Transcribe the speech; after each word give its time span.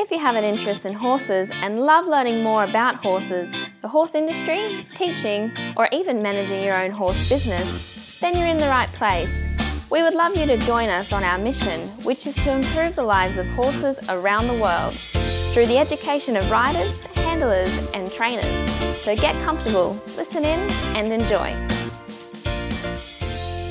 If 0.00 0.12
you 0.12 0.20
have 0.20 0.36
an 0.36 0.44
interest 0.44 0.86
in 0.86 0.92
horses 0.92 1.50
and 1.54 1.80
love 1.80 2.06
learning 2.06 2.44
more 2.44 2.62
about 2.62 3.02
horses, 3.02 3.52
the 3.82 3.88
horse 3.88 4.14
industry, 4.14 4.86
teaching, 4.94 5.50
or 5.76 5.88
even 5.90 6.22
managing 6.22 6.62
your 6.62 6.80
own 6.80 6.92
horse 6.92 7.28
business, 7.28 8.20
then 8.20 8.38
you're 8.38 8.46
in 8.46 8.58
the 8.58 8.68
right 8.68 8.86
place. 8.90 9.44
We 9.90 10.04
would 10.04 10.14
love 10.14 10.38
you 10.38 10.46
to 10.46 10.56
join 10.58 10.88
us 10.88 11.12
on 11.12 11.24
our 11.24 11.36
mission, 11.36 11.80
which 12.04 12.28
is 12.28 12.36
to 12.36 12.52
improve 12.52 12.94
the 12.94 13.02
lives 13.02 13.38
of 13.38 13.48
horses 13.48 13.98
around 14.08 14.46
the 14.46 14.54
world 14.54 14.92
through 15.52 15.66
the 15.66 15.78
education 15.78 16.36
of 16.36 16.48
riders, 16.48 16.96
handlers, 17.16 17.76
and 17.92 18.08
trainers. 18.12 18.96
So 18.96 19.16
get 19.16 19.42
comfortable, 19.42 20.00
listen 20.16 20.44
in, 20.44 20.70
and 20.96 21.12
enjoy. 21.12 21.56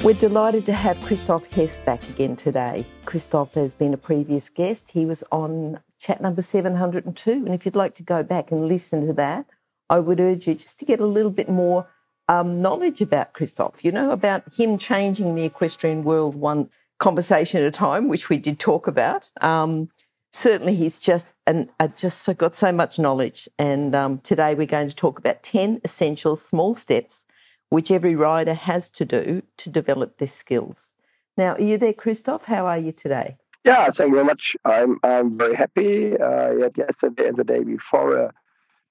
We're 0.04 0.14
delighted 0.14 0.66
to 0.66 0.74
have 0.74 1.00
Christoph 1.00 1.52
Hess 1.54 1.80
back 1.80 2.08
again 2.10 2.36
today. 2.36 2.86
Christoph 3.06 3.54
has 3.54 3.74
been 3.74 3.94
a 3.94 3.98
previous 3.98 4.50
guest. 4.50 4.92
He 4.92 5.06
was 5.06 5.24
on 5.32 5.80
chat 6.00 6.22
number 6.22 6.42
702. 6.42 7.32
And 7.32 7.50
if 7.50 7.66
you'd 7.66 7.76
like 7.76 7.96
to 7.96 8.04
go 8.04 8.24
back 8.24 8.52
and 8.52 8.68
listen 8.68 9.06
to 9.08 9.14
that, 9.14 9.46
I 9.90 10.00
would 10.00 10.20
urge 10.20 10.48
you 10.48 10.56
just 10.56 10.80
to 10.80 10.86
get 10.86 11.00
a 11.00 11.06
little 11.06 11.32
bit 11.32 11.50
more 11.50 11.88
um, 12.28 12.62
knowledge 12.62 13.02
about 13.02 13.34
Christoph, 13.34 13.84
you 13.86 13.92
know, 13.92 14.12
about 14.12 14.44
him 14.54 14.78
changing 14.78 15.36
the 15.36 15.46
equestrian 15.46 16.04
world 16.04 16.36
one 16.36 16.70
conversation 17.00 17.62
at 17.62 17.68
a 17.68 17.72
time, 17.72 18.08
which 18.08 18.28
we 18.28 18.38
did 18.38 18.60
talk 18.60 18.88
about. 18.88 19.30
Um, 19.40 19.90
certainly, 20.34 20.76
he's 20.76 21.00
just 21.00 21.28
and 21.46 21.70
uh, 21.80 21.88
just 21.88 22.28
got 22.38 22.54
so 22.54 22.72
much 22.72 23.00
knowledge. 23.00 23.48
And 23.58 23.96
um, 23.96 24.20
today 24.20 24.56
we're 24.56 24.68
going 24.68 24.90
to 24.90 24.96
talk 24.96 25.18
about 25.20 25.42
10 25.44 25.82
essential 25.84 26.36
small 26.36 26.74
steps 26.74 27.26
which 27.70 27.92
every 27.92 28.16
rider 28.16 28.54
has 28.54 28.90
to 28.92 29.06
do 29.06 29.44
to 29.58 29.70
develop 29.70 30.18
their 30.18 30.28
skills. 30.28 30.96
Now, 31.36 31.54
are 31.54 31.62
you 31.62 31.78
there, 31.78 31.94
Christoph? 31.94 32.46
How 32.46 32.66
are 32.66 32.78
you 32.78 32.92
today? 32.92 33.38
Yeah, 33.68 33.90
thank 33.98 34.12
you 34.12 34.16
very 34.16 34.24
much. 34.24 34.56
I'm 34.64 34.98
I'm 35.04 35.38
very 35.38 35.54
happy. 35.54 36.14
Uh, 36.18 36.70
yesterday 36.78 37.28
and 37.28 37.36
the 37.36 37.44
day 37.44 37.66
before 37.66 38.16
a 38.16 38.34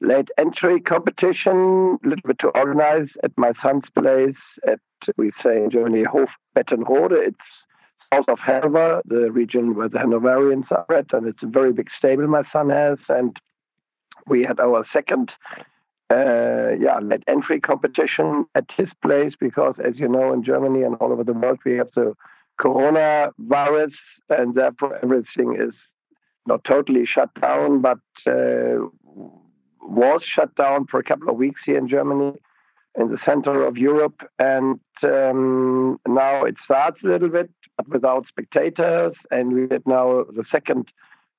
late 0.02 0.28
entry 0.37 0.80
competition, 0.80 1.96
a 2.04 2.06
little 2.06 2.26
bit 2.26 2.38
to 2.40 2.48
organize 2.48 3.09
at 3.24 3.32
my 3.38 3.52
son's 3.64 3.84
place 3.98 4.36
at 4.68 4.80
we 5.16 5.32
say 5.42 5.56
in 5.64 5.70
Germany 5.70 6.04
Hofbettenrode. 6.04 7.12
It's 7.12 7.48
south 8.12 8.28
of 8.28 8.38
Hanover, 8.38 9.01
the 9.06 9.32
region 9.32 9.76
where 9.76 9.88
the 9.88 9.98
Hanoverians 9.98 10.66
are 10.70 10.95
at, 10.95 11.06
and 11.14 11.26
it's 11.26 11.42
a 11.42 11.46
very 11.46 11.73
big 11.73 11.88
stable 11.96 12.26
my 12.26 12.42
son 12.52 12.68
has. 12.68 12.98
And 13.08 13.34
we 14.26 14.42
had 14.42 14.60
our 14.60 14.84
second 14.92 15.30
uh, 16.10 16.73
yeah, 16.79 16.98
late 17.01 17.24
entry 17.29 17.60
competition 17.60 18.45
at 18.54 18.66
his 18.76 18.88
place 19.01 19.32
because, 19.40 19.76
as 19.82 19.95
you 19.96 20.06
know, 20.06 20.34
in 20.34 20.45
Germany 20.45 20.82
and 20.82 20.96
all 20.96 21.12
over 21.12 21.24
the 21.24 21.32
world, 21.32 21.60
we 21.64 21.79
have 21.79 21.88
the 21.96 22.12
coronavirus, 22.60 23.93
and 24.30 24.54
therefore 24.54 24.99
everything 25.02 25.57
is 25.59 25.74
not 26.46 26.63
totally 26.65 27.07
shut 27.07 27.30
down, 27.40 27.80
but 27.80 27.98
uh, 28.26 28.87
was 29.82 30.21
shut 30.35 30.54
down 30.57 30.87
for 30.90 31.01
a 31.01 31.04
couple 31.04 31.29
of 31.29 31.37
weeks 31.37 31.60
here 31.65 31.79
in 31.79 31.88
Germany, 31.88 32.32
in 32.98 33.10
the 33.10 33.18
center 33.26 33.65
of 33.65 33.76
Europe, 33.76 34.21
and 34.38 34.80
um, 35.02 35.98
now 36.09 36.45
it 36.45 36.57
starts 36.65 36.98
a 37.04 37.09
little 37.09 37.29
bit, 37.29 37.51
but 37.76 37.88
without 37.88 38.26
spectators, 38.29 39.15
and 39.30 39.52
we 39.52 39.66
did 39.66 39.82
now 39.87 40.24
the 40.24 40.45
second 40.51 40.87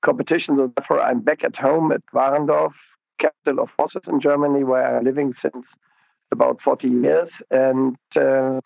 competition. 0.06 0.58
So 0.58 0.72
therefore, 0.76 1.02
I'm 1.04 1.22
back 1.22 1.44
at 1.44 1.56
home 1.56 1.92
at 1.92 2.02
Warendorf 2.14 2.74
capital 3.20 3.64
of 3.64 3.70
horses 3.78 4.04
in 4.08 4.22
Germany, 4.22 4.64
where 4.64 4.98
I'm 4.98 5.04
living 5.04 5.34
since 5.42 5.66
about 6.31 6.59
40 6.64 6.88
years. 6.88 7.30
And 7.50 7.98
uh, 8.16 8.59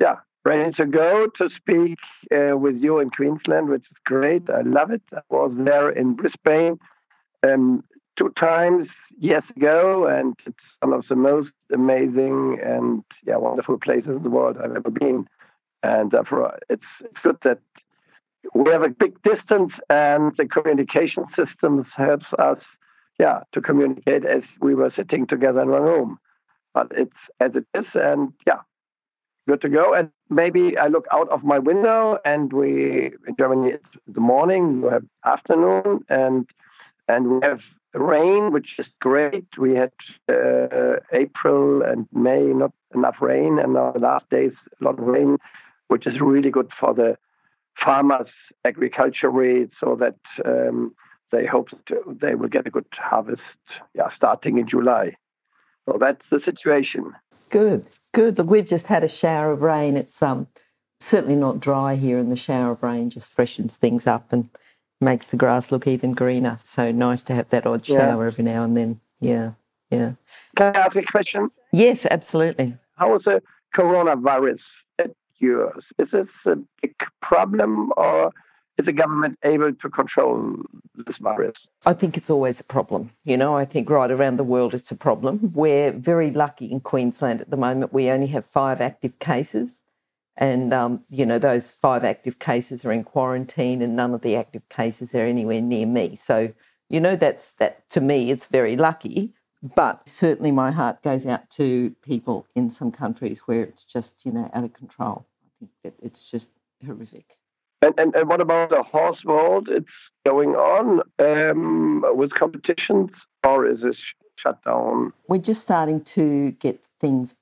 yeah, 0.00 0.16
ready 0.46 0.70
to 0.72 0.86
go 0.86 1.26
to 1.26 1.48
speak 1.56 1.98
uh, 2.30 2.56
with 2.56 2.76
you 2.76 3.00
in 3.00 3.10
Queensland, 3.10 3.68
which 3.68 3.82
is 3.90 3.96
great. 4.04 4.48
I 4.48 4.62
love 4.62 4.92
it. 4.92 5.02
I 5.12 5.20
was 5.28 5.52
there 5.58 5.90
in 5.90 6.14
Brisbane 6.14 6.78
um, 7.46 7.82
two 8.16 8.32
times 8.38 8.86
years 9.18 9.42
ago, 9.56 10.06
and 10.06 10.36
it's 10.46 10.56
one 10.80 10.92
of 10.92 11.04
the 11.08 11.16
most 11.16 11.50
amazing 11.74 12.58
and 12.64 13.02
yeah 13.26 13.36
wonderful 13.36 13.78
places 13.78 14.10
in 14.16 14.22
the 14.22 14.30
world 14.30 14.56
I've 14.56 14.76
ever 14.76 14.90
been. 14.90 15.26
And 15.82 16.12
therefore, 16.12 16.58
it's, 16.70 16.90
it's 17.00 17.20
good 17.24 17.38
that 17.42 17.58
we 18.54 18.70
have 18.70 18.84
a 18.84 18.88
big 18.88 19.20
distance, 19.22 19.72
and 19.90 20.32
the 20.38 20.46
communication 20.46 21.24
systems 21.34 21.86
helps 21.96 22.26
us 22.38 22.58
yeah, 23.18 23.40
to 23.52 23.60
communicate 23.60 24.24
as 24.24 24.42
we 24.60 24.74
were 24.74 24.92
sitting 24.94 25.26
together 25.26 25.62
in 25.62 25.70
one 25.70 25.82
room. 25.82 26.18
But 26.72 26.92
it's 26.92 27.20
as 27.40 27.52
it 27.54 27.66
is, 27.74 27.86
and 27.94 28.32
yeah, 28.46 28.60
good 29.48 29.60
to 29.62 29.68
go. 29.68 29.94
And 29.94 30.10
maybe 30.30 30.76
I 30.76 30.88
look 30.88 31.06
out 31.12 31.28
of 31.30 31.44
my 31.44 31.58
window, 31.58 32.18
and 32.24 32.52
we 32.52 33.12
in 33.26 33.36
Germany 33.38 33.72
it's 33.72 33.84
the 34.06 34.20
morning, 34.20 34.82
we 34.82 34.90
have 34.90 35.04
afternoon, 35.24 36.04
and 36.08 36.46
and 37.08 37.28
we 37.30 37.38
have 37.42 37.60
rain, 37.94 38.52
which 38.52 38.70
is 38.78 38.86
great. 39.00 39.46
We 39.58 39.74
had 39.74 39.92
uh, 40.28 40.96
April 41.12 41.82
and 41.82 42.06
May 42.12 42.42
not 42.42 42.72
enough 42.94 43.16
rain, 43.20 43.58
and 43.58 43.74
now 43.74 43.92
the 43.92 44.00
last 44.00 44.28
days 44.30 44.52
a 44.80 44.84
lot 44.84 44.98
of 44.98 45.06
rain, 45.06 45.38
which 45.88 46.06
is 46.06 46.20
really 46.20 46.50
good 46.50 46.70
for 46.78 46.94
the 46.94 47.16
farmers' 47.82 48.28
agriculture 48.64 49.30
so 49.80 49.96
that. 49.96 50.18
Um, 50.44 50.94
they 51.32 51.44
hope 51.44 51.68
they 52.20 52.36
will 52.36 52.48
get 52.48 52.68
a 52.68 52.70
good 52.70 52.86
harvest 52.92 53.42
yeah, 53.94 54.08
starting 54.14 54.58
in 54.58 54.68
July. 54.68 55.16
So 55.84 55.98
that's 56.00 56.22
the 56.30 56.40
situation. 56.44 57.12
Good, 57.56 57.86
good. 58.12 58.36
Look, 58.36 58.50
we've 58.50 58.66
just 58.66 58.88
had 58.88 59.02
a 59.02 59.08
shower 59.08 59.50
of 59.50 59.62
rain. 59.62 59.96
It's 59.96 60.22
um, 60.22 60.46
certainly 61.00 61.36
not 61.36 61.58
dry 61.58 61.96
here, 61.96 62.18
and 62.18 62.30
the 62.30 62.36
shower 62.36 62.72
of 62.72 62.82
rain 62.82 63.08
just 63.08 63.32
freshens 63.32 63.78
things 63.78 64.06
up 64.06 64.30
and 64.30 64.50
makes 65.00 65.28
the 65.28 65.38
grass 65.38 65.72
look 65.72 65.86
even 65.86 66.12
greener. 66.12 66.58
So 66.62 66.92
nice 66.92 67.22
to 67.22 67.34
have 67.34 67.48
that 67.48 67.66
odd 67.66 67.86
shower 67.86 68.24
yeah. 68.24 68.26
every 68.26 68.44
now 68.44 68.62
and 68.62 68.76
then. 68.76 69.00
Yeah, 69.20 69.52
yeah. 69.90 70.12
Can 70.58 70.76
I 70.76 70.80
ask 70.80 70.96
a 70.96 71.02
question? 71.10 71.48
Yes, 71.72 72.04
absolutely. 72.04 72.76
How 72.96 73.16
is 73.16 73.22
the 73.24 73.42
coronavirus 73.74 74.60
at 74.98 75.12
yours? 75.38 75.82
Is 75.98 76.08
this 76.12 76.26
a 76.44 76.56
big 76.82 76.94
problem 77.22 77.90
or 77.96 78.34
is 78.78 78.86
the 78.86 78.92
government 78.92 79.38
able 79.44 79.72
to 79.72 79.88
control 79.90 80.56
this 80.94 81.16
virus? 81.20 81.56
I 81.84 81.94
think 81.94 82.16
it's 82.16 82.30
always 82.30 82.60
a 82.60 82.64
problem. 82.64 83.12
You 83.24 83.36
know, 83.36 83.56
I 83.56 83.64
think 83.64 83.88
right 83.88 84.10
around 84.10 84.36
the 84.36 84.44
world 84.44 84.74
it's 84.74 84.90
a 84.90 84.96
problem. 84.96 85.52
We're 85.54 85.92
very 85.92 86.30
lucky 86.30 86.66
in 86.66 86.80
Queensland 86.80 87.40
at 87.40 87.50
the 87.50 87.56
moment. 87.56 87.92
We 87.92 88.10
only 88.10 88.28
have 88.28 88.44
five 88.44 88.80
active 88.80 89.18
cases. 89.18 89.84
And, 90.36 90.74
um, 90.74 91.02
you 91.08 91.24
know, 91.24 91.38
those 91.38 91.74
five 91.74 92.04
active 92.04 92.38
cases 92.38 92.84
are 92.84 92.92
in 92.92 93.04
quarantine 93.04 93.80
and 93.80 93.96
none 93.96 94.12
of 94.12 94.20
the 94.20 94.36
active 94.36 94.68
cases 94.68 95.14
are 95.14 95.24
anywhere 95.24 95.62
near 95.62 95.86
me. 95.86 96.14
So, 96.14 96.52
you 96.90 97.00
know, 97.00 97.16
that's 97.16 97.52
that 97.54 97.88
to 97.90 98.02
me, 98.02 98.30
it's 98.30 98.46
very 98.46 98.76
lucky. 98.76 99.32
But 99.62 100.06
certainly 100.06 100.52
my 100.52 100.70
heart 100.70 101.02
goes 101.02 101.26
out 101.26 101.48
to 101.52 101.96
people 102.02 102.46
in 102.54 102.70
some 102.70 102.92
countries 102.92 103.40
where 103.46 103.62
it's 103.62 103.86
just, 103.86 104.26
you 104.26 104.32
know, 104.32 104.50
out 104.52 104.64
of 104.64 104.74
control. 104.74 105.26
I 105.42 105.48
think 105.58 105.70
that 105.82 105.94
it's 106.04 106.30
just 106.30 106.50
horrific. 106.84 107.38
And, 107.86 107.94
and, 107.98 108.14
and 108.16 108.28
what 108.28 108.40
about 108.40 108.70
the 108.70 108.82
horse 108.82 109.22
world? 109.24 109.68
It's 109.70 109.86
going 110.26 110.50
on 110.50 111.02
um, 111.20 112.04
with 112.16 112.32
competitions, 112.32 113.10
or 113.46 113.68
is 113.70 113.78
this 113.80 113.96
shut 114.42 114.58
down? 114.64 115.12
We're 115.28 115.38
just 115.38 115.62
starting 115.62 116.00
to 116.02 116.50
get 116.52 116.84
things 117.00 117.36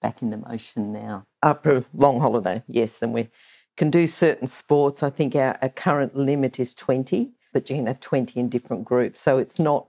back 0.00 0.22
into 0.22 0.36
motion 0.36 0.92
now 0.92 1.26
after 1.42 1.78
a 1.78 1.84
long 1.92 2.20
holiday, 2.20 2.62
yes, 2.68 3.02
and 3.02 3.12
we 3.12 3.28
can 3.76 3.90
do 3.90 4.06
certain 4.06 4.46
sports. 4.46 5.02
I 5.02 5.10
think 5.10 5.34
our, 5.34 5.58
our 5.60 5.68
current 5.68 6.14
limit 6.14 6.60
is 6.60 6.74
20, 6.74 7.32
but 7.52 7.68
you 7.68 7.76
can 7.76 7.86
have 7.86 7.98
20 7.98 8.38
in 8.38 8.48
different 8.48 8.84
groups. 8.84 9.20
So 9.20 9.38
it's 9.38 9.58
not 9.58 9.88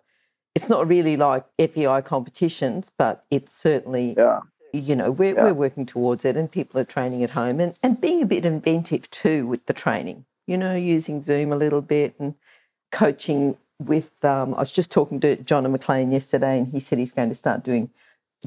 it's 0.56 0.68
not 0.68 0.88
really 0.88 1.16
like 1.18 1.46
FEI 1.60 2.02
competitions, 2.02 2.92
but 2.98 3.26
it's 3.30 3.54
certainly 3.54 4.16
yeah 4.18 4.40
you 4.74 4.96
know, 4.96 5.12
we're, 5.12 5.36
yeah. 5.36 5.44
we're 5.44 5.54
working 5.54 5.86
towards 5.86 6.26
it 6.26 6.38
and 6.38 6.52
people 6.52 6.80
are 6.80 6.86
training 6.86 7.24
at 7.24 7.32
home 7.32 7.60
and, 7.60 7.76
and 7.82 8.00
being 8.00 8.22
a 8.22 8.26
bit 8.26 8.46
inventive 8.46 9.10
too 9.12 9.48
with 9.48 9.66
the 9.66 9.74
training, 9.74 10.26
you 10.48 10.58
know, 10.58 10.76
using 10.76 11.22
Zoom 11.22 11.52
a 11.52 11.56
little 11.56 11.82
bit 11.82 12.16
and 12.20 12.36
coaching 12.92 13.58
with, 13.80 14.12
um, 14.24 14.54
I 14.54 14.60
was 14.60 14.72
just 14.72 14.92
talking 14.92 15.20
to 15.22 15.38
John 15.38 15.66
and 15.66 15.72
McLean 15.72 16.12
yesterday 16.12 16.58
and 16.58 16.68
he 16.68 16.80
said 16.80 17.00
he's 17.00 17.12
going 17.12 17.30
to 17.30 17.36
start 17.36 17.64
doing 17.64 17.90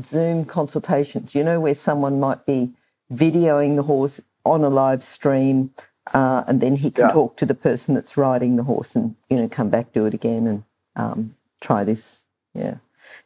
Zoom 0.02 0.44
consultations, 0.44 1.34
you 1.34 1.44
know, 1.44 1.60
where 1.60 1.74
someone 1.74 2.20
might 2.20 2.46
be 2.46 2.72
videoing 3.12 3.76
the 3.76 3.82
horse 3.82 4.20
on 4.44 4.64
a 4.64 4.68
live 4.68 5.02
stream 5.02 5.70
uh, 6.12 6.44
and 6.48 6.60
then 6.60 6.76
he 6.76 6.90
can 6.90 7.06
yeah. 7.06 7.12
talk 7.12 7.36
to 7.36 7.46
the 7.46 7.54
person 7.54 7.94
that's 7.94 8.16
riding 8.16 8.56
the 8.56 8.64
horse 8.64 8.96
and, 8.96 9.14
you 9.30 9.36
know, 9.36 9.48
come 9.48 9.70
back, 9.70 9.92
do 9.92 10.06
it 10.06 10.14
again 10.14 10.46
and 10.46 10.64
um, 10.96 11.34
try 11.60 11.84
this. 11.84 12.26
Yeah. 12.54 12.76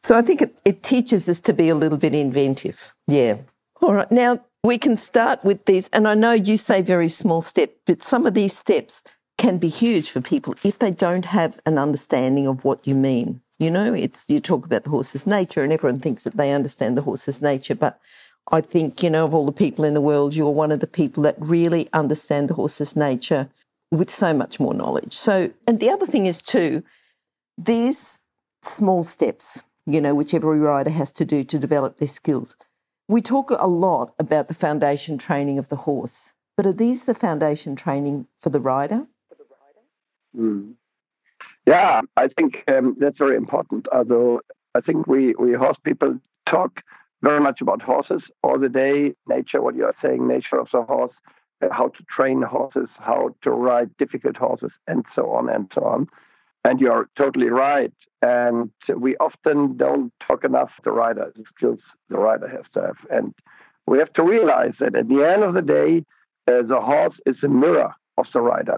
So 0.03 0.17
I 0.17 0.23
think 0.23 0.43
it, 0.43 0.61
it 0.65 0.83
teaches 0.83 1.29
us 1.29 1.41
to 1.41 1.53
be 1.53 1.69
a 1.69 1.75
little 1.75 1.99
bit 1.99 2.15
inventive. 2.15 2.95
Yeah. 3.07 3.39
All 3.81 3.95
right. 3.95 4.11
Now 4.11 4.45
we 4.65 4.79
can 4.79 4.97
start 4.97 5.45
with 5.45 5.65
these, 5.67 5.89
and 5.91 6.09
I 6.09 6.15
know 6.15 6.33
you 6.33 6.57
say 6.57 6.83
very 6.83 7.09
small 7.09 7.43
step, 7.43 7.73
but 7.87 8.03
some 8.03 8.27
of 8.27 8.35
these 8.35 8.57
steps 8.57 9.03
can 9.39 9.59
be 9.59 9.69
huge 9.69 10.11
for 10.11 10.21
people 10.21 10.55
if 10.65 10.79
they 10.79 10.91
don't 10.91 11.27
have 11.27 11.61
an 11.67 11.79
understanding 11.79 12.47
of 12.47 12.65
what 12.65 12.87
you 12.87 12.95
mean. 12.95 13.43
You 13.59 13.71
know, 13.71 13.95
it's 13.95 14.29
you 14.29 14.41
talk 14.41 14.67
about 14.67 14.85
the 14.85 14.91
horse's 14.91 15.27
nature, 15.27 15.63
and 15.63 15.73
everyone 15.73 16.01
thinks 16.01 16.25
that 16.25 16.37
they 16.37 16.53
understand 16.53 16.97
the 16.97 17.03
horse's 17.03 17.41
nature, 17.41 17.75
but 17.75 18.01
I 18.51 18.61
think, 18.61 19.03
you 19.03 19.11
know, 19.11 19.25
of 19.25 19.35
all 19.35 19.47
the 19.47 19.53
people 19.53 19.85
in 19.85 19.95
the 19.95 20.01
world, 20.01 20.35
you're 20.35 20.51
one 20.51 20.71
of 20.71 20.81
the 20.81 20.87
people 20.87 21.23
that 21.25 21.37
really 21.39 21.89
understand 21.93 22.49
the 22.49 22.55
horse's 22.55 22.95
nature 22.95 23.49
with 23.91 24.11
so 24.11 24.33
much 24.33 24.61
more 24.61 24.75
knowledge. 24.75 25.15
So, 25.15 25.51
and 25.67 25.81
the 25.81 25.91
other 25.91 26.07
thing 26.07 26.27
is 26.27 26.41
too, 26.43 26.83
These 27.59 28.21
small 28.63 29.03
steps, 29.05 29.63
you 29.87 30.01
know, 30.01 30.15
which 30.15 30.35
every 30.35 30.59
rider 30.59 30.91
has 30.91 31.13
to 31.13 31.25
do 31.25 31.45
to 31.45 31.59
develop 31.59 31.99
their 31.99 32.09
skills. 32.09 32.57
We 33.09 33.23
talk 33.23 33.51
a 33.51 33.69
lot 33.69 34.15
about 34.19 34.49
the 34.49 34.55
foundation 34.55 35.17
training 35.17 35.59
of 35.59 35.69
the 35.69 35.77
horse, 35.77 36.35
but 36.57 36.67
are 36.67 36.73
these 36.73 37.05
the 37.05 37.15
foundation 37.15 37.77
training 37.77 38.27
for 38.37 38.51
the 38.51 38.61
rider? 38.61 39.07
Mm. 40.37 40.75
Yeah, 41.67 42.01
I 42.17 42.29
think 42.29 42.63
um, 42.69 42.97
that's 42.99 43.19
very 43.19 43.37
important. 43.37 43.87
Although 43.93 44.41
I 44.75 44.81
think 44.81 45.07
we, 45.07 45.35
we 45.39 45.53
horse 45.55 45.77
people 45.85 46.19
talk 46.49 46.81
very 47.23 47.41
much 47.41 47.61
about 47.61 47.83
horses 47.83 48.23
all 48.43 48.59
the 48.59 48.69
day, 48.69 49.15
nature, 49.27 49.63
what 49.63 49.75
you 49.75 49.85
are 49.85 49.95
saying, 50.03 50.27
nature 50.29 50.59
of 50.59 50.69
the 50.73 50.83
horse, 50.83 51.15
uh, 51.63 51.69
how 51.73 51.89
to 51.89 52.05
train 52.15 52.43
horses, 52.43 52.89
how 52.99 53.35
to 53.43 53.51
ride 53.51 53.97
difficult 53.97 54.37
horses, 54.37 54.71
and 54.87 55.05
so 55.15 55.31
on 55.31 55.49
and 55.49 55.71
so 55.75 55.83
on. 55.85 56.09
And 56.65 56.81
you're 56.81 57.09
totally 57.17 57.49
right. 57.49 57.93
And 58.23 58.71
we 58.97 59.17
often 59.17 59.77
don't 59.77 60.13
talk 60.27 60.45
enough 60.45 60.71
the 60.85 60.91
rider, 60.91 61.33
the 61.37 61.45
skills 61.57 61.81
the 62.09 62.19
rider 62.19 62.49
has 62.49 62.65
to 62.75 62.81
have. 62.81 62.97
And 63.11 63.35
we 63.87 63.99
have 63.99 64.13
to 64.15 64.25
realize 64.25 64.75
that 64.81 64.97
at 64.97 65.09
the 65.09 65.23
end 65.25 65.45
of 65.45 65.55
the 65.55 65.63
day, 65.63 66.05
uh, 66.49 66.63
the 66.63 66.81
horse 66.81 67.17
is 67.27 67.37
a 67.43 67.49
mirror 67.49 67.95
of 68.17 68.27
the 68.33 68.41
rider. 68.41 68.77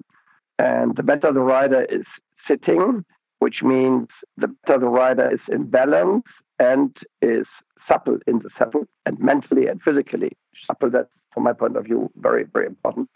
And 0.59 0.97
the 0.97 1.03
better 1.03 1.33
the 1.33 1.41
rider 1.41 1.85
is 1.85 2.05
sitting, 2.49 3.05
which 3.39 3.63
means 3.63 4.09
the 4.37 4.49
better 4.49 4.81
the 4.81 4.89
rider 4.89 5.33
is 5.33 5.41
in 5.49 5.71
balance 5.71 6.25
and 6.59 6.97
is 7.23 7.47
supple 7.91 8.19
in 8.27 8.41
the 8.41 8.51
saddle 8.59 8.87
and 9.07 9.19
mentally 9.21 9.69
and 9.69 9.81
physically 9.83 10.37
supple. 10.67 10.91
That's, 10.91 11.09
from 11.33 11.45
my 11.45 11.53
point 11.53 11.77
of 11.77 11.85
view, 11.85 12.11
very, 12.17 12.45
very 12.45 12.67
important. 12.67 13.09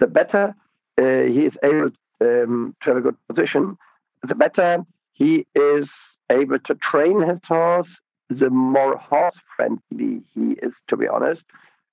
The 0.00 0.08
better 0.08 0.54
uh, 1.00 1.22
he 1.32 1.46
is 1.46 1.52
able 1.62 1.90
um, 2.20 2.74
to 2.82 2.90
have 2.90 2.96
a 2.96 3.00
good 3.00 3.16
position, 3.28 3.78
the 4.26 4.34
better 4.34 4.84
he 5.20 5.46
is 5.54 5.86
able 6.32 6.58
to 6.66 6.74
train 6.90 7.20
his 7.20 7.38
horse, 7.46 7.88
the 8.30 8.48
more 8.48 8.96
horse 8.96 9.36
friendly 9.54 10.22
he 10.34 10.52
is, 10.62 10.72
to 10.88 10.96
be 10.96 11.06
honest. 11.06 11.42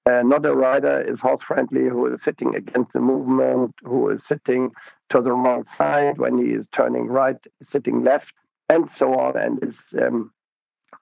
Uh, 0.09 0.21
not 0.24 0.45
a 0.45 0.56
rider 0.56 1.01
is 1.01 1.19
horse 1.19 1.41
friendly 1.45 1.89
who 1.89 2.07
is 2.07 2.19
sitting 2.24 2.56
against 2.56 2.94
the 2.94 3.01
movement, 3.01 3.75
who 3.83 4.09
is 4.09 4.21
sitting 4.29 4.71
to 5.12 5.21
the 5.21 5.33
wrong 5.33 5.65
side 5.77 6.18
when 6.18 6.38
he 6.38 6.53
is 6.53 6.65
turning 6.75 7.07
right, 7.07 7.35
sitting 7.74 8.06
left, 8.06 8.31
and 8.69 8.85
so 8.97 9.13
on, 9.13 9.38
and 9.38 9.62
is 9.62 9.75
um, 10.01 10.31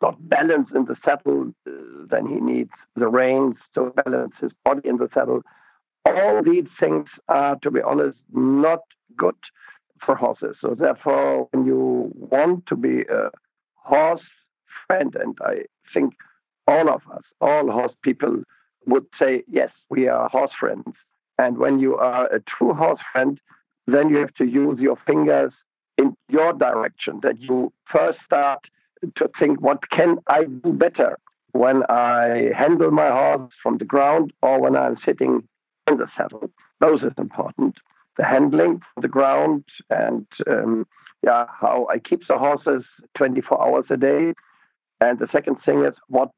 not 0.02 0.18
balanced 0.28 0.74
in 0.74 0.86
the 0.86 0.96
saddle. 1.06 1.54
Uh, 1.68 1.72
then 2.10 2.26
he 2.26 2.40
needs 2.40 2.72
the 2.96 3.08
reins 3.08 3.56
to 3.76 3.94
balance 4.04 4.34
his 4.42 4.52
body 4.64 4.82
in 4.90 4.98
the 4.98 5.10
saddle. 5.14 5.44
All 6.08 6.42
these 6.42 6.70
things 6.80 7.06
are, 7.28 7.56
to 7.62 7.70
be 7.70 7.82
honest, 7.82 8.18
not 8.34 8.82
good 9.16 9.36
for 10.06 10.16
horses. 10.16 10.56
So 10.62 10.76
therefore, 10.76 11.48
when 11.52 11.66
you 11.66 12.12
want 12.16 12.66
to 12.68 12.76
be 12.76 13.02
a 13.02 13.30
horse 13.76 14.22
friend, 14.88 15.16
and 15.20 15.38
I 15.42 15.64
think 15.94 16.14
all 16.68 16.90
of 16.90 17.02
us, 17.12 17.24
all 17.42 17.72
horse 17.72 17.94
people, 18.04 18.44
would 18.88 19.06
say, 19.22 19.44
yes, 19.48 19.70
we 19.90 20.08
are 20.08 20.30
horse 20.30 20.52
friends. 20.60 20.94
And 21.38 21.58
when 21.58 21.80
you 21.80 21.96
are 21.96 22.26
a 22.34 22.40
true 22.40 22.74
horse 22.74 23.00
friend, 23.12 23.40
then 23.88 24.10
you 24.10 24.18
have 24.18 24.34
to 24.36 24.46
use 24.46 24.80
your 24.80 24.98
fingers 25.06 25.52
in 25.98 26.16
your 26.28 26.54
direction, 26.54 27.20
that 27.24 27.40
you 27.40 27.72
first 27.92 28.20
start 28.26 28.60
to 29.16 29.30
think, 29.40 29.62
what 29.62 29.90
can 29.92 30.18
I 30.28 30.44
do 30.44 30.74
better 30.74 31.18
when 31.52 31.84
I 31.90 32.52
handle 32.58 32.92
my 32.92 33.08
horse 33.10 33.54
from 33.64 33.78
the 33.78 33.86
ground 33.86 34.34
or 34.42 34.60
when 34.60 34.76
I'm 34.76 34.98
sitting 35.06 35.48
in 35.88 35.98
the 35.98 36.08
saddle? 36.18 36.50
Those 36.82 37.02
is 37.02 37.14
important. 37.18 37.78
The 38.18 38.26
handling 38.26 38.80
from 38.94 39.02
the 39.02 39.08
ground 39.08 39.66
and 39.90 40.26
um, 40.50 40.86
yeah, 41.24 41.46
how 41.60 41.88
I 41.90 42.00
keep 42.00 42.22
the 42.28 42.38
horses 42.38 42.84
24 43.18 43.62
hours 43.62 43.86
a 43.90 43.98
day. 43.98 44.34
And 45.02 45.20
the 45.20 45.28
second 45.32 45.58
thing 45.66 45.84
is, 45.84 45.94
what 46.08 46.30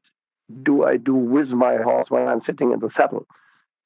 do 0.62 0.84
I 0.84 0.96
do 0.96 1.14
with 1.14 1.48
my 1.48 1.76
horse 1.76 2.06
when 2.08 2.26
I'm 2.26 2.40
sitting 2.46 2.72
in 2.72 2.80
the 2.80 2.90
saddle? 2.96 3.26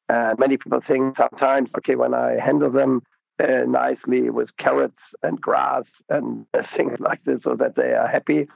And 0.08 0.38
many 0.38 0.56
people 0.56 0.80
think 0.86 1.16
sometimes, 1.16 1.70
okay, 1.78 1.96
when 1.96 2.14
I 2.14 2.36
handle 2.42 2.70
them 2.70 3.02
uh, 3.42 3.64
nicely 3.66 4.30
with 4.30 4.56
carrots 4.58 4.98
and 5.22 5.40
grass 5.40 5.84
and 6.08 6.46
things 6.76 6.98
like 7.00 7.24
this 7.24 7.40
so 7.44 7.56
that 7.58 7.76
they 7.76 7.92
are 7.92 8.06
happy, 8.06 8.46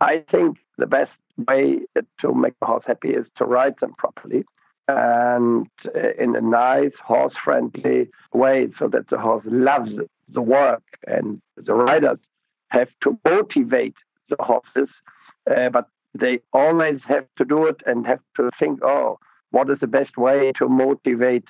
I 0.00 0.24
think 0.30 0.58
the 0.76 0.86
best 0.86 1.10
way 1.46 1.80
to 2.20 2.34
make 2.34 2.54
the 2.60 2.66
horse 2.66 2.84
happy 2.86 3.10
is 3.10 3.26
to 3.38 3.44
ride 3.44 3.74
them 3.80 3.94
properly 3.96 4.44
and 4.88 5.68
uh, 5.94 6.12
in 6.18 6.34
a 6.34 6.40
nice 6.40 6.92
horse 7.04 7.34
friendly 7.44 8.08
way 8.32 8.68
so 8.78 8.88
that 8.88 9.08
the 9.10 9.18
horse 9.18 9.44
loves 9.46 9.90
the 10.32 10.40
work 10.40 10.82
and 11.06 11.40
the 11.56 11.74
riders 11.74 12.18
have 12.68 12.88
to 13.02 13.18
motivate 13.24 13.94
the 14.28 14.36
horses 14.40 14.88
uh, 15.50 15.68
but 15.70 15.88
they 16.14 16.40
always 16.52 17.00
have 17.06 17.26
to 17.36 17.44
do 17.44 17.66
it 17.66 17.76
and 17.86 18.06
have 18.06 18.20
to 18.36 18.50
think 18.58 18.80
oh 18.82 19.18
what 19.50 19.70
is 19.70 19.78
the 19.80 19.86
best 19.86 20.16
way 20.16 20.52
to 20.58 20.68
motivate 20.68 21.44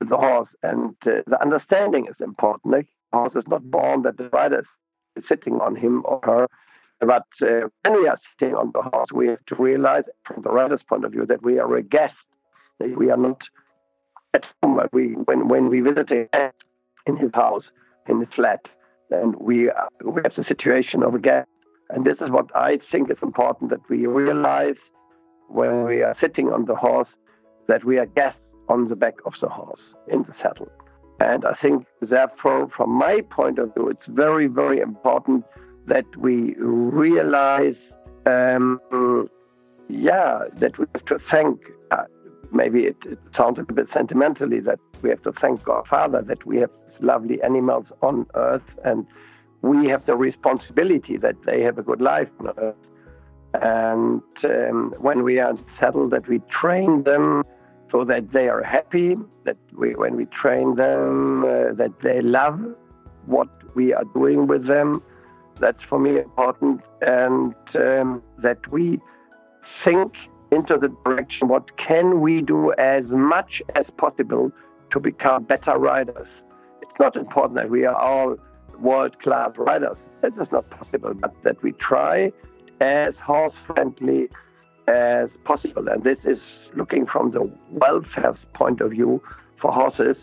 the 0.00 0.16
horse 0.16 0.48
and 0.62 0.96
uh, 1.06 1.22
the 1.26 1.40
understanding 1.40 2.06
is 2.06 2.16
important 2.20 2.74
the 2.74 2.84
horse 3.12 3.34
is 3.36 3.44
not 3.46 3.70
born 3.70 4.02
that 4.02 4.16
the 4.16 4.28
rider 4.30 4.64
is 5.16 5.24
sitting 5.28 5.60
on 5.60 5.76
him 5.76 6.02
or 6.06 6.20
her 6.24 6.48
but 7.00 7.26
uh, 7.42 7.68
when 7.82 7.94
we 7.94 8.08
are 8.08 8.18
sitting 8.38 8.54
on 8.54 8.70
the 8.72 8.82
horse, 8.82 9.08
we 9.12 9.28
have 9.28 9.44
to 9.46 9.56
realize, 9.56 10.04
from 10.26 10.42
the 10.42 10.50
rider's 10.50 10.82
point 10.88 11.04
of 11.04 11.12
view, 11.12 11.26
that 11.26 11.42
we 11.42 11.58
are 11.58 11.76
a 11.76 11.82
guest. 11.82 12.14
We 12.80 13.10
are 13.10 13.16
not 13.16 13.40
at 14.34 14.44
home. 14.62 14.80
We, 14.92 15.12
when, 15.24 15.48
when 15.48 15.68
we 15.68 15.80
visit 15.80 16.10
a 16.10 16.28
guest 16.32 16.54
in 17.06 17.16
his 17.16 17.30
house, 17.34 17.64
in 18.08 18.20
his 18.20 18.28
flat, 18.34 18.60
then 19.10 19.34
we, 19.38 19.70
uh, 19.70 19.86
we 20.04 20.22
have 20.22 20.32
the 20.36 20.44
situation 20.44 21.02
of 21.02 21.14
a 21.14 21.18
guest. 21.18 21.48
And 21.90 22.04
this 22.04 22.16
is 22.20 22.30
what 22.30 22.46
I 22.54 22.78
think 22.90 23.10
is 23.10 23.18
important 23.22 23.70
that 23.70 23.80
we 23.88 24.06
realize 24.06 24.76
when 25.48 25.84
we 25.84 26.02
are 26.02 26.16
sitting 26.20 26.48
on 26.48 26.64
the 26.64 26.74
horse 26.74 27.08
that 27.68 27.84
we 27.84 27.98
are 27.98 28.06
guests 28.06 28.40
on 28.68 28.88
the 28.88 28.96
back 28.96 29.14
of 29.26 29.34
the 29.40 29.48
horse 29.48 29.80
in 30.08 30.22
the 30.22 30.34
saddle. 30.42 30.70
And 31.20 31.44
I 31.44 31.54
think, 31.62 31.86
therefore, 32.00 32.68
from 32.76 32.90
my 32.90 33.20
point 33.30 33.58
of 33.58 33.72
view, 33.74 33.88
it's 33.88 34.06
very, 34.08 34.46
very 34.46 34.80
important 34.80 35.44
that 35.86 36.04
we 36.16 36.54
realize, 36.58 37.76
um, 38.26 38.80
yeah, 39.88 40.40
that 40.54 40.78
we 40.78 40.86
have 40.94 41.04
to 41.06 41.18
thank. 41.30 41.60
Uh, 41.90 42.04
maybe 42.54 42.84
it, 42.84 42.96
it, 43.04 43.18
sounds 43.36 43.58
a 43.58 43.62
bit 43.62 43.86
sentimentally 43.92 44.60
that 44.60 44.78
we 45.02 45.10
have 45.10 45.22
to 45.22 45.32
thank 45.40 45.66
our 45.68 45.84
Father 45.86 46.22
that 46.22 46.46
we 46.46 46.58
have 46.58 46.70
lovely 47.00 47.42
animals 47.42 47.86
on 48.02 48.26
Earth, 48.34 48.62
and 48.84 49.06
we 49.62 49.88
have 49.88 50.06
the 50.06 50.14
responsibility 50.14 51.16
that 51.16 51.36
they 51.44 51.62
have 51.62 51.78
a 51.78 51.82
good 51.82 52.00
life 52.00 52.28
on 52.40 52.50
Earth. 52.58 52.76
And 53.54 54.22
um, 54.44 54.94
when 54.98 55.22
we 55.22 55.38
are 55.38 55.54
settled, 55.78 56.10
that 56.10 56.28
we 56.28 56.40
train 56.60 57.04
them 57.04 57.44
so 57.92 58.04
that 58.04 58.32
they 58.32 58.48
are 58.48 58.62
happy. 58.62 59.16
That 59.44 59.56
we, 59.76 59.94
when 59.94 60.16
we 60.16 60.26
train 60.26 60.74
them, 60.74 61.44
uh, 61.44 61.72
that 61.74 61.92
they 62.02 62.20
love 62.20 62.60
what 63.26 63.48
we 63.74 63.92
are 63.92 64.04
doing 64.14 64.46
with 64.46 64.66
them 64.66 65.02
that's 65.60 65.82
for 65.88 65.98
me 65.98 66.18
important, 66.18 66.80
and 67.00 67.54
um, 67.74 68.22
that 68.38 68.58
we 68.70 69.00
think 69.84 70.12
into 70.54 70.78
the 70.78 70.88
direction 71.04 71.48
what 71.48 71.76
can 71.76 72.20
we 72.20 72.40
do 72.40 72.72
as 72.74 73.04
much 73.08 73.62
as 73.74 73.86
possible 73.96 74.52
to 74.92 75.00
become 75.00 75.44
better 75.44 75.76
riders. 75.76 76.28
It's 76.80 76.98
not 77.00 77.16
important 77.16 77.56
that 77.56 77.68
we 77.70 77.84
are 77.84 77.96
all 77.96 78.36
world 78.78 79.20
class 79.20 79.50
riders. 79.56 79.96
That 80.22 80.32
is 80.40 80.48
not 80.52 80.70
possible, 80.70 81.12
but 81.14 81.34
that 81.42 81.62
we 81.62 81.72
try 81.72 82.32
as 82.80 83.14
horse 83.16 83.54
friendly 83.66 84.28
as 84.88 85.28
possible. 85.44 85.88
And 85.88 86.02
this 86.04 86.18
is 86.24 86.38
looking 86.76 87.06
from 87.06 87.32
the 87.32 87.50
welfare 87.70 88.34
point 88.54 88.80
of 88.80 88.90
view 88.92 89.22
for 89.60 89.72
horses. 89.72 90.16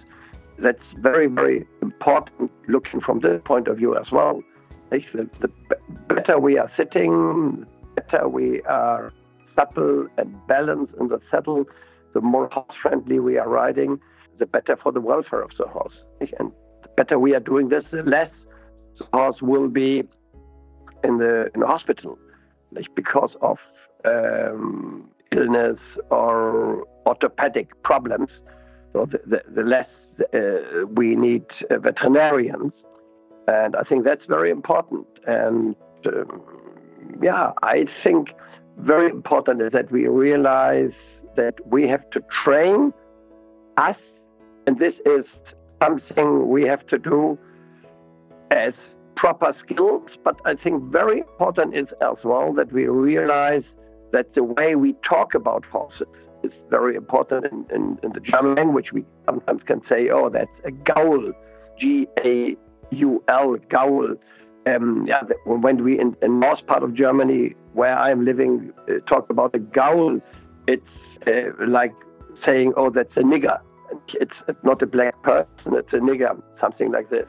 That's 0.57 0.83
very, 0.99 1.27
very 1.27 1.65
important 1.81 2.51
looking 2.67 3.01
from 3.01 3.19
this 3.19 3.41
point 3.45 3.67
of 3.67 3.77
view 3.77 3.97
as 3.97 4.11
well. 4.11 4.41
The, 4.89 5.29
the 5.39 5.49
better 6.07 6.39
we 6.39 6.57
are 6.57 6.71
sitting, 6.77 7.65
the 7.95 8.01
better 8.01 8.27
we 8.27 8.61
are 8.63 9.13
supple 9.61 10.07
and 10.17 10.35
balanced 10.47 10.93
in 10.99 11.07
the 11.07 11.19
saddle, 11.29 11.65
the 12.13 12.21
more 12.21 12.49
horse 12.51 12.75
friendly 12.81 13.19
we 13.19 13.37
are 13.37 13.47
riding, 13.47 13.99
the 14.39 14.45
better 14.45 14.77
for 14.81 14.91
the 14.91 15.01
welfare 15.01 15.41
of 15.41 15.51
the 15.57 15.67
horse. 15.67 15.93
And 16.39 16.51
the 16.83 16.89
better 16.97 17.19
we 17.19 17.35
are 17.35 17.39
doing 17.39 17.69
this, 17.69 17.83
the 17.91 18.03
less 18.03 18.31
the 18.97 19.05
horse 19.13 19.41
will 19.41 19.67
be 19.67 20.03
in 21.03 21.17
the 21.17 21.49
in 21.53 21.61
the 21.61 21.67
hospital 21.67 22.17
because 22.95 23.31
of 23.41 23.57
um, 24.05 25.09
illness 25.31 25.79
or 26.09 26.85
orthopedic 27.05 27.67
problems. 27.83 28.29
So 28.93 29.07
the, 29.11 29.19
the, 29.25 29.41
the 29.55 29.63
less 29.63 29.87
uh, 30.33 30.85
we 30.95 31.15
need 31.15 31.45
uh, 31.69 31.79
veterinarians 31.79 32.73
and 33.47 33.75
I 33.75 33.83
think 33.83 34.05
that's 34.05 34.25
very 34.27 34.51
important. 34.51 35.07
And 35.25 35.75
um, 36.05 36.41
yeah, 37.21 37.51
I 37.63 37.85
think 38.03 38.29
very 38.77 39.09
important 39.09 39.61
is 39.61 39.71
that 39.73 39.91
we 39.91 40.07
realize 40.07 40.91
that 41.35 41.55
we 41.65 41.87
have 41.87 42.09
to 42.11 42.21
train 42.43 42.93
us, 43.77 43.95
and 44.67 44.79
this 44.79 44.93
is 45.05 45.25
something 45.81 46.49
we 46.49 46.63
have 46.63 46.85
to 46.87 46.97
do 46.97 47.37
as 48.51 48.73
proper 49.15 49.55
skills, 49.63 50.09
but 50.23 50.35
I 50.45 50.55
think 50.55 50.83
very 50.91 51.19
important 51.19 51.75
is 51.75 51.87
as 52.01 52.17
well 52.23 52.53
that 52.53 52.71
we 52.71 52.87
realize 52.87 53.63
that 54.11 54.33
the 54.35 54.43
way 54.43 54.75
we 54.75 54.95
talk 55.07 55.35
about 55.35 55.63
horses 55.65 56.07
is 56.43 56.51
very 56.69 56.95
important. 56.95 57.45
In, 57.45 57.65
in, 57.73 57.99
in 58.03 58.11
the 58.13 58.19
German 58.19 58.55
language, 58.55 58.87
we 58.91 59.05
sometimes 59.25 59.61
can 59.65 59.81
say, 59.87 60.09
oh, 60.09 60.29
that's 60.29 60.49
a 60.65 60.71
gaul, 60.71 61.31
G 61.79 62.07
A 62.25 62.55
U 62.91 63.23
L, 63.27 63.55
gaul. 63.69 64.15
Um, 64.67 65.05
yeah, 65.07 65.21
when 65.45 65.83
we 65.83 65.99
in, 65.99 66.15
in 66.21 66.39
north 66.39 66.65
part 66.67 66.83
of 66.83 66.93
Germany, 66.93 67.55
where 67.73 67.97
I'm 67.97 68.25
living, 68.25 68.71
uh, 68.89 68.99
talk 69.11 69.29
about 69.29 69.55
a 69.55 69.59
gaul, 69.59 70.19
it's 70.67 70.83
uh, 71.27 71.65
like 71.67 71.93
saying, 72.45 72.73
oh, 72.77 72.89
that's 72.89 73.15
a 73.15 73.21
nigger. 73.21 73.59
It's, 74.13 74.33
it's 74.47 74.63
not 74.63 74.81
a 74.81 74.87
black 74.87 75.21
person, 75.23 75.73
it's 75.73 75.93
a 75.93 75.97
nigger, 75.97 76.41
something 76.59 76.91
like 76.91 77.09
this. 77.09 77.27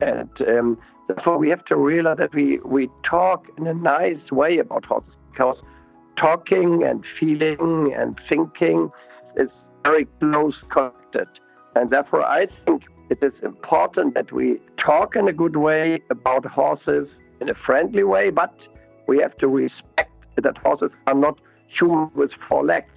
And 0.00 0.30
um, 0.46 0.78
therefore, 1.06 1.38
we 1.38 1.50
have 1.50 1.64
to 1.66 1.76
realize 1.76 2.18
that 2.18 2.34
we, 2.34 2.58
we 2.64 2.88
talk 3.08 3.46
in 3.58 3.66
a 3.66 3.74
nice 3.74 4.30
way 4.30 4.58
about 4.58 4.84
horses 4.84 5.12
because 5.30 5.56
talking 6.16 6.82
and 6.84 7.04
feeling 7.18 7.94
and 7.96 8.18
thinking 8.28 8.90
is 9.36 9.48
very 9.84 10.06
close 10.20 10.54
connected. 10.70 11.28
And 11.76 11.90
therefore, 11.90 12.26
I 12.26 12.46
think 12.64 12.82
it 13.10 13.18
is 13.22 13.32
important 13.42 14.14
that 14.14 14.32
we 14.32 14.58
talk 14.84 15.16
in 15.16 15.28
a 15.28 15.32
good 15.32 15.56
way 15.56 16.02
about 16.10 16.44
horses 16.44 17.08
in 17.40 17.48
a 17.48 17.54
friendly 17.54 18.04
way, 18.04 18.30
but 18.30 18.54
we 19.08 19.18
have 19.22 19.36
to 19.38 19.48
respect 19.48 20.12
that 20.36 20.56
horses 20.58 20.90
are 21.08 21.14
not 21.14 21.40
human 21.76 22.10
with 22.14 22.30
four 22.48 22.64
legs, 22.64 22.92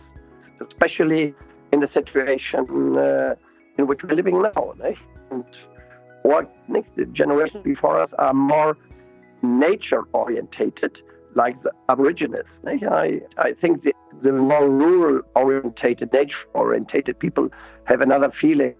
especially 0.69 1.33
in 1.71 1.79
the 1.79 1.89
situation 1.93 2.97
uh, 2.97 3.33
in 3.77 3.87
which 3.87 4.01
we're 4.03 4.15
living 4.15 4.39
now. 4.41 4.75
Eh? 4.83 4.93
And 5.31 5.45
what 6.23 6.53
next 6.67 6.91
generations 7.13 7.63
before 7.63 7.97
us 7.97 8.11
are 8.19 8.33
more 8.33 8.77
nature 9.41 10.03
orientated, 10.13 10.97
like 11.33 11.61
the 11.63 11.71
Aborigines. 11.89 12.35
Eh? 12.67 12.77
I, 12.87 13.21
I 13.37 13.53
think 13.61 13.83
the, 13.83 13.93
the 14.21 14.33
more 14.33 14.69
rural 14.69 15.21
orientated, 15.35 16.11
nature 16.13 16.35
orientated 16.53 17.17
people 17.19 17.49
have 17.85 18.01
another 18.01 18.31
feeling 18.39 18.75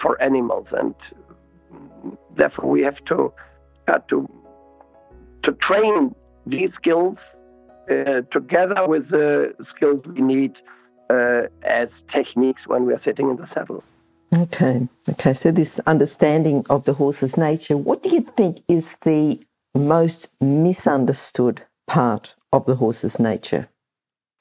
for 0.00 0.20
animals, 0.22 0.66
and 0.72 0.94
therefore 2.36 2.70
we 2.70 2.82
have 2.82 3.02
to 3.06 3.32
uh, 3.88 3.98
to 4.10 4.28
to 5.42 5.52
train 5.52 6.14
these 6.50 6.70
skills 6.76 7.16
uh, 7.90 8.22
together 8.32 8.86
with 8.86 9.08
the 9.10 9.54
skills 9.74 10.00
we 10.06 10.20
need 10.20 10.52
uh, 11.10 11.42
as 11.62 11.88
techniques 12.12 12.62
when 12.66 12.86
we 12.86 12.92
are 12.92 13.02
sitting 13.04 13.30
in 13.30 13.36
the 13.36 13.48
saddle. 13.54 13.82
Okay, 14.32 14.88
okay. 15.08 15.32
So 15.32 15.50
this 15.50 15.80
understanding 15.86 16.64
of 16.70 16.84
the 16.84 16.92
horse's 16.94 17.36
nature, 17.36 17.76
what 17.76 18.02
do 18.02 18.10
you 18.10 18.20
think 18.36 18.62
is 18.68 18.94
the 19.02 19.40
most 19.74 20.28
misunderstood 20.40 21.62
part 21.88 22.36
of 22.52 22.66
the 22.66 22.76
horse's 22.76 23.18
nature? 23.18 23.68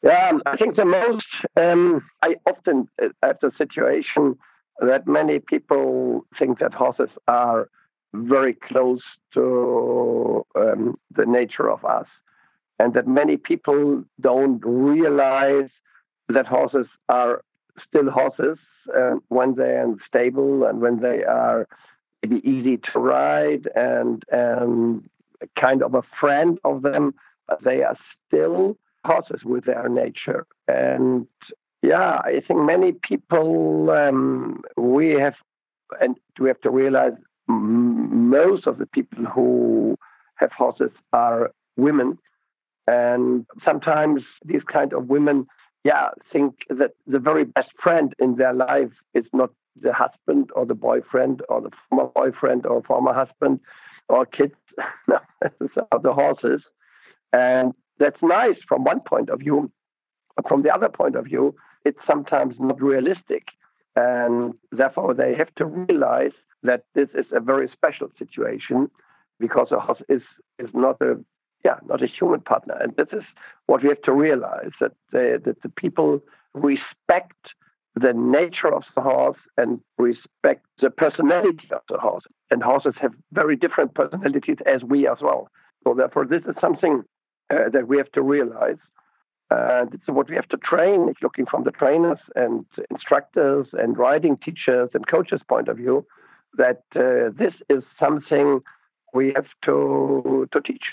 Yeah, 0.04 0.32
I 0.46 0.56
think 0.58 0.76
the 0.76 0.86
most. 0.86 1.26
Um, 1.58 2.04
I 2.24 2.36
often 2.46 2.88
have 3.24 3.38
the 3.42 3.52
situation 3.58 4.38
that 4.80 5.08
many 5.08 5.40
people 5.40 6.26
think 6.38 6.60
that 6.60 6.74
horses 6.74 7.10
are 7.28 7.68
very 8.14 8.54
close 8.54 9.02
to 9.34 10.46
um, 10.56 10.98
the 11.16 11.26
nature 11.26 11.70
of 11.70 11.86
us, 11.86 12.08
and 12.80 12.94
that 12.94 13.08
many 13.08 13.38
people 13.38 14.04
don't 14.20 14.62
realize 14.66 15.70
that 16.30 16.46
horses 16.46 16.88
are 17.08 17.42
still 17.88 18.10
horses 18.10 18.58
uh, 18.98 19.16
when 19.30 19.56
they're 19.56 19.84
in 19.84 19.98
stable 20.08 20.66
and 20.66 20.82
when 20.82 21.00
they 21.00 21.24
are 21.24 21.68
maybe 22.24 22.42
easy 22.48 22.78
to 22.78 23.00
ride 23.00 23.68
and 23.76 24.24
and 24.32 25.10
kind 25.60 25.84
of 25.84 25.94
a 25.94 26.04
friend 26.20 26.60
of 26.64 26.82
them, 26.82 27.14
but 27.48 27.64
they 27.64 27.82
are 27.84 27.98
still 28.28 28.78
horses 29.06 29.42
with 29.46 29.66
their 29.66 29.88
nature. 29.88 30.46
And 30.68 31.28
yeah, 31.82 32.20
I 32.24 32.42
think 32.46 32.62
many 32.62 32.92
people 32.92 33.90
um, 33.92 34.62
we 34.76 35.12
have 35.12 35.36
and 36.02 36.18
we 36.40 36.50
have 36.50 36.62
to 36.62 36.70
realize 36.70 37.14
most 37.50 38.68
of 38.68 38.78
the 38.78 38.86
people 38.86 39.26
who 39.26 39.98
have 40.36 40.52
horses 40.52 40.92
are 41.14 41.52
women, 41.78 42.18
and 42.88 43.46
sometimes 43.66 44.22
these 44.46 44.64
kind 44.72 44.94
of 44.94 45.08
women 45.08 45.48
yeah, 45.84 46.10
think 46.32 46.56
that 46.70 46.92
the 47.08 47.20
very 47.20 47.46
best 47.46 47.70
friend 47.82 48.14
in 48.20 48.36
their 48.36 48.54
life 48.54 48.92
is 49.14 49.26
not 49.34 49.52
the 49.82 49.94
husband 49.94 50.50
or 50.56 50.66
the 50.66 50.76
boyfriend 50.76 51.42
or 51.48 51.62
the 51.62 51.72
former 51.90 52.12
boyfriend 52.14 52.66
or 52.66 52.84
former 52.84 53.14
husband 53.14 53.60
or 54.10 54.26
kids, 54.26 54.56
are 55.10 56.00
the 56.02 56.14
horses. 56.14 56.62
And 57.32 57.74
that's 57.98 58.22
nice 58.22 58.58
from 58.68 58.84
one 58.84 59.00
point 59.02 59.30
of 59.30 59.40
view. 59.40 59.72
From 60.48 60.64
the 60.64 60.74
other 60.74 60.90
point 60.90 61.16
of 61.16 61.26
view, 61.26 61.56
it's 61.86 62.00
sometimes 62.10 62.56
not 62.60 62.82
realistic. 62.82 63.44
And 63.96 64.54
therefore, 64.72 65.14
they 65.14 65.36
have 65.36 65.54
to 65.56 65.66
realize 65.66 66.32
that 66.64 66.84
this 66.94 67.10
is 67.14 67.26
a 67.32 67.40
very 67.40 67.70
special 67.72 68.10
situation 68.18 68.90
because 69.40 69.68
a 69.72 69.80
horse 69.80 70.02
is, 70.10 70.22
is 70.58 70.70
not 70.74 71.00
a 71.02 71.18
yeah, 71.66 71.76
not 71.88 72.02
a 72.02 72.08
human 72.08 72.42
partner. 72.42 72.78
And 72.80 72.96
this 72.96 73.10
is 73.12 73.24
what 73.66 73.84
we 73.84 73.90
have 73.90 74.02
to 74.04 74.14
realize 74.14 74.72
that 74.80 74.94
the, 75.12 75.42
that 75.44 75.62
the 75.62 75.70
people 75.70 76.22
respect 76.54 77.36
the 77.96 78.14
nature 78.14 78.74
of 78.74 78.84
the 78.96 79.02
horse 79.02 79.38
and 79.58 79.82
respect 79.98 80.66
the 80.82 80.90
personality 80.90 81.68
of 81.72 81.82
the 81.90 81.98
horse. 81.98 82.24
And 82.50 82.64
horses 82.64 82.94
have 83.02 83.12
very 83.34 83.56
different 83.56 83.94
personalities 83.94 84.58
as 84.66 84.84
we 84.84 85.08
as 85.08 85.18
well. 85.22 85.50
So 85.84 85.94
therefore, 85.94 86.26
this 86.26 86.44
is 86.48 86.56
something 86.62 87.04
uh, 87.50 87.70
that 87.74 87.88
we 87.88 87.98
have 87.98 88.12
to 88.14 88.22
realize. 88.22 88.78
And 89.52 89.94
it's 89.94 90.08
what 90.08 90.30
we 90.30 90.36
have 90.36 90.48
to 90.50 90.58
train, 90.58 91.14
looking 91.22 91.48
from 91.48 91.64
the 91.64 91.72
trainers 91.72 92.20
and 92.36 92.66
instructors 92.92 93.68
and 93.74 93.98
riding 93.98 94.38
teachers 94.38 94.92
and 94.94 95.08
coaches' 95.08 95.42
point 95.50 95.68
of 95.68 95.78
view, 95.78 96.06
that 96.58 96.84
uh, 96.96 97.32
this 97.38 97.54
is 97.70 97.84
something 98.00 98.62
we 99.14 99.34
have 99.36 99.48
to 99.66 100.48
to 100.52 100.62
teach. 100.62 100.86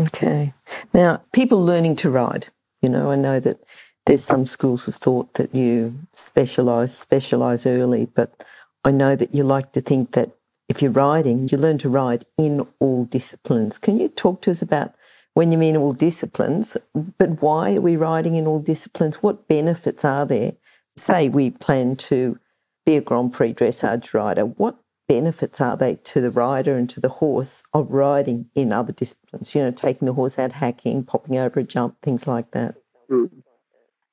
Okay. 0.00 0.54
Now, 0.92 1.22
people 1.32 1.64
learning 1.64 1.96
to 1.96 2.10
ride, 2.10 2.48
you 2.82 2.88
know, 2.88 3.10
I 3.10 3.16
know 3.16 3.38
that 3.40 3.64
there's 4.06 4.24
some 4.24 4.44
schools 4.44 4.88
of 4.88 4.94
thought 4.96 5.34
that 5.34 5.54
you 5.54 6.00
specialise, 6.12 6.98
specialise 6.98 7.64
early, 7.66 8.06
but 8.06 8.44
I 8.84 8.90
know 8.90 9.16
that 9.16 9.34
you 9.34 9.44
like 9.44 9.72
to 9.72 9.80
think 9.80 10.12
that 10.12 10.30
if 10.68 10.82
you're 10.82 10.90
riding, 10.90 11.48
you 11.50 11.58
learn 11.58 11.78
to 11.78 11.88
ride 11.88 12.24
in 12.36 12.66
all 12.80 13.04
disciplines. 13.04 13.78
Can 13.78 13.98
you 13.98 14.08
talk 14.08 14.42
to 14.42 14.50
us 14.50 14.62
about 14.62 14.94
when 15.34 15.52
you 15.52 15.58
mean 15.58 15.76
all 15.76 15.92
disciplines, 15.92 16.76
but 17.18 17.42
why 17.42 17.76
are 17.76 17.80
we 17.80 17.96
riding 17.96 18.34
in 18.34 18.46
all 18.46 18.60
disciplines? 18.60 19.22
What 19.22 19.48
benefits 19.48 20.04
are 20.04 20.26
there? 20.26 20.52
Say 20.96 21.28
we 21.28 21.50
plan 21.50 21.96
to 21.96 22.38
be 22.86 22.96
a 22.96 23.00
Grand 23.00 23.32
Prix 23.32 23.54
dressage 23.54 24.14
rider. 24.14 24.44
What 24.44 24.76
benefits 25.08 25.60
are 25.60 25.76
they 25.76 25.96
to 25.96 26.20
the 26.20 26.30
rider 26.30 26.76
and 26.76 26.88
to 26.90 27.00
the 27.00 27.08
horse 27.08 27.62
of 27.72 27.90
riding 27.90 28.50
in 28.54 28.72
other 28.72 28.92
disciplines? 28.92 29.54
You 29.54 29.62
know, 29.62 29.70
taking 29.70 30.06
the 30.06 30.14
horse 30.14 30.38
out 30.38 30.52
hacking, 30.52 31.04
popping 31.04 31.36
over 31.36 31.60
a 31.60 31.64
jump, 31.64 32.00
things 32.02 32.26
like 32.26 32.52
that. 32.52 32.76
Mm. 33.10 33.30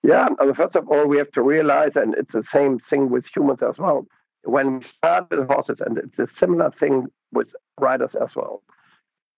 Yeah, 0.03 0.27
first 0.57 0.75
of 0.75 0.87
all, 0.89 1.07
we 1.07 1.17
have 1.19 1.31
to 1.33 1.43
realize, 1.43 1.91
and 1.95 2.15
it's 2.15 2.31
the 2.33 2.43
same 2.53 2.79
thing 2.89 3.11
with 3.11 3.23
humans 3.35 3.59
as 3.61 3.75
well. 3.77 4.07
When 4.43 4.79
we 4.79 4.85
start 4.97 5.27
with 5.29 5.47
horses, 5.47 5.77
and 5.85 5.99
it's 5.99 6.17
a 6.17 6.27
similar 6.39 6.71
thing 6.79 7.07
with 7.31 7.47
riders 7.79 8.09
as 8.19 8.29
well, 8.35 8.63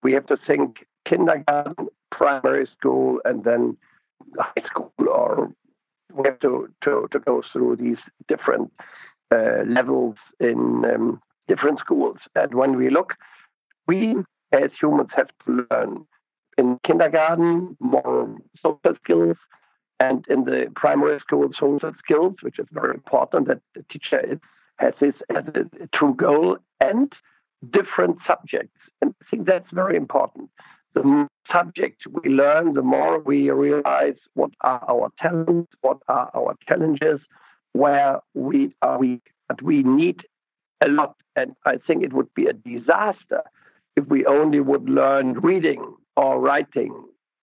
we 0.03 0.13
have 0.13 0.25
to 0.27 0.37
think 0.47 0.85
kindergarten, 1.07 1.89
primary 2.11 2.67
school, 2.77 3.19
and 3.25 3.43
then 3.43 3.75
high 4.39 4.63
school, 4.69 4.93
or 4.99 5.51
we 6.13 6.23
have 6.29 6.39
to, 6.39 6.69
to, 6.85 7.07
to 7.11 7.19
go 7.19 7.43
through 7.51 7.75
these 7.75 7.97
different 8.29 8.71
uh, 9.31 9.63
levels 9.67 10.15
in 10.39 10.83
um, 10.85 11.21
different 11.47 11.79
schools. 11.79 12.17
And 12.35 12.53
when 12.53 12.75
we 12.77 12.89
look, 12.89 13.13
we 13.87 14.15
as 14.51 14.69
humans 14.79 15.09
have 15.15 15.27
to 15.45 15.65
learn 15.71 16.05
in 16.57 16.79
kindergarten 16.85 17.75
more 17.79 18.35
social 18.63 18.95
skills 19.03 19.37
and 19.99 20.25
in 20.29 20.43
the 20.45 20.71
primary 20.75 21.19
school 21.19 21.49
social 21.59 21.93
skills, 21.97 22.35
which 22.41 22.59
is 22.59 22.67
very 22.71 22.93
important 22.93 23.47
that 23.47 23.61
the 23.75 23.83
teacher 23.91 24.19
is, 24.19 24.39
has 24.77 24.93
this 24.99 25.15
as 25.35 25.43
a 25.55 25.87
true 25.95 26.15
goal 26.15 26.57
and 26.79 27.13
different 27.71 28.17
subjects. 28.27 28.77
And 29.01 29.13
I 29.21 29.25
think 29.29 29.47
that's 29.47 29.71
very 29.71 29.95
important. 29.95 30.49
The 30.93 31.03
more 31.03 31.27
subjects 31.55 32.05
we 32.07 32.29
learn, 32.29 32.73
the 32.73 32.81
more 32.81 33.19
we 33.19 33.49
realize 33.49 34.15
what 34.33 34.51
are 34.61 34.83
our 34.87 35.09
talents, 35.19 35.71
what 35.81 35.97
are 36.07 36.29
our 36.35 36.55
challenges, 36.67 37.19
where 37.73 38.19
we 38.33 38.75
are 38.81 38.99
weak. 38.99 39.23
But 39.47 39.61
we 39.61 39.83
need 39.83 40.21
a 40.81 40.87
lot. 40.87 41.15
And 41.35 41.55
I 41.65 41.77
think 41.85 42.03
it 42.03 42.13
would 42.13 42.33
be 42.33 42.45
a 42.45 42.53
disaster 42.53 43.41
if 43.95 44.05
we 44.07 44.25
only 44.25 44.59
would 44.59 44.89
learn 44.89 45.33
reading 45.33 45.95
or 46.15 46.39
writing 46.39 46.93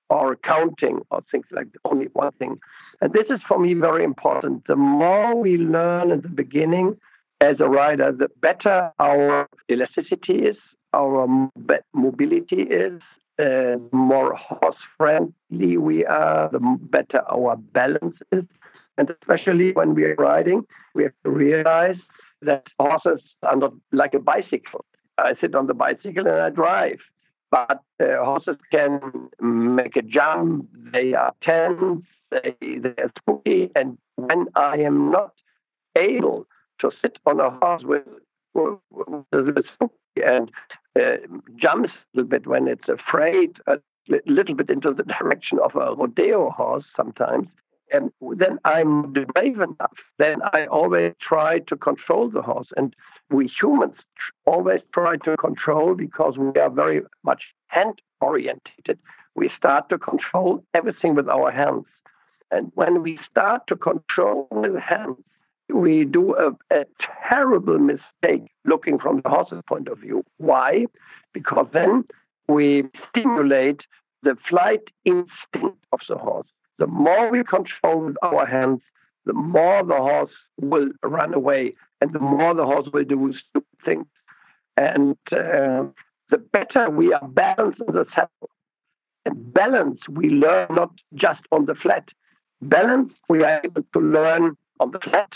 or 0.08 0.36
counting 0.36 1.00
or 1.10 1.22
things 1.30 1.46
like 1.50 1.68
only 1.84 2.06
one 2.12 2.32
thing. 2.32 2.58
And 3.00 3.12
this 3.12 3.26
is 3.30 3.40
for 3.48 3.58
me 3.58 3.74
very 3.74 4.04
important. 4.04 4.66
The 4.66 4.76
more 4.76 5.34
we 5.36 5.56
learn 5.56 6.10
in 6.10 6.20
the 6.20 6.28
beginning 6.28 6.96
as 7.40 7.56
a 7.60 7.68
rider, 7.68 8.12
the 8.12 8.28
better 8.40 8.92
our 8.98 9.48
elasticity 9.70 10.40
is, 10.40 10.56
our 10.92 11.26
mobility 11.94 12.62
is, 12.62 13.00
uh, 13.38 13.76
more 13.92 14.34
horse 14.34 14.76
friendly 14.98 15.76
we 15.78 16.04
are, 16.04 16.50
the 16.50 16.58
better 16.80 17.22
our 17.32 17.56
balance 17.56 18.16
is. 18.32 18.44
And 18.98 19.10
especially 19.22 19.72
when 19.72 19.94
we 19.94 20.04
are 20.04 20.14
riding, 20.16 20.66
we 20.94 21.04
have 21.04 21.12
to 21.24 21.30
realize 21.30 21.96
that 22.42 22.66
horses 22.78 23.22
are 23.42 23.56
not 23.56 23.74
like 23.92 24.14
a 24.14 24.18
bicycle. 24.18 24.84
I 25.18 25.34
sit 25.40 25.54
on 25.54 25.66
the 25.66 25.74
bicycle 25.74 26.26
and 26.26 26.40
I 26.40 26.50
drive. 26.50 26.98
But 27.50 27.82
uh, 28.00 28.24
horses 28.24 28.56
can 28.72 29.00
make 29.40 29.96
a 29.96 30.02
jump, 30.02 30.68
they 30.92 31.14
are 31.14 31.34
tense, 31.42 32.04
they, 32.30 32.54
they 32.60 32.94
are 33.02 33.12
spooky. 33.18 33.70
And 33.74 33.98
when 34.16 34.46
I 34.54 34.76
am 34.78 35.10
not 35.10 35.32
able 35.96 36.46
to 36.80 36.90
sit 37.02 37.18
on 37.26 37.40
a 37.40 37.50
horse 37.50 37.82
with, 37.84 38.04
with, 38.54 38.78
with 39.32 39.64
spooky 39.74 40.22
and 40.24 40.50
uh, 40.96 41.16
jumps 41.56 41.90
a 41.90 42.16
little 42.16 42.30
bit 42.30 42.46
when 42.46 42.68
it's 42.68 42.88
afraid, 42.88 43.56
a 43.66 43.78
little 44.26 44.54
bit 44.54 44.70
into 44.70 44.94
the 44.94 45.02
direction 45.02 45.58
of 45.62 45.74
a 45.74 45.94
rodeo 45.94 46.50
horse 46.50 46.84
sometimes, 46.96 47.48
and 47.92 48.10
then 48.36 48.58
I'm 48.64 49.12
brave 49.12 49.60
enough. 49.60 49.96
Then 50.18 50.38
I 50.52 50.66
always 50.66 51.14
try 51.20 51.60
to 51.60 51.76
control 51.76 52.30
the 52.30 52.42
horse. 52.42 52.68
And 52.76 52.94
we 53.30 53.50
humans 53.60 53.96
always 54.46 54.80
try 54.92 55.16
to 55.24 55.36
control 55.36 55.94
because 55.94 56.36
we 56.38 56.60
are 56.60 56.70
very 56.70 57.02
much 57.24 57.42
hand 57.68 58.00
oriented. 58.20 58.98
We 59.34 59.50
start 59.56 59.88
to 59.90 59.98
control 59.98 60.64
everything 60.74 61.14
with 61.14 61.28
our 61.28 61.50
hands. 61.50 61.86
And 62.50 62.72
when 62.74 63.02
we 63.02 63.18
start 63.30 63.62
to 63.68 63.76
control 63.76 64.48
with 64.50 64.76
hands, 64.76 65.16
we 65.72 66.04
do 66.04 66.34
a, 66.34 66.50
a 66.74 66.84
terrible 67.28 67.78
mistake 67.78 68.50
looking 68.64 68.98
from 68.98 69.20
the 69.22 69.28
horse's 69.28 69.62
point 69.68 69.88
of 69.88 69.98
view. 69.98 70.24
Why? 70.38 70.86
Because 71.32 71.66
then 71.72 72.04
we 72.48 72.84
stimulate 73.08 73.82
the 74.22 74.36
flight 74.48 74.82
instinct 75.04 75.78
of 75.92 76.00
the 76.08 76.16
horse. 76.16 76.48
The 76.80 76.86
more 76.86 77.30
we 77.30 77.44
control 77.44 78.06
with 78.06 78.16
our 78.22 78.46
hands, 78.46 78.80
the 79.26 79.34
more 79.34 79.84
the 79.84 79.96
horse 79.96 80.32
will 80.58 80.88
run 81.02 81.34
away 81.34 81.74
and 82.00 82.10
the 82.14 82.18
more 82.18 82.54
the 82.54 82.64
horse 82.64 82.88
will 82.90 83.04
do 83.04 83.34
stupid 83.50 83.78
things. 83.84 84.06
And 84.78 85.18
uh, 85.30 85.84
the 86.30 86.38
better 86.38 86.88
we 86.88 87.12
are 87.12 87.28
balanced 87.28 87.82
in 87.86 87.94
the 87.94 88.06
saddle. 88.14 88.50
And 89.26 89.52
balance 89.52 90.00
we 90.08 90.30
learn 90.30 90.68
not 90.70 90.92
just 91.14 91.42
on 91.52 91.66
the 91.66 91.74
flat. 91.74 92.08
Balance 92.62 93.12
we 93.28 93.44
are 93.44 93.60
able 93.62 93.82
to 93.92 94.00
learn 94.00 94.56
on 94.80 94.90
the 94.90 95.00
flat, 95.00 95.30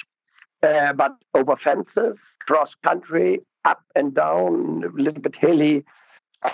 uh, 0.63 0.95
but 0.95 1.13
over 1.35 1.57
fences, 1.63 2.17
cross 2.41 2.71
country, 2.87 3.41
up 3.67 3.83
and 3.95 4.15
down, 4.15 4.83
a 4.85 5.03
little 5.03 5.21
bit 5.21 5.35
hilly 5.39 5.85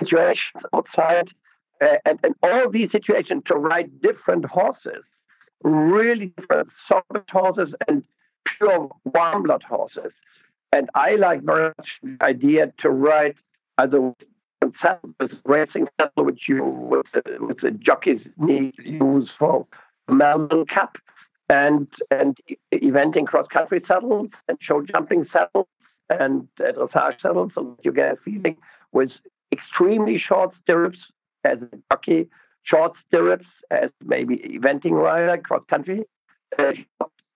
situations 0.01 0.65
outside. 0.75 1.29
Uh, 1.81 1.97
and, 2.05 2.19
and 2.23 2.35
all 2.43 2.71
these 2.71 2.91
situations 2.93 3.43
to 3.47 3.57
ride 3.57 3.91
different 4.03 4.45
horses, 4.45 5.03
really 5.63 6.27
different 6.37 6.69
soft 6.91 7.31
horses 7.31 7.75
and 7.89 8.05
pure 8.59 8.91
warm 9.15 9.43
blood 9.45 9.63
horses. 9.63 10.13
And 10.73 10.89
I 10.95 11.13
like 11.13 11.43
very 11.43 11.73
much 11.79 11.89
the 12.03 12.17
idea 12.23 12.73
to 12.81 12.91
ride 12.91 13.35
either 13.79 14.01
with 14.01 15.31
racing 15.45 15.89
saddle, 15.99 16.25
which 16.25 16.43
you 16.49 16.65
with 16.65 17.07
the, 17.15 17.23
with 17.41 17.61
the 17.61 17.71
jockeys 17.71 18.21
need 18.37 18.75
use 18.79 19.31
for 19.39 19.67
Melbourne 20.09 20.67
Cup, 20.67 20.97
and 21.49 21.89
and 22.11 22.37
eventing 22.73 23.27
cross 23.27 23.47
country 23.53 23.83
saddles 23.89 24.29
and 24.49 24.59
show 24.61 24.83
jumping 24.83 25.27
saddles 25.33 25.67
and 26.11 26.47
dressage 26.59 27.21
saddles, 27.23 27.53
so 27.55 27.77
you 27.83 27.93
get 27.93 28.13
a 28.13 28.17
feeling 28.25 28.57
with 28.93 29.11
extremely 29.53 30.19
short 30.19 30.53
stirrups 30.63 30.99
as 31.45 31.59
a 31.63 31.77
jockey, 31.91 32.29
short 32.63 32.93
stirrups 33.07 33.47
as 33.71 33.91
maybe 34.05 34.37
eventing 34.39 34.93
rider, 34.93 35.39
cross 35.39 35.63
country, 35.69 36.05
uh, 36.59 36.73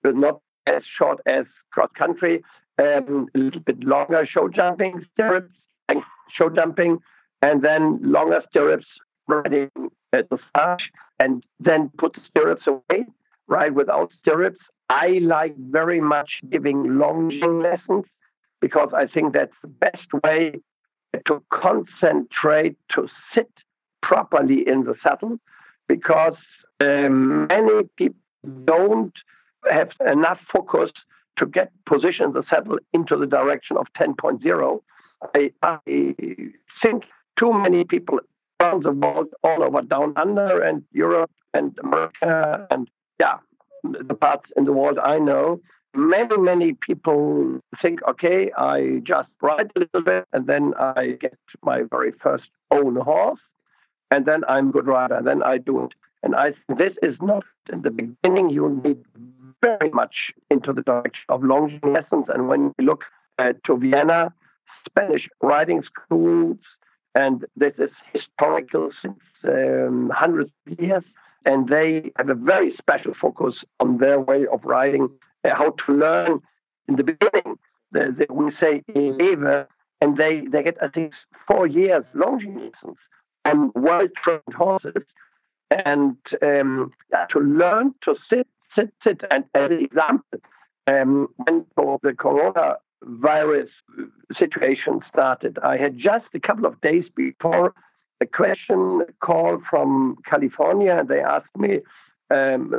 not 0.04 0.40
as 0.66 0.82
short 0.98 1.20
as 1.26 1.44
cross 1.72 1.90
country, 1.96 2.42
um, 2.78 3.28
a 3.34 3.38
little 3.38 3.60
bit 3.60 3.82
longer 3.84 4.26
show 4.26 4.48
jumping 4.48 5.04
stirrups, 5.12 5.52
and 5.88 6.02
show 6.36 6.48
jumping, 6.48 6.98
and 7.42 7.62
then 7.62 7.98
longer 8.02 8.40
stirrups 8.50 8.86
riding 9.28 9.70
at 10.12 10.28
the 10.30 10.38
start, 10.48 10.82
and 11.18 11.44
then 11.60 11.90
put 11.98 12.14
the 12.14 12.20
stirrups 12.28 12.66
away, 12.66 13.04
ride 13.46 13.74
without 13.74 14.10
stirrups. 14.20 14.58
I 14.88 15.18
like 15.22 15.56
very 15.56 16.00
much 16.00 16.30
giving 16.50 16.98
longing 16.98 17.62
lessons 17.62 18.04
because 18.60 18.88
I 18.94 19.06
think 19.06 19.34
that's 19.34 19.54
the 19.62 19.68
best 19.68 20.08
way 20.22 20.60
to 21.26 21.42
concentrate 21.52 22.76
to 22.94 23.08
sit 23.34 23.50
properly 24.08 24.64
in 24.66 24.84
the 24.84 24.94
saddle 25.02 25.38
because 25.88 26.36
um, 26.80 27.46
many 27.46 27.84
people 27.96 28.20
don't 28.64 29.12
have 29.70 29.90
enough 30.12 30.38
focus 30.52 30.90
to 31.38 31.46
get 31.46 31.72
position 31.86 32.32
the 32.32 32.44
saddle 32.50 32.78
into 32.92 33.16
the 33.16 33.26
direction 33.26 33.76
of 33.76 33.86
10.0. 34.00 34.80
I, 35.34 35.50
I 35.62 35.78
think 36.82 37.04
too 37.38 37.52
many 37.52 37.84
people 37.84 38.20
around 38.60 38.84
the 38.84 38.92
world, 38.92 39.28
all 39.42 39.64
over 39.64 39.82
down 39.82 40.12
under 40.16 40.62
and 40.62 40.84
Europe 40.92 41.30
and 41.54 41.76
America 41.82 42.66
and 42.70 42.88
yeah, 43.18 43.38
the 43.82 44.14
parts 44.14 44.50
in 44.56 44.64
the 44.64 44.72
world 44.72 44.98
I 45.02 45.18
know, 45.18 45.60
many, 45.94 46.36
many 46.36 46.74
people 46.74 47.60
think, 47.80 48.00
okay, 48.08 48.50
I 48.56 49.00
just 49.04 49.28
ride 49.40 49.70
a 49.76 49.80
little 49.80 50.02
bit 50.02 50.24
and 50.32 50.46
then 50.46 50.74
I 50.78 51.16
get 51.20 51.38
my 51.62 51.82
very 51.90 52.12
first 52.22 52.44
own 52.70 52.96
horse 52.96 53.40
and 54.10 54.26
then 54.26 54.42
I'm 54.48 54.70
good 54.70 54.86
rider, 54.86 55.14
and 55.14 55.26
then 55.26 55.42
I 55.42 55.58
do 55.58 55.84
it. 55.84 55.92
And 56.22 56.34
I 56.34 56.54
this 56.78 56.94
is 57.02 57.16
not 57.20 57.44
in 57.72 57.82
the 57.82 57.90
beginning. 57.90 58.50
You 58.50 58.80
need 58.84 59.04
very 59.60 59.90
much 59.90 60.14
into 60.50 60.72
the 60.72 60.82
direction 60.82 61.24
of 61.28 61.42
long 61.42 61.80
lessons. 61.82 62.26
And 62.28 62.48
when 62.48 62.74
you 62.78 62.86
look 62.86 63.02
to 63.38 63.76
Vienna, 63.76 64.32
Spanish 64.86 65.28
riding 65.42 65.82
schools, 65.82 66.58
and 67.14 67.44
this 67.56 67.72
is 67.78 67.90
historical 68.12 68.90
since 69.02 69.20
um, 69.44 70.10
hundreds 70.14 70.50
of 70.66 70.78
years, 70.78 71.04
and 71.44 71.68
they 71.68 72.12
have 72.16 72.28
a 72.28 72.34
very 72.34 72.74
special 72.78 73.12
focus 73.20 73.54
on 73.80 73.98
their 73.98 74.20
way 74.20 74.46
of 74.52 74.64
riding, 74.64 75.08
uh, 75.44 75.50
how 75.54 75.70
to 75.86 75.92
learn 75.92 76.40
in 76.88 76.96
the 76.96 77.04
beginning. 77.04 77.58
The, 77.92 78.14
the, 78.18 78.32
we 78.32 78.52
say 78.62 78.82
and 80.00 80.18
they, 80.18 80.42
they 80.52 80.62
get, 80.62 80.76
I 80.82 80.88
think, 80.88 81.12
four 81.48 81.66
years 81.66 82.04
long 82.14 82.38
lessons 82.38 82.98
on 83.44 83.72
well 83.74 84.06
trained 84.22 84.54
horses 84.56 85.02
and 85.70 86.16
um, 86.42 86.92
to 87.30 87.38
learn 87.40 87.94
to 88.04 88.14
sit, 88.30 88.46
sit, 88.76 88.92
sit. 89.06 89.20
And 89.30 89.44
as 89.54 89.70
an 89.70 89.84
example, 89.84 90.38
um, 90.86 91.28
when 91.36 91.64
the 92.02 92.12
coronavirus 92.12 93.68
situation 94.38 95.00
started, 95.12 95.58
I 95.62 95.76
had 95.76 95.98
just 95.98 96.26
a 96.34 96.40
couple 96.40 96.66
of 96.66 96.80
days 96.80 97.04
before 97.14 97.74
a 98.20 98.26
question 98.26 99.02
call 99.20 99.60
from 99.68 100.16
California, 100.28 100.96
and 100.96 101.08
they 101.08 101.20
asked 101.20 101.56
me, 101.56 101.80
um, 102.30 102.72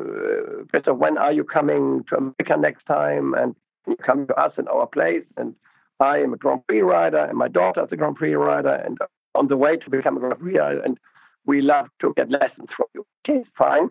uh, 0.73 0.93
when 0.93 1.17
are 1.17 1.33
you 1.33 1.43
coming 1.43 2.03
to 2.09 2.17
America 2.17 2.57
next 2.57 2.85
time? 2.85 3.33
And 3.33 3.55
you 3.87 3.95
come 3.97 4.27
to 4.27 4.35
us 4.35 4.53
in 4.57 4.67
our 4.67 4.87
place. 4.87 5.23
And 5.37 5.55
I 5.99 6.19
am 6.19 6.33
a 6.33 6.37
Grand 6.37 6.65
Prix 6.67 6.81
rider, 6.81 7.25
and 7.29 7.37
my 7.37 7.47
daughter 7.47 7.83
is 7.83 7.91
a 7.91 7.95
Grand 7.95 8.15
Prix 8.15 8.33
rider, 8.33 8.69
and 8.69 8.97
on 9.35 9.47
the 9.47 9.57
way 9.57 9.77
to 9.77 9.89
become 9.89 10.17
a 10.17 10.19
referee, 10.19 10.59
uh, 10.59 10.81
and 10.83 10.97
we 11.45 11.61
love 11.61 11.87
to 12.01 12.13
get 12.15 12.29
lessons 12.29 12.69
from 12.75 12.87
you. 12.93 13.05
Okay, 13.27 13.43
fine. 13.57 13.89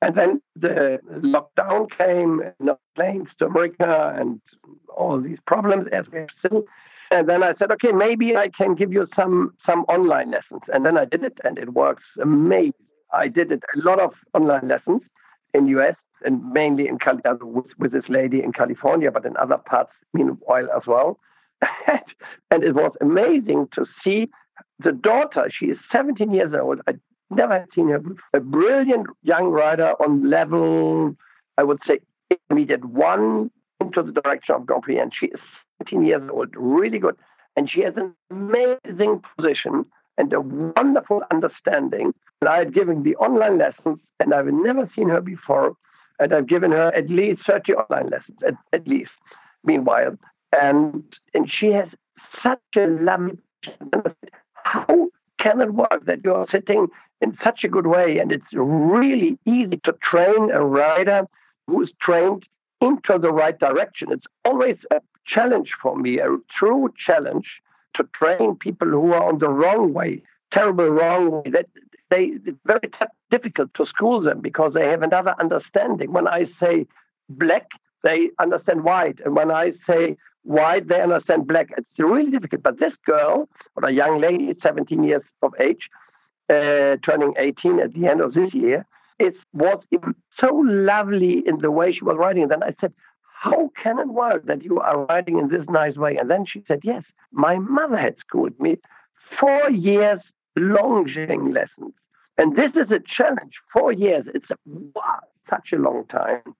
And 0.00 0.16
then 0.16 0.42
the 0.56 0.98
lockdown 1.08 1.86
came, 1.96 2.42
no 2.58 2.78
planes 2.96 3.28
to 3.38 3.46
America, 3.46 4.14
and 4.18 4.40
all 4.88 5.20
these 5.20 5.38
problems 5.46 5.86
as 5.92 6.06
we 6.12 6.20
have 6.20 6.28
still. 6.44 6.64
And 7.12 7.28
then 7.28 7.42
I 7.42 7.52
said, 7.58 7.70
okay, 7.72 7.92
maybe 7.92 8.36
I 8.36 8.48
can 8.48 8.74
give 8.74 8.92
you 8.92 9.06
some 9.18 9.54
some 9.68 9.80
online 9.88 10.30
lessons. 10.30 10.62
And 10.72 10.84
then 10.84 10.98
I 10.98 11.04
did 11.04 11.22
it, 11.22 11.38
and 11.44 11.58
it 11.58 11.72
works 11.72 12.04
amazing. 12.20 12.74
I 13.12 13.28
did 13.28 13.52
it 13.52 13.62
a 13.76 13.78
lot 13.78 14.00
of 14.00 14.12
online 14.34 14.68
lessons 14.68 15.02
in 15.54 15.68
US 15.68 15.96
and 16.24 16.52
mainly 16.52 16.88
in 16.88 16.98
Cali- 16.98 17.20
with, 17.40 17.66
with 17.78 17.92
this 17.92 18.04
lady 18.08 18.42
in 18.42 18.52
California, 18.52 19.10
but 19.10 19.26
in 19.26 19.36
other 19.36 19.58
parts 19.58 19.92
meanwhile 20.14 20.68
as 20.74 20.82
well. 20.86 21.18
and 22.50 22.64
it 22.64 22.74
was 22.74 22.92
amazing 23.00 23.68
to 23.74 23.84
see 24.02 24.28
the 24.78 24.92
daughter, 24.92 25.50
she 25.50 25.66
is 25.66 25.78
17 25.94 26.32
years 26.32 26.52
old. 26.58 26.80
I 26.88 26.94
never 27.30 27.54
had 27.54 27.68
seen 27.74 27.88
her. 27.88 28.02
A 28.34 28.40
brilliant 28.40 29.06
young 29.22 29.46
rider 29.46 29.94
on 30.00 30.28
level, 30.28 31.14
I 31.58 31.64
would 31.64 31.78
say, 31.88 32.00
intermediate 32.30 32.84
one 32.84 33.50
into 33.80 34.02
the 34.02 34.12
direction 34.20 34.54
of 34.54 34.66
Grand 34.66 34.82
Prix. 34.82 34.98
And 34.98 35.12
she 35.18 35.26
is 35.26 35.40
17 35.88 36.06
years 36.06 36.30
old, 36.32 36.48
really 36.56 36.98
good. 36.98 37.16
And 37.56 37.70
she 37.70 37.82
has 37.82 37.94
an 37.96 38.14
amazing 38.30 39.22
position 39.36 39.84
and 40.18 40.32
a 40.32 40.40
wonderful 40.40 41.22
understanding. 41.30 42.12
And 42.40 42.48
I 42.48 42.58
had 42.58 42.74
given 42.74 43.02
the 43.02 43.16
online 43.16 43.58
lessons, 43.58 43.98
and 44.20 44.34
I've 44.34 44.46
never 44.46 44.90
seen 44.96 45.08
her 45.08 45.20
before. 45.20 45.76
And 46.18 46.32
I've 46.32 46.48
given 46.48 46.70
her 46.72 46.92
at 46.94 47.08
least 47.08 47.42
30 47.48 47.74
online 47.74 48.10
lessons, 48.10 48.38
at, 48.46 48.54
at 48.72 48.86
least, 48.86 49.10
meanwhile. 49.64 50.16
And, 50.58 51.02
and 51.34 51.50
she 51.50 51.72
has 51.72 51.88
such 52.42 52.60
a 52.76 52.86
lovely 52.86 53.38
how 54.64 55.08
can 55.40 55.60
it 55.60 55.74
work 55.74 56.04
that 56.06 56.20
you 56.24 56.34
are 56.34 56.46
sitting 56.50 56.88
in 57.20 57.36
such 57.44 57.64
a 57.64 57.68
good 57.68 57.86
way? 57.86 58.18
And 58.18 58.32
it's 58.32 58.44
really 58.52 59.38
easy 59.46 59.80
to 59.84 59.94
train 60.02 60.50
a 60.50 60.64
rider 60.64 61.26
who 61.66 61.82
is 61.82 61.90
trained 62.00 62.44
into 62.80 63.18
the 63.18 63.32
right 63.32 63.58
direction. 63.58 64.08
It's 64.10 64.26
always 64.44 64.76
a 64.90 65.00
challenge 65.26 65.70
for 65.80 65.96
me, 65.96 66.18
a 66.18 66.28
true 66.58 66.92
challenge 67.06 67.46
to 67.94 68.04
train 68.14 68.56
people 68.56 68.88
who 68.88 69.12
are 69.12 69.22
on 69.22 69.38
the 69.38 69.50
wrong 69.50 69.92
way, 69.92 70.22
terrible 70.52 70.88
wrong 70.88 71.30
way. 71.30 71.50
That 71.50 71.66
they 72.10 72.32
it's 72.46 72.58
very 72.66 72.90
difficult 73.30 73.70
to 73.74 73.86
school 73.86 74.20
them 74.20 74.40
because 74.40 74.74
they 74.74 74.88
have 74.88 75.02
another 75.02 75.34
understanding. 75.40 76.12
When 76.12 76.26
I 76.26 76.46
say 76.62 76.86
black, 77.28 77.68
they 78.02 78.30
understand 78.38 78.84
white, 78.84 79.18
and 79.24 79.36
when 79.36 79.50
I 79.50 79.72
say 79.88 80.16
white, 80.42 80.88
they 80.88 81.00
understand 81.00 81.46
black. 81.46 81.68
It's 81.76 81.86
really 81.98 82.30
difficult. 82.30 82.62
But 82.62 82.78
this 82.78 82.92
girl, 83.06 83.48
or 83.76 83.88
a 83.88 83.92
young 83.92 84.20
lady, 84.20 84.54
17 84.64 85.02
years 85.04 85.22
of 85.42 85.54
age, 85.60 85.88
uh, 86.52 86.96
turning 87.08 87.34
18 87.38 87.80
at 87.80 87.94
the 87.94 88.06
end 88.08 88.20
of 88.20 88.34
this 88.34 88.52
year, 88.52 88.86
it 89.18 89.34
was 89.52 89.82
so 90.40 90.54
lovely 90.54 91.42
in 91.46 91.58
the 91.60 91.70
way 91.70 91.92
she 91.92 92.04
was 92.04 92.16
riding. 92.18 92.42
And 92.42 92.52
then 92.52 92.62
I 92.62 92.74
said, 92.80 92.92
how 93.42 93.70
can 93.82 93.98
it 93.98 94.08
work 94.08 94.46
that 94.46 94.62
you 94.62 94.80
are 94.80 95.04
riding 95.06 95.38
in 95.38 95.48
this 95.48 95.64
nice 95.68 95.96
way? 95.96 96.16
And 96.16 96.30
then 96.30 96.44
she 96.46 96.62
said, 96.68 96.80
yes, 96.84 97.02
my 97.32 97.56
mother 97.56 97.96
had 97.96 98.16
schooled 98.18 98.58
me 98.60 98.78
four 99.40 99.70
years 99.70 100.20
longing 100.56 101.52
lessons. 101.52 101.94
And 102.38 102.56
this 102.56 102.70
is 102.74 102.90
a 102.90 103.00
challenge. 103.16 103.52
Four 103.72 103.92
years. 103.92 104.24
It's 104.34 104.46
wow, 104.66 105.20
such 105.50 105.68
a 105.72 105.76
long 105.76 106.04
time. 106.06 106.54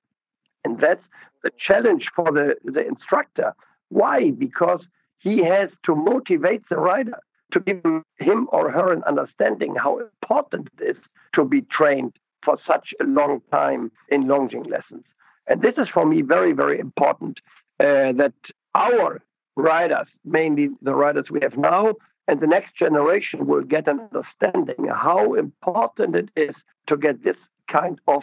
And 0.64 0.81
that's 0.81 1.03
the 1.42 1.51
challenge 1.68 2.07
for 2.14 2.31
the, 2.33 2.55
the 2.64 2.87
instructor. 2.87 3.55
Why? 3.93 4.31
Because 4.31 4.81
he 5.19 5.45
has 5.45 5.69
to 5.85 5.95
motivate 5.95 6.63
the 6.71 6.77
rider 6.77 7.19
to 7.53 7.61
give 7.61 7.83
him 8.17 8.49
or 8.51 8.71
her 8.71 8.91
an 8.93 9.03
understanding 9.05 9.75
how 9.75 9.99
important 9.99 10.69
it 10.79 10.91
is 10.93 10.97
to 11.35 11.45
be 11.45 11.61
trained 11.71 12.15
for 12.43 12.57
such 12.67 12.89
a 13.01 13.05
long 13.05 13.43
time 13.53 13.93
in 14.09 14.27
longing 14.27 14.65
lessons. 14.65 15.05
And 15.47 15.61
this 15.61 15.75
is 15.77 15.89
for 15.93 16.07
me 16.07 16.23
very, 16.23 16.53
very 16.53 16.79
important 16.79 17.39
uh, 17.81 18.13
that 18.13 18.33
our 18.75 19.21
riders, 19.57 20.09
mainly 20.25 20.71
the 20.81 20.95
riders 20.95 21.27
we 21.31 21.41
have 21.43 21.59
now, 21.59 21.95
and 22.29 22.41
the 22.41 22.47
next 22.47 22.75
generation 22.79 23.47
will 23.47 23.63
get 23.63 23.89
an 23.89 24.01
understanding 24.01 24.89
how 24.89 25.35
important 25.35 26.17
it 26.17 26.31
is 26.35 26.55
to 26.89 26.97
get 26.97 27.23
this 27.23 27.37
kind 27.71 28.01
of 28.09 28.23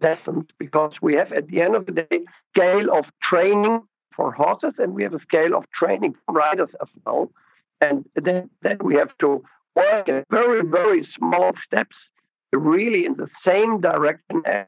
lessons 0.00 0.44
because 0.58 0.92
we 1.02 1.14
have 1.14 1.32
at 1.32 1.48
the 1.48 1.60
end 1.60 1.74
of 1.74 1.86
the 1.86 1.92
day 1.92 2.20
scale 2.54 2.96
of 2.96 3.04
training 3.22 3.82
for 4.14 4.32
horses 4.32 4.74
and 4.78 4.94
we 4.94 5.02
have 5.02 5.14
a 5.14 5.20
scale 5.20 5.56
of 5.56 5.64
training 5.70 6.14
for 6.26 6.34
riders 6.34 6.70
as 6.80 6.88
well. 7.04 7.30
And 7.80 8.04
then, 8.14 8.50
then 8.62 8.78
we 8.82 8.96
have 8.96 9.16
to 9.20 9.42
work 9.74 10.08
in 10.08 10.24
very, 10.30 10.62
very 10.66 11.06
small 11.16 11.52
steps, 11.66 11.96
really 12.52 13.06
in 13.06 13.14
the 13.14 13.28
same 13.46 13.80
direction 13.80 14.42
as 14.44 14.66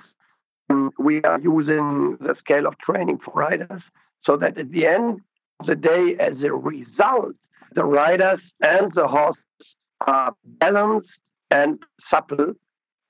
um, 0.70 0.90
we 0.98 1.20
are 1.22 1.40
using 1.40 2.16
the 2.20 2.34
scale 2.38 2.66
of 2.66 2.78
training 2.78 3.18
for 3.24 3.34
riders, 3.34 3.82
so 4.24 4.36
that 4.36 4.56
at 4.56 4.70
the 4.70 4.86
end 4.86 5.20
of 5.60 5.66
the 5.66 5.74
day, 5.74 6.16
as 6.18 6.42
a 6.42 6.52
result, 6.52 7.34
the 7.74 7.84
riders 7.84 8.40
and 8.62 8.92
the 8.94 9.06
horses 9.06 9.42
are 10.06 10.34
balanced 10.44 11.08
and 11.50 11.78
supple 12.10 12.54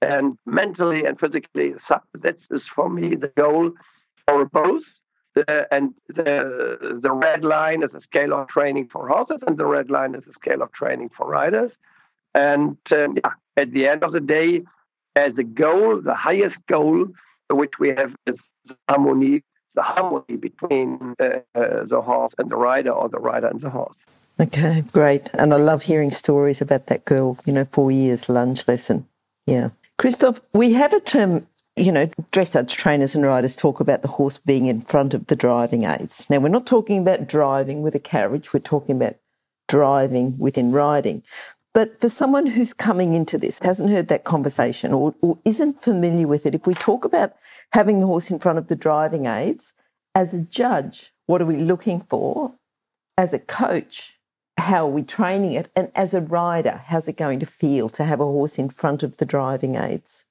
and 0.01 0.37
mentally 0.47 1.05
and 1.05 1.18
physically 1.21 1.75
supple. 1.87 2.21
That 2.23 2.38
is 2.51 2.62
for 2.75 2.88
me 2.88 3.14
the 3.14 3.33
goal 3.37 3.73
for 4.27 4.45
both. 4.47 4.83
The, 5.35 5.66
and 5.71 5.95
the 6.09 6.99
the 7.03 7.11
red 7.11 7.42
line 7.42 7.83
is 7.83 7.90
a 7.95 8.03
scale 8.03 8.35
of 8.35 8.49
training 8.49 8.90
for 8.92 9.09
horses, 9.09 9.38
and 9.47 9.57
the 9.57 9.64
red 9.64 9.88
line 9.90 10.14
is 10.14 10.25
a 10.29 10.33
scale 10.35 10.62
of 10.62 10.73
training 10.73 11.11
for 11.16 11.27
riders. 11.27 11.71
And 12.35 12.77
um, 12.97 13.16
yeah, 13.16 13.33
at 13.57 13.73
the 13.73 13.88
end 13.88 14.05
of 14.05 14.12
the 14.12 14.21
day, 14.21 14.62
as 15.16 15.33
a 15.38 15.42
goal, 15.42 16.01
the 16.03 16.14
highest 16.14 16.57
goal 16.68 17.09
which 17.51 17.73
we 17.79 17.88
have 17.90 18.12
is 18.27 18.37
harmony, 18.88 19.42
the 19.75 19.83
harmony 19.83 20.37
between 20.37 21.14
uh, 21.18 21.25
uh, 21.55 21.85
the 21.88 22.01
horse 22.03 22.33
and 22.38 22.51
the 22.51 22.57
rider, 22.57 22.90
or 22.90 23.09
the 23.09 23.18
rider 23.18 23.47
and 23.47 23.61
the 23.61 23.71
horse. 23.71 23.97
Okay, 24.40 24.83
great. 24.92 25.31
And 25.35 25.53
I 25.53 25.57
love 25.57 25.83
hearing 25.83 26.11
stories 26.11 26.61
about 26.61 26.87
that 26.87 27.05
girl, 27.05 27.37
you 27.45 27.53
know, 27.53 27.64
four 27.64 27.90
years 27.90 28.29
lunge 28.29 28.66
lesson. 28.66 29.07
Yeah. 29.47 29.71
Christoph, 29.99 30.40
we 30.53 30.73
have 30.73 30.92
a 30.92 31.01
term, 31.01 31.47
you 31.76 31.90
know, 31.90 32.06
dressage 32.32 32.70
trainers 32.70 33.14
and 33.14 33.24
riders 33.24 33.56
talk 33.56 33.80
about 33.80 34.02
the 34.02 34.08
horse 34.08 34.38
being 34.38 34.66
in 34.66 34.80
front 34.80 35.14
of 35.14 35.26
the 35.26 35.37
driving 35.37 35.85
aids. 35.85 36.26
Now, 36.28 36.38
we're 36.38 36.48
not 36.48 36.66
talking 36.66 36.98
about 36.98 37.28
driving 37.28 37.82
with 37.82 37.94
a 37.94 38.00
carriage, 38.00 38.52
we're 38.52 38.61
talking 38.61 38.96
about 38.96 39.16
driving 39.68 40.37
within 40.38 40.72
riding. 40.72 41.22
But 41.74 41.98
for 42.00 42.11
someone 42.11 42.46
who's 42.46 42.74
coming 42.74 43.14
into 43.14 43.38
this, 43.38 43.58
hasn't 43.62 43.88
heard 43.88 44.08
that 44.08 44.24
conversation 44.24 44.92
or, 44.92 45.14
or 45.22 45.38
isn't 45.46 45.82
familiar 45.82 46.28
with 46.28 46.44
it, 46.44 46.54
if 46.54 46.66
we 46.66 46.74
talk 46.74 47.06
about 47.06 47.32
having 47.72 47.98
the 47.98 48.06
horse 48.06 48.30
in 48.30 48.38
front 48.38 48.58
of 48.58 48.68
the 48.68 48.76
driving 48.76 49.24
aids, 49.24 49.72
as 50.14 50.35
a 50.35 50.40
judge, 50.42 51.14
what 51.26 51.40
are 51.40 51.46
we 51.46 51.56
looking 51.56 52.00
for? 52.00 52.52
As 53.16 53.32
a 53.32 53.38
coach, 53.38 54.18
how 54.58 54.87
are 54.87 54.90
we 54.90 55.02
training 55.02 55.52
it? 55.52 55.70
And 55.74 55.90
as 55.94 56.12
a 56.12 56.20
rider, 56.20 56.82
how's 56.87 57.08
it 57.08 57.16
going 57.16 57.40
to 57.40 57.46
feel 57.46 57.88
to 57.90 58.04
have 58.04 58.20
a 58.20 58.24
horse 58.24 58.58
in 58.58 58.68
front 58.68 59.02
of 59.02 59.16
the 59.16 59.24
driving 59.24 59.74
aids? 59.76 60.26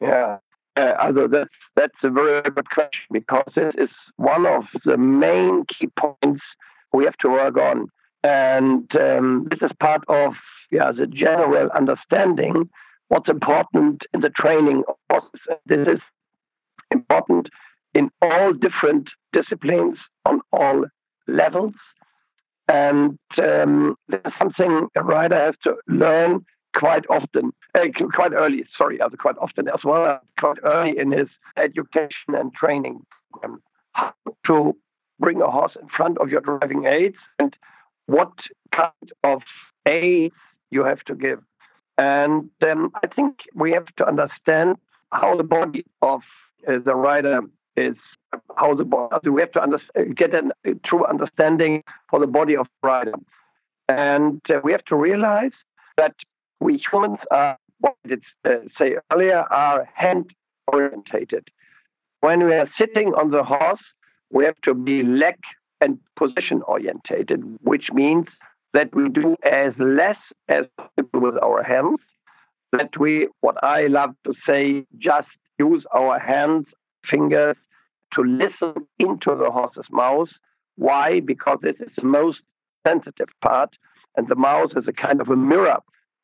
Yeah, 0.00 0.38
uh, 0.76 1.12
that's 1.28 1.50
that's 1.74 1.94
a 2.02 2.10
very 2.10 2.42
good 2.42 2.68
question 2.70 3.06
because 3.12 3.50
this 3.54 3.74
is 3.78 3.90
one 4.16 4.46
of 4.46 4.64
the 4.84 4.98
main 4.98 5.64
key 5.66 5.88
points 5.98 6.42
we 6.92 7.04
have 7.04 7.16
to 7.18 7.28
work 7.28 7.56
on, 7.56 7.88
and 8.22 8.88
um, 9.00 9.48
this 9.50 9.60
is 9.62 9.70
part 9.80 10.02
of 10.08 10.32
yeah 10.70 10.92
the 10.92 11.06
general 11.06 11.70
understanding 11.70 12.68
what's 13.08 13.30
important 13.30 14.02
in 14.14 14.20
the 14.20 14.30
training 14.30 14.82
horses. 15.10 15.40
This 15.66 15.88
is 15.88 16.00
important 16.90 17.48
in 17.94 18.10
all 18.22 18.52
different 18.52 19.08
disciplines 19.32 19.98
on 20.24 20.40
all 20.52 20.84
levels 21.26 21.74
and 22.68 23.18
um, 23.44 23.96
there's 24.08 24.34
something 24.38 24.88
a 24.96 25.02
rider 25.02 25.36
has 25.36 25.54
to 25.62 25.74
learn 25.88 26.44
quite 26.76 27.04
often, 27.08 27.52
uh, 27.74 27.86
quite 28.12 28.32
early, 28.32 28.64
sorry, 28.76 29.00
also 29.00 29.16
quite 29.16 29.36
often 29.38 29.66
as 29.68 29.80
well, 29.82 30.20
quite 30.38 30.58
early 30.62 30.98
in 30.98 31.10
his 31.10 31.28
education 31.56 32.34
and 32.34 32.52
training 32.52 33.00
um, 33.42 33.62
to 34.46 34.76
bring 35.18 35.40
a 35.40 35.50
horse 35.50 35.76
in 35.80 35.88
front 35.96 36.18
of 36.18 36.28
your 36.28 36.42
driving 36.42 36.84
aids 36.84 37.16
and 37.38 37.56
what 38.06 38.32
kind 38.74 39.12
of 39.24 39.40
aids 39.88 40.34
you 40.70 40.84
have 40.84 41.00
to 41.04 41.14
give. 41.14 41.40
And 41.96 42.50
um, 42.68 42.92
I 43.02 43.06
think 43.06 43.36
we 43.54 43.72
have 43.72 43.86
to 43.96 44.06
understand 44.06 44.76
how 45.12 45.34
the 45.34 45.44
body 45.44 45.84
of 46.02 46.20
uh, 46.68 46.78
the 46.84 46.94
rider 46.94 47.40
is 47.76 47.96
how 48.56 48.74
the 48.74 48.84
body. 48.84 49.30
We 49.30 49.40
have 49.40 49.52
to 49.52 49.62
under, 49.62 49.78
get 50.14 50.34
a 50.34 50.74
true 50.84 51.06
understanding 51.06 51.84
for 52.10 52.20
the 52.20 52.26
body 52.26 52.54
of 52.54 52.66
the 52.82 52.88
rider, 52.88 53.14
and 53.88 54.42
uh, 54.50 54.60
we 54.62 54.72
have 54.72 54.84
to 54.86 54.96
realize 54.96 55.52
that 55.96 56.14
we 56.60 56.80
humans 56.90 57.18
are, 57.30 57.58
what 57.80 57.94
did 58.06 58.22
uh, 58.44 58.56
say 58.78 58.96
earlier, 59.12 59.44
are 59.50 59.88
hand 59.94 60.32
orientated. 60.72 61.48
When 62.20 62.46
we 62.46 62.54
are 62.54 62.68
sitting 62.80 63.08
on 63.14 63.30
the 63.30 63.44
horse, 63.44 63.80
we 64.30 64.44
have 64.44 64.60
to 64.66 64.74
be 64.74 65.02
leg 65.02 65.36
and 65.80 65.98
position 66.16 66.62
orientated, 66.62 67.58
which 67.62 67.86
means 67.92 68.26
that 68.72 68.94
we 68.94 69.08
do 69.08 69.36
as 69.44 69.72
less 69.78 70.16
as 70.48 70.64
possible 70.76 71.20
with 71.20 71.42
our 71.42 71.62
hands. 71.62 71.98
That 72.72 72.98
we, 72.98 73.28
what 73.40 73.56
I 73.62 73.86
love 73.86 74.14
to 74.26 74.34
say, 74.48 74.84
just 74.98 75.28
use 75.58 75.84
our 75.94 76.18
hands, 76.18 76.66
fingers, 77.08 77.56
to 78.14 78.22
listen 78.22 78.86
into 78.98 79.36
the 79.36 79.50
horse's 79.50 79.86
mouth. 79.90 80.28
Why? 80.76 81.20
Because 81.20 81.58
this 81.62 81.76
is 81.80 81.92
the 81.96 82.04
most 82.04 82.38
sensitive 82.86 83.28
part, 83.42 83.70
and 84.16 84.28
the 84.28 84.34
mouth 84.34 84.70
is 84.76 84.84
a 84.88 84.92
kind 84.92 85.20
of 85.20 85.28
a 85.28 85.36
mirror 85.36 85.78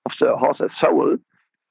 of 0.07 0.13
the 0.21 0.37
horse's 0.37 0.71
soul. 0.81 1.17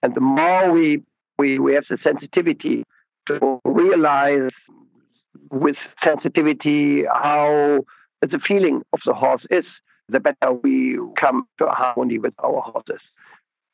And 0.03 0.15
the 0.15 0.21
more 0.21 0.71
we 0.71 1.03
we, 1.37 1.57
we 1.59 1.73
have 1.73 1.85
the 1.89 1.97
sensitivity 2.03 2.83
to 3.27 3.59
realize 3.65 4.51
with 5.51 5.75
sensitivity 6.05 7.03
how 7.05 7.79
the 8.21 8.39
feeling 8.47 8.81
of 8.93 8.99
the 9.05 9.13
horse 9.13 9.43
is, 9.49 9.65
the 10.07 10.19
better 10.19 10.53
we 10.53 10.99
come 11.19 11.45
to 11.57 11.65
harmony 11.67 12.19
with 12.19 12.33
our 12.43 12.61
horses, 12.61 13.01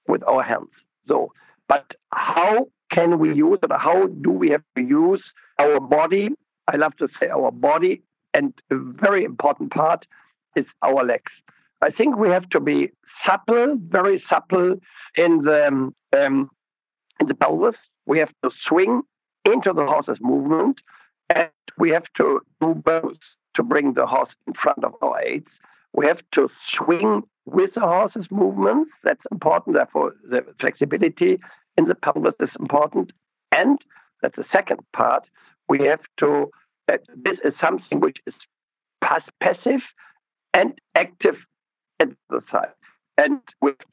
with 0.08 0.24
our 0.24 0.44
hands. 0.44 0.70
So, 1.08 1.34
but 1.68 1.86
how 2.14 2.68
can 2.92 3.20
we 3.20 3.34
use 3.34 3.60
it? 3.62 3.72
How 3.72 4.08
do 4.08 4.32
we 4.32 4.50
have 4.52 4.64
to 4.78 4.84
use 4.84 5.24
our 5.60 5.80
body? 5.80 6.30
I 6.68 6.78
love 6.78 6.96
to 6.98 7.08
say 7.20 7.28
our 7.28 7.52
body, 7.52 8.02
and 8.34 8.54
a 8.72 8.76
very 8.76 9.24
important 9.24 9.72
part 9.72 10.06
is 10.56 10.66
our 10.82 11.04
legs. 11.04 11.32
I 11.82 11.92
think 11.92 12.18
we 12.18 12.30
have 12.30 12.50
to 12.50 12.60
be 12.60 12.92
supple, 13.28 13.78
very 13.80 14.24
supple 14.32 14.76
in 15.16 15.44
the 15.44 15.68
um, 15.68 16.50
in 17.20 17.28
the 17.28 17.36
pelvis. 17.36 17.76
We 18.06 18.20
have 18.20 18.32
to 18.44 18.52
swing 18.68 19.02
into 19.46 19.74
the 19.74 19.86
horse's 19.86 20.18
movement, 20.22 20.78
and 21.30 21.50
we 21.78 21.92
have 21.92 22.06
to 22.18 22.42
do 22.62 22.74
both 22.74 23.18
to 23.56 23.64
bring 23.64 23.94
the 23.94 24.06
horse 24.06 24.30
in 24.46 24.54
front 24.62 24.84
of 24.84 24.94
our 25.02 25.20
aids. 25.22 25.48
We 25.94 26.06
have 26.08 26.20
to 26.34 26.50
swing 26.76 27.24
with 27.46 27.74
the 27.74 27.82
horse's 27.82 28.28
movements. 28.30 28.92
That's 29.04 29.22
important. 29.32 29.76
Therefore, 29.76 30.14
the 30.30 30.46
flexibility 30.60 31.40
in 31.78 31.86
the 31.86 31.96
pelvis 31.96 32.34
is 32.40 32.50
important. 32.60 33.12
And 33.52 33.80
that's 34.22 34.36
the 34.36 34.46
second 34.54 34.80
part. 34.96 35.24
We 35.70 35.80
have 35.88 36.02
to, 36.20 36.50
uh, 36.92 36.98
this 37.16 37.38
is 37.44 37.54
something 37.64 38.00
which 38.00 38.18
is 38.28 38.34
passive 39.02 39.82
and 40.54 40.74
active 40.96 41.36
exercise. 42.00 42.74
And 43.18 43.40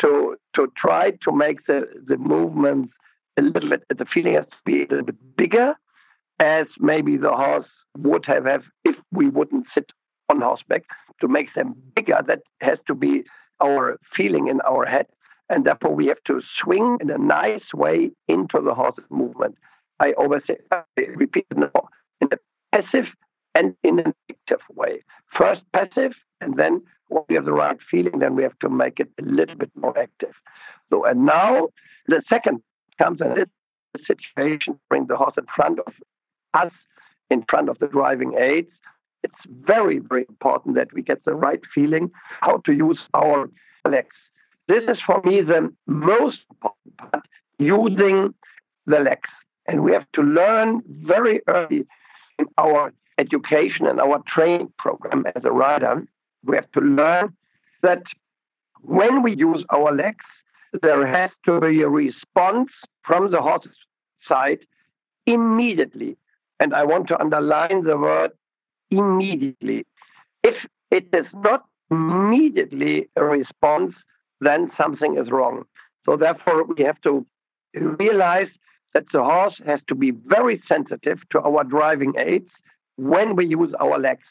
to, 0.02 0.36
to 0.54 0.72
try 0.76 1.10
to 1.10 1.32
make 1.32 1.66
the, 1.66 1.88
the 2.06 2.16
movements 2.18 2.92
a 3.38 3.42
little 3.42 3.70
bit, 3.70 3.84
the 3.88 4.04
feeling 4.12 4.34
has 4.34 4.44
to 4.44 4.56
be 4.64 4.82
a 4.82 4.86
little 4.88 5.04
bit 5.06 5.36
bigger, 5.36 5.74
as 6.40 6.64
maybe 6.78 7.16
the 7.16 7.32
horse 7.32 7.66
would 7.96 8.24
have, 8.26 8.44
have 8.44 8.62
if 8.84 8.96
we 9.12 9.28
wouldn't 9.28 9.66
sit 9.74 9.90
on 10.28 10.40
horseback. 10.40 10.84
To 11.20 11.28
make 11.28 11.54
them 11.54 11.74
bigger, 11.94 12.18
that 12.26 12.42
has 12.60 12.78
to 12.88 12.94
be 12.94 13.22
our 13.62 13.98
feeling 14.16 14.48
in 14.48 14.60
our 14.62 14.84
head. 14.84 15.06
And 15.48 15.64
therefore, 15.64 15.94
we 15.94 16.06
have 16.06 16.22
to 16.26 16.42
swing 16.60 16.98
in 17.00 17.08
a 17.08 17.18
nice 17.18 17.72
way 17.72 18.10
into 18.26 18.60
the 18.60 18.74
horse's 18.74 19.04
movement. 19.10 19.56
I 20.00 20.12
always 20.18 20.42
say, 20.46 20.56
I 20.72 20.82
repeat 20.96 21.46
now, 21.54 21.70
in 22.20 22.28
a 22.32 22.36
passive 22.74 23.06
and 23.54 23.76
in 23.84 24.00
an 24.00 24.12
active 24.28 24.60
way. 24.74 25.04
First 25.38 25.62
passive, 25.72 26.12
and 26.40 26.56
then 26.56 26.82
we 27.28 27.34
have 27.34 27.44
the 27.44 27.52
right 27.52 27.76
feeling, 27.90 28.18
then 28.18 28.34
we 28.34 28.42
have 28.42 28.58
to 28.60 28.68
make 28.68 29.00
it 29.00 29.10
a 29.20 29.24
little 29.24 29.56
bit 29.56 29.70
more 29.74 29.96
active. 29.98 30.34
So, 30.90 31.04
and 31.04 31.24
now 31.24 31.68
the 32.06 32.22
second 32.30 32.62
comes 33.00 33.20
in 33.20 33.34
this 33.34 34.06
situation, 34.06 34.78
bring 34.88 35.06
the 35.06 35.16
horse 35.16 35.34
in 35.38 35.46
front 35.54 35.78
of 35.80 35.92
us, 36.54 36.72
in 37.30 37.44
front 37.48 37.68
of 37.68 37.78
the 37.78 37.86
driving 37.86 38.34
aids. 38.38 38.70
It's 39.22 39.34
very, 39.46 39.98
very 39.98 40.26
important 40.28 40.76
that 40.76 40.92
we 40.92 41.02
get 41.02 41.24
the 41.24 41.34
right 41.34 41.60
feeling 41.74 42.10
how 42.40 42.58
to 42.66 42.72
use 42.72 42.98
our 43.14 43.48
legs. 43.88 44.16
This 44.68 44.82
is 44.88 44.98
for 45.06 45.20
me 45.24 45.40
the 45.40 45.72
most 45.86 46.38
important 46.50 46.96
part, 46.98 47.26
using 47.58 48.34
the 48.86 49.00
legs. 49.00 49.30
And 49.66 49.82
we 49.82 49.92
have 49.92 50.06
to 50.14 50.22
learn 50.22 50.82
very 50.86 51.40
early 51.46 51.86
in 52.38 52.46
our 52.58 52.92
education 53.18 53.86
and 53.86 54.00
our 54.00 54.22
training 54.26 54.72
program 54.78 55.24
as 55.34 55.42
a 55.44 55.50
rider, 55.50 56.06
we 56.46 56.56
have 56.56 56.70
to 56.72 56.80
learn 56.80 57.34
that 57.82 58.02
when 58.82 59.22
we 59.22 59.34
use 59.36 59.64
our 59.70 59.94
legs, 59.94 60.24
there 60.82 61.06
has 61.06 61.30
to 61.46 61.60
be 61.60 61.82
a 61.82 61.88
response 61.88 62.70
from 63.04 63.30
the 63.30 63.40
horse's 63.40 63.76
side 64.28 64.58
immediately. 65.26 66.16
And 66.60 66.74
I 66.74 66.84
want 66.84 67.08
to 67.08 67.20
underline 67.20 67.84
the 67.84 67.96
word 67.96 68.32
immediately. 68.90 69.86
If 70.42 70.54
it 70.90 71.08
is 71.12 71.26
not 71.34 71.64
immediately 71.90 73.08
a 73.16 73.24
response, 73.24 73.94
then 74.40 74.70
something 74.80 75.16
is 75.16 75.30
wrong. 75.30 75.64
So 76.04 76.16
therefore, 76.16 76.64
we 76.64 76.84
have 76.84 77.00
to 77.02 77.26
realize 77.74 78.48
that 78.92 79.04
the 79.12 79.22
horse 79.22 79.54
has 79.66 79.80
to 79.88 79.94
be 79.94 80.10
very 80.10 80.62
sensitive 80.70 81.18
to 81.30 81.40
our 81.40 81.64
driving 81.64 82.14
aids 82.18 82.48
when 82.96 83.34
we 83.36 83.46
use 83.46 83.74
our 83.80 83.98
legs. 83.98 84.24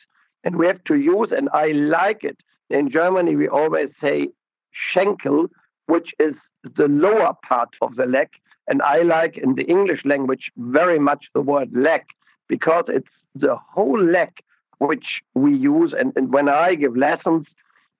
And 0.44 0.58
we 0.58 0.68
have 0.68 0.84
to 0.86 0.96
use, 0.96 1.30
and 1.36 1.50
I 1.54 1.68
like 1.68 2.24
it. 2.24 2.38
In 2.70 2.90
Germany, 2.90 3.36
we 3.36 3.48
always 3.48 3.90
say 4.04 4.30
Schenkel, 4.72 5.48
which 5.88 6.10
is 6.20 6.34
the 6.78 6.88
lower 6.88 7.34
part 7.48 7.70
of 7.82 7.96
the 7.96 8.06
leg. 8.06 8.30
And 8.68 8.82
I 8.82 9.02
like 9.02 9.38
in 9.38 9.56
the 9.56 9.64
English 9.64 10.02
language 10.06 10.52
very 10.58 11.00
much 11.00 11.26
the 11.34 11.42
word 11.42 11.70
leg 11.74 12.04
because 12.48 12.86
it's 12.88 13.08
the 13.36 13.56
whole 13.56 14.02
leg 14.02 14.32
which 14.80 15.06
we 15.34 15.56
use. 15.56 15.94
And, 15.98 16.14
and 16.16 16.32
when 16.34 16.50
I 16.50 16.76
give 16.76 16.96
lessons, 16.96 17.46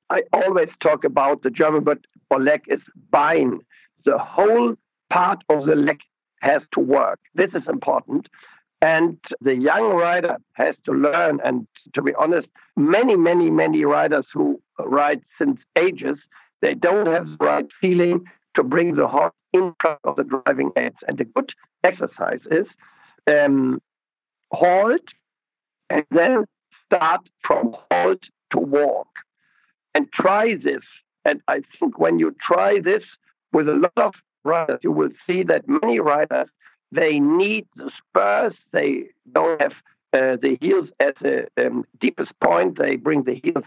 I 0.10 0.22
always 0.32 0.70
talk 0.82 1.04
about 1.04 1.44
the 1.44 1.50
German 1.50 1.84
word 1.84 2.06
for 2.30 2.42
leg 2.42 2.62
is 2.68 2.80
Bein. 3.12 3.60
The 4.06 4.18
whole 4.18 4.76
part 5.12 5.44
of 5.50 5.66
the 5.66 5.76
leg 5.76 6.00
has 6.42 6.62
to 6.74 6.80
work. 6.80 7.20
This 7.36 7.50
is 7.54 7.64
important. 7.68 8.28
And 8.84 9.18
the 9.40 9.56
young 9.56 9.94
rider 9.94 10.36
has 10.56 10.76
to 10.86 10.92
learn. 10.92 11.40
And 11.46 11.66
to 11.94 12.02
be 12.02 12.12
honest, 12.20 12.50
many, 12.76 13.16
many, 13.16 13.50
many 13.50 13.86
riders 13.86 14.26
who 14.34 14.62
ride 14.78 15.22
since 15.40 15.58
ages, 15.80 16.18
they 16.62 16.74
don't 16.74 17.08
have 17.08 17.26
the 17.26 17.38
right 17.40 17.66
feeling 17.80 18.26
to 18.56 18.64
bring 18.64 18.96
the 18.96 19.08
horse 19.08 19.32
in 19.54 19.74
front 19.80 20.00
of 20.04 20.18
the 20.18 20.26
driving 20.26 20.72
aids. 20.76 20.98
And 21.08 21.20
a 21.22 21.24
good 21.24 21.54
exercise 21.86 22.42
is 22.52 22.68
um, 23.34 23.82
halt 24.52 25.08
and 25.90 26.04
then 26.12 26.44
start 26.86 27.22
from 27.48 27.78
halt 27.90 28.20
to 28.52 28.60
walk 28.60 29.08
and 29.96 30.12
try 30.12 30.56
this. 30.62 30.84
And 31.24 31.42
I 31.48 31.62
think 31.80 32.00
when 32.00 32.20
you 32.20 32.36
try 32.46 32.80
this 32.84 33.04
with 33.54 33.70
a 33.70 33.76
lot 33.76 34.08
of 34.08 34.14
riders, 34.44 34.80
you 34.84 34.92
will 34.92 35.12
see 35.26 35.44
that 35.44 35.70
many 35.70 36.02
riders 36.02 36.50
they 36.94 37.20
need 37.20 37.66
the 37.76 37.92
spurs. 37.98 38.54
They 38.72 39.06
don't 39.32 39.62
have 39.62 39.74
uh, 40.14 40.38
the 40.42 40.58
heels 40.62 40.90
at 41.00 41.16
the 41.22 41.48
um, 41.58 41.86
deepest 42.00 42.32
point. 42.44 42.78
They 42.78 42.96
bring 42.96 43.24
the 43.24 43.40
heels 43.44 43.66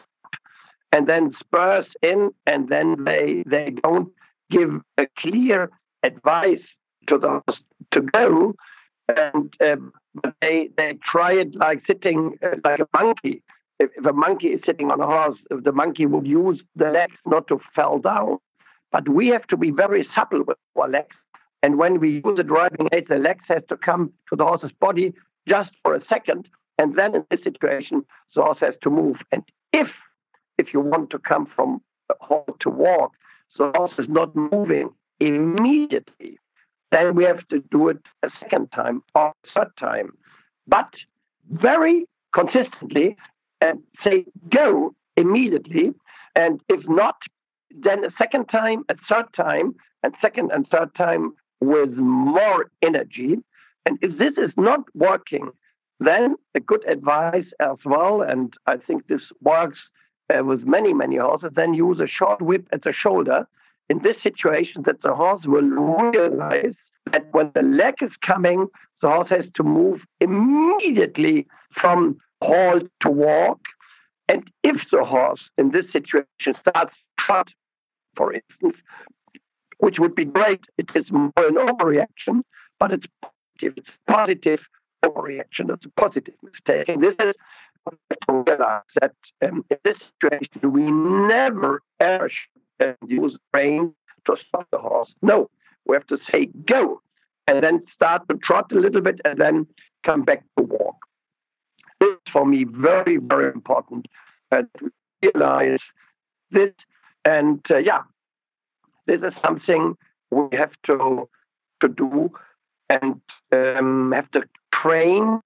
and 0.93 1.07
then 1.07 1.35
spurs 1.39 1.87
in, 2.03 2.31
and 2.47 2.69
then 2.69 3.05
they 3.05 3.45
they 3.47 3.75
don't 3.83 4.11
give 4.51 4.71
a 4.99 5.07
clear 5.19 5.71
advice 6.03 6.67
to 7.09 7.19
the 7.19 7.43
to 7.93 8.01
go, 8.01 8.55
and 9.09 9.53
um, 9.69 9.93
they 10.41 10.71
they 10.77 10.99
try 11.11 11.33
it 11.33 11.55
like 11.55 11.83
sitting 11.87 12.39
uh, 12.43 12.57
like 12.65 12.81
a 12.81 12.89
monkey. 12.99 13.43
If, 13.79 13.91
if, 13.97 14.07
a 14.07 14.13
monkey 14.13 14.49
is 14.49 14.61
sitting 14.65 14.91
on 14.91 15.01
a 15.01 15.07
horse, 15.07 15.39
the 15.51 15.73
monkey 15.73 16.07
will 16.07 16.27
use 16.27 16.63
the 16.77 16.89
legs 16.89 17.17
not 17.27 17.47
to 17.49 17.61
fall 17.75 17.99
down. 17.99 18.39
But 18.91 19.07
we 19.07 19.29
have 19.29 19.47
to 19.49 19.57
be 19.59 19.71
very 19.71 20.09
supple 20.17 20.45
with 20.47 20.57
our 20.81 20.89
legs 20.89 21.15
and 21.63 21.79
when 21.79 22.01
we 22.01 22.23
use 22.25 22.37
the 22.37 22.43
driving 22.43 22.89
aid, 22.93 23.07
the 23.09 23.17
legs 23.17 23.45
has 23.49 23.63
to 23.69 23.77
come 23.77 24.13
to 24.29 24.37
the 24.37 24.45
horse's 24.45 24.73
body 24.81 25.15
just 25.49 25.71
for 25.83 25.95
a 25.95 26.05
second. 26.13 26.49
And 26.79 26.97
then 26.97 27.15
in 27.15 27.25
this 27.31 27.43
situation, 27.43 28.05
the 28.35 28.43
horse 28.43 28.59
has 28.61 28.75
to 28.83 28.91
move. 28.91 29.17
And 29.33 29.43
if 29.73 29.89
if 30.59 30.73
you 30.73 30.81
want 30.81 31.11
to 31.11 31.19
come 31.19 31.47
from 31.55 31.81
halt 32.21 32.57
to 32.61 32.71
walk, 32.71 33.13
the 33.59 33.73
horse 33.75 33.93
is 33.99 34.07
not 34.09 34.35
moving 34.35 34.91
immediately, 35.21 36.39
then 36.93 37.15
we 37.15 37.25
have 37.25 37.47
to 37.49 37.61
do 37.71 37.89
it 37.89 37.99
a 38.23 38.29
second 38.41 38.71
time 38.73 39.03
or 39.15 39.29
a 39.29 39.33
third 39.55 39.73
time. 39.79 40.17
But 40.67 40.91
very 41.51 42.07
consistently 42.35 43.17
and 43.61 43.83
say 44.05 44.27
go 44.55 44.95
immediately. 45.17 45.95
And 46.35 46.61
if 46.69 46.87
not, 46.87 47.17
then 47.71 48.05
a 48.05 48.11
second 48.21 48.47
time, 48.47 48.85
a 48.89 48.95
third 49.11 49.27
time, 49.35 49.75
and 50.03 50.15
second 50.23 50.53
and 50.53 50.67
third 50.69 50.95
time 50.95 51.33
with 51.61 51.95
more 51.95 52.71
energy. 52.83 53.37
And 53.85 53.99
if 54.03 54.19
this 54.19 54.35
is 54.37 54.53
not 54.57 54.81
working, 54.95 55.51
then 56.01 56.37
a 56.55 56.61
good 56.61 56.87
advice 56.89 57.47
as 57.61 57.77
well, 57.85 58.23
and 58.23 58.53
I 58.67 58.77
think 58.77 59.07
this 59.07 59.23
works 59.41 59.79
uh, 60.29 60.45
with 60.45 60.65
many, 60.65 60.93
many 60.93 61.17
horses, 61.17 61.51
then 61.55 61.73
use 61.73 62.01
a 62.01 62.09
short 62.09 62.43
whip 62.43 62.67
at 62.73 62.83
the 62.83 62.93
shoulder. 62.93 63.47
In 63.89 64.03
this 64.03 64.17
situation, 64.23 64.83
that 64.87 65.03
the 65.03 65.15
horse 65.15 65.43
will 65.45 65.63
realize 65.63 66.75
that 67.13 67.33
when 67.33 67.53
the 67.55 67.63
leg 67.63 67.95
is 68.03 68.11
coming, 68.27 68.67
the 69.01 69.09
horse 69.09 69.29
has 69.31 69.45
to 69.55 69.63
move 69.63 70.01
immediately 70.21 71.47
from 71.81 72.19
halt 72.43 72.83
to 73.03 73.11
walk. 73.11 73.61
And 74.29 74.51
if 74.65 74.77
the 74.91 75.05
horse 75.05 75.41
in 75.57 75.71
this 75.71 75.87
situation 75.93 76.55
starts 76.61 76.95
trot, 77.21 77.49
for 78.17 78.33
instance, 78.33 78.77
which 79.79 79.97
would 79.99 80.15
be 80.15 80.25
great. 80.25 80.61
It 80.79 80.89
is 80.95 81.05
more 81.11 81.33
an 81.37 81.57
overreaction, 81.57 82.43
but 82.79 82.93
it's 82.93 83.07
positive. 83.23 83.75
It's 83.77 83.89
positive 84.09 84.61
overreaction. 85.05 85.71
It's 85.71 85.85
a 85.85 86.01
positive 86.01 86.35
mistake. 86.43 86.89
And 86.89 87.03
this 87.03 87.15
is 87.21 87.35
to 88.29 88.45
realize 88.47 88.83
that 89.01 89.15
um, 89.45 89.65
in 89.71 89.79
this 89.85 89.97
situation, 90.21 90.73
we 90.73 90.91
never 90.91 91.83
ever 92.01 92.31
should 92.31 92.97
use 93.07 93.37
brain 93.53 93.95
to 94.27 94.37
stop 94.49 94.67
the 94.73 94.79
horse. 94.79 95.13
No, 95.23 95.51
we 95.87 95.95
have 95.97 96.07
to 96.09 96.19
say 96.33 96.49
go, 96.69 97.01
and 97.47 97.63
then 97.63 97.83
start 97.95 98.23
to 98.29 98.37
trot 98.43 98.73
a 98.73 98.81
little 98.81 99.01
bit, 99.01 99.21
and 99.25 99.41
then 99.41 99.67
come 100.05 100.23
back 100.23 100.43
to 100.59 100.65
walk. 100.65 100.97
This 102.01 102.11
is 102.11 102.33
for 102.33 102.45
me 102.45 102.65
very, 102.69 103.19
very 103.19 103.53
important 103.53 104.07
uh, 104.53 104.63
to 104.79 104.91
realize 105.23 105.79
this. 106.51 106.73
And 107.25 107.61
uh, 107.71 107.79
yeah, 107.79 108.03
this 109.07 109.21
is 109.21 109.33
something 109.43 109.97
we 110.31 110.57
have 110.57 110.73
to 110.87 111.29
to 111.81 111.89
do 111.89 112.31
and 112.89 113.21
um, 113.53 114.13
have 114.13 114.31
to 114.33 114.43
train. 114.83 115.41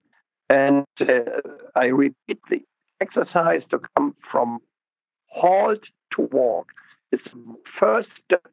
And 0.49 0.87
uh, 1.01 1.41
I 1.75 1.87
repeat, 1.87 2.41
the 2.51 2.63
exercise 3.01 3.63
to 3.71 3.81
come 3.97 4.15
from 4.31 4.59
halt 5.27 5.85
to 6.15 6.23
walk 6.33 6.69
It's 7.13 7.25
the 7.25 7.55
first 7.79 8.09
step 8.25 8.47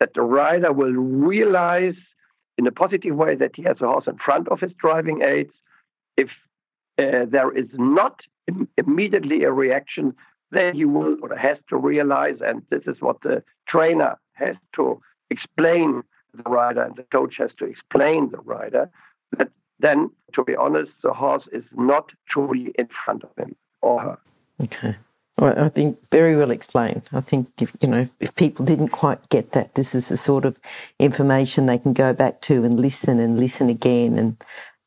that 0.00 0.14
the 0.14 0.22
rider 0.22 0.72
will 0.72 0.92
realize 0.92 1.94
in 2.58 2.66
a 2.66 2.72
positive 2.72 3.16
way 3.16 3.34
that 3.36 3.52
he 3.54 3.62
has 3.62 3.76
a 3.80 3.86
horse 3.86 4.06
in 4.06 4.18
front 4.24 4.48
of 4.48 4.60
his 4.60 4.72
driving 4.80 5.22
aids. 5.22 5.52
If 6.16 6.28
uh, 6.98 7.26
there 7.30 7.56
is 7.56 7.68
not 7.74 8.20
Im- 8.48 8.68
immediately 8.76 9.44
a 9.44 9.52
reaction, 9.52 10.14
then 10.50 10.74
he 10.74 10.84
will 10.84 11.16
or 11.22 11.34
has 11.36 11.58
to 11.70 11.76
realize, 11.76 12.38
and 12.44 12.62
this 12.70 12.82
is 12.86 12.96
what 13.00 13.20
the 13.22 13.42
trainer 13.68 14.18
has 14.34 14.56
to 14.76 15.00
explain 15.30 16.02
the 16.34 16.42
rider 16.48 16.82
and 16.82 16.96
the 16.96 17.04
coach 17.04 17.34
has 17.38 17.50
to 17.58 17.64
explain 17.64 18.30
the 18.30 18.38
rider, 18.38 18.90
that 19.36 19.48
then, 19.80 20.10
to 20.34 20.44
be 20.44 20.56
honest, 20.56 20.92
the 21.02 21.12
horse 21.12 21.44
is 21.52 21.64
not 21.76 22.10
truly 22.28 22.72
in 22.78 22.88
front 23.04 23.24
of 23.24 23.30
him 23.36 23.54
or 23.80 24.00
her. 24.00 24.18
Okay. 24.62 24.96
Well, 25.38 25.58
I 25.58 25.68
think 25.70 25.98
very 26.10 26.36
well 26.36 26.50
explained. 26.50 27.08
I 27.12 27.20
think 27.20 27.48
if 27.60 27.72
you 27.80 27.88
know 27.88 28.06
if 28.20 28.34
people 28.34 28.66
didn't 28.66 28.88
quite 28.88 29.30
get 29.30 29.52
that, 29.52 29.74
this 29.74 29.94
is 29.94 30.08
the 30.08 30.16
sort 30.18 30.44
of 30.44 30.60
information 30.98 31.66
they 31.66 31.78
can 31.78 31.94
go 31.94 32.12
back 32.12 32.42
to 32.42 32.64
and 32.64 32.78
listen 32.78 33.18
and 33.18 33.40
listen 33.40 33.70
again 33.70 34.18
and 34.18 34.36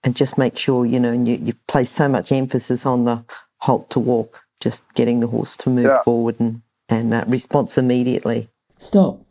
and 0.03 0.15
just 0.15 0.37
make 0.37 0.55
sure 0.55 0.85
you 0.85 0.99
know 0.99 1.13
you, 1.13 1.35
you 1.35 1.53
place 1.67 1.89
so 1.89 2.07
much 2.07 2.31
emphasis 2.31 2.85
on 2.85 3.05
the 3.05 3.23
halt 3.61 3.89
to 3.89 3.99
walk, 3.99 4.43
just 4.59 4.83
getting 4.93 5.19
the 5.19 5.27
horse 5.27 5.57
to 5.57 5.69
move 5.71 5.85
yeah. 5.85 6.03
forward 6.03 6.39
and 6.39 6.61
and 6.89 7.11
uh, 7.11 7.23
response 7.27 7.75
immediately. 7.75 8.47
Stop. 8.77 9.24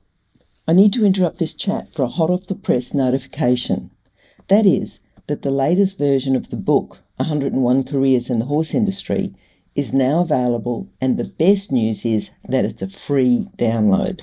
I 0.66 0.72
need 0.72 0.94
to 0.94 1.04
interrupt 1.04 1.36
this 1.36 1.52
chat 1.52 1.92
for 1.92 2.04
a 2.04 2.08
hot 2.08 2.30
off 2.30 2.46
the 2.46 2.54
press 2.54 2.94
notification. 2.94 3.90
That 4.48 4.64
is 4.64 5.00
that 5.26 5.42
the 5.42 5.50
latest 5.50 5.98
version 5.98 6.34
of 6.34 6.48
the 6.48 6.56
book 6.56 7.00
101 7.16 7.84
Careers 7.84 8.30
in 8.30 8.38
the 8.38 8.46
Horse 8.46 8.72
Industry 8.72 9.34
is 9.74 9.92
now 9.92 10.22
available, 10.22 10.88
and 11.02 11.18
the 11.18 11.24
best 11.24 11.70
news 11.70 12.06
is 12.06 12.30
that 12.48 12.64
it's 12.64 12.80
a 12.80 12.88
free 12.88 13.50
download. 13.58 14.22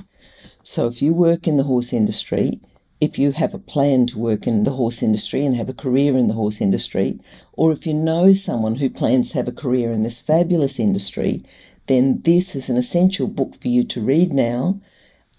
So 0.64 0.88
if 0.88 1.00
you 1.00 1.14
work 1.14 1.48
in 1.48 1.58
the 1.58 1.66
horse 1.66 1.94
industry, 1.94 2.60
if 3.00 3.20
you 3.20 3.34
have 3.34 3.54
a 3.54 3.60
plan 3.60 4.08
to 4.08 4.18
work 4.18 4.48
in 4.48 4.64
the 4.64 4.72
horse 4.72 5.04
industry 5.04 5.46
and 5.46 5.56
have 5.56 5.70
a 5.70 5.74
career 5.74 6.18
in 6.18 6.28
the 6.28 6.34
horse 6.34 6.60
industry, 6.60 7.20
or 7.54 7.72
if 7.72 7.86
you 7.86 7.94
know 7.94 8.34
someone 8.34 8.78
who 8.78 8.90
plans 8.90 9.30
to 9.30 9.38
have 9.38 9.48
a 9.48 9.52
career 9.52 9.92
in 9.92 10.02
this 10.02 10.20
fabulous 10.20 10.80
industry, 10.80 11.44
then 11.86 12.20
this 12.24 12.56
is 12.56 12.68
an 12.68 12.78
essential 12.78 13.28
book 13.28 13.54
for 13.54 13.68
you 13.68 13.84
to 13.84 14.02
read 14.02 14.34
now 14.34 14.80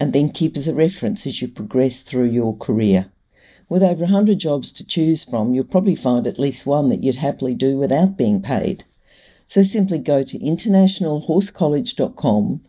and 0.02 0.12
then 0.12 0.28
keep 0.28 0.56
as 0.56 0.66
a 0.66 0.74
reference 0.74 1.24
as 1.28 1.40
you 1.40 1.46
progress 1.46 2.00
through 2.00 2.24
your 2.24 2.56
career. 2.56 3.06
With 3.68 3.84
over 3.84 4.02
100 4.02 4.36
jobs 4.36 4.72
to 4.72 4.84
choose 4.84 5.22
from, 5.22 5.54
you'll 5.54 5.62
probably 5.62 5.94
find 5.94 6.26
at 6.26 6.40
least 6.40 6.66
one 6.66 6.88
that 6.88 7.04
you'd 7.04 7.14
happily 7.14 7.54
do 7.54 7.78
without 7.78 8.16
being 8.16 8.42
paid. 8.42 8.82
So 9.46 9.62
simply 9.62 10.00
go 10.00 10.24
to 10.24 10.38
internationalhorsecollege.com, 10.40 12.62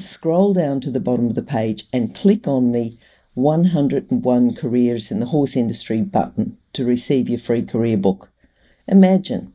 scroll 0.00 0.52
down 0.52 0.80
to 0.80 0.90
the 0.90 0.98
bottom 0.98 1.28
of 1.28 1.36
the 1.36 1.44
page, 1.44 1.84
and 1.92 2.12
click 2.12 2.48
on 2.48 2.72
the 2.72 2.96
101 3.34 4.54
Careers 4.56 5.12
in 5.12 5.20
the 5.20 5.26
Horse 5.26 5.54
Industry 5.54 6.02
button 6.02 6.58
to 6.72 6.84
receive 6.84 7.28
your 7.28 7.38
free 7.38 7.62
career 7.62 7.96
book. 7.96 8.32
Imagine, 8.88 9.52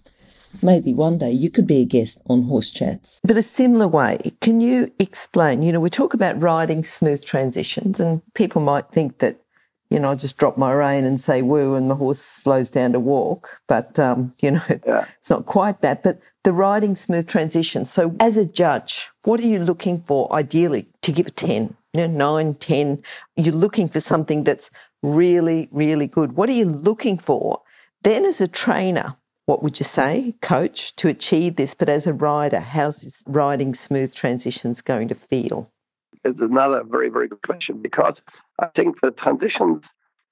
maybe 0.62 0.94
one 0.94 1.18
day 1.18 1.32
you 1.32 1.50
could 1.50 1.68
be 1.68 1.82
a 1.82 1.86
guest 1.86 2.22
on 2.28 2.44
Horse 2.44 2.70
Chats. 2.70 3.20
But 3.24 3.38
a 3.38 3.42
similar 3.42 3.88
way, 3.88 4.34
can 4.42 4.62
you 4.62 4.92
explain? 5.00 5.62
You 5.62 5.72
know, 5.72 5.80
we 5.80 5.90
talk 5.90 6.14
about 6.14 6.42
riding 6.42 6.84
smooth 6.84 7.24
transitions, 7.24 8.00
and 8.00 8.22
people 8.34 8.62
might 8.62 8.90
think 8.92 9.20
that 9.20 9.40
you 9.90 10.00
know, 10.00 10.12
I 10.12 10.16
just 10.16 10.38
drop 10.38 10.58
my 10.58 10.74
rein 10.74 11.06
and 11.06 11.20
say 11.20 11.42
woo, 11.42 11.76
and 11.76 11.90
the 11.90 11.96
horse 11.96 12.20
slows 12.20 12.70
down 12.70 12.94
to 12.94 13.00
walk. 13.00 13.62
But, 13.68 14.00
um, 14.00 14.34
you 14.42 14.52
know, 14.52 14.62
yeah. 14.86 15.06
it's 15.20 15.30
not 15.30 15.46
quite 15.46 15.82
that. 15.82 16.04
But 16.04 16.20
the 16.44 16.54
riding 16.54 16.96
smooth 16.96 17.28
transition. 17.28 17.86
So, 17.86 18.16
as 18.20 18.38
a 18.38 18.46
judge, 18.46 19.08
what 19.24 19.40
are 19.40 19.48
you 19.48 19.60
looking 19.60 20.02
for 20.02 20.32
ideally 20.34 20.88
to 21.04 21.12
give 21.12 21.28
a 21.28 21.32
10, 21.32 21.76
you 21.94 22.08
know, 22.08 22.38
9, 22.38 22.56
10? 22.56 23.04
You're 23.36 23.54
looking 23.54 23.88
for 23.88 24.00
something 24.00 24.44
that's 24.44 24.72
really, 25.04 25.70
really 25.72 26.08
good. 26.08 26.34
What 26.34 26.50
are 26.50 26.54
you 26.54 26.66
looking 26.66 27.18
for? 27.18 27.62
Then, 28.02 28.26
as 28.26 28.42
a 28.42 28.48
trainer, 28.48 29.16
what 29.46 29.62
would 29.62 29.80
you 29.80 29.84
say, 29.84 30.36
coach, 30.42 30.96
to 30.96 31.08
achieve 31.08 31.56
this? 31.56 31.74
But 31.74 31.90
as 31.90 32.08
a 32.08 32.14
rider, 32.14 32.60
how's 32.60 33.02
this 33.02 33.24
riding 33.28 33.76
smooth 33.76 34.14
transitions 34.14 34.82
going 34.82 35.08
to 35.10 35.16
feel? 35.16 35.70
It's 36.24 36.40
another 36.42 36.84
very, 36.84 37.10
very 37.10 37.28
good 37.28 37.44
question 37.44 37.82
because 37.82 38.16
I 38.60 38.68
think 38.76 38.96
the 39.02 39.12
transitions 39.12 39.84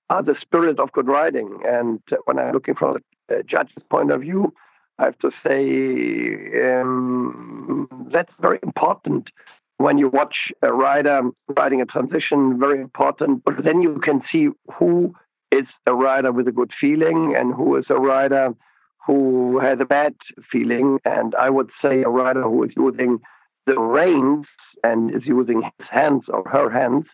are 0.10 0.24
the 0.24 0.36
spirit 0.42 0.80
of 0.80 0.92
good 0.92 1.08
riding. 1.08 1.60
And 1.66 2.00
when 2.26 2.40
I'm 2.40 2.54
looking 2.54 2.74
from 2.74 2.98
a 3.30 3.44
judge's 3.44 3.84
point 3.90 4.12
of 4.12 4.22
view, 4.22 4.54
I 4.98 5.06
have 5.06 5.20
to 5.20 5.32
say 5.46 6.72
um, 6.72 7.88
that's 8.12 8.32
very 8.40 8.60
important 8.64 9.30
when 9.78 9.98
you 9.98 10.08
watch 10.10 10.36
a 10.62 10.72
rider 10.72 11.22
riding 11.58 11.82
a 11.82 11.86
transition, 11.86 12.60
very 12.60 12.82
important. 12.82 13.44
But 13.44 13.64
then 13.64 13.82
you 13.82 14.00
can 14.04 14.22
see 14.32 14.50
who 14.80 15.14
is 15.52 15.68
a 15.86 15.94
rider 15.94 16.32
with 16.32 16.48
a 16.48 16.52
good 16.52 16.72
feeling 16.80 17.36
and 17.38 17.54
who 17.54 17.76
is 17.76 17.86
a 17.90 17.96
rider 17.96 18.56
who 19.06 19.60
has 19.60 19.78
a 19.80 19.86
bad 19.86 20.16
feeling. 20.52 21.00
And 21.06 21.36
I 21.36 21.50
would 21.50 21.70
say 21.84 22.04
a 22.04 22.10
rider 22.10 22.44
who 22.44 22.64
is 22.64 22.72
using 22.76 23.20
the 23.66 23.80
reins 23.80 24.46
and 24.84 25.14
is 25.16 25.24
using 25.26 25.62
his 25.62 25.88
hands 25.90 26.24
or 26.28 26.44
her 26.50 26.70
hands 26.70 27.06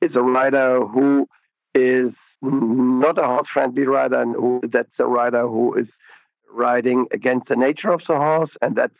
is 0.00 0.12
a 0.14 0.22
rider 0.22 0.80
who 0.86 1.28
is 1.74 2.12
not 2.40 3.18
a 3.18 3.26
horse 3.26 3.48
friendly 3.52 3.84
rider 3.84 4.20
and 4.20 4.34
who, 4.34 4.60
that's 4.72 4.92
a 4.98 5.06
rider 5.06 5.46
who 5.46 5.74
is 5.74 5.86
riding 6.50 7.06
against 7.12 7.48
the 7.48 7.56
nature 7.56 7.90
of 7.90 8.00
the 8.08 8.16
horse 8.16 8.50
and 8.62 8.76
that's 8.76 8.94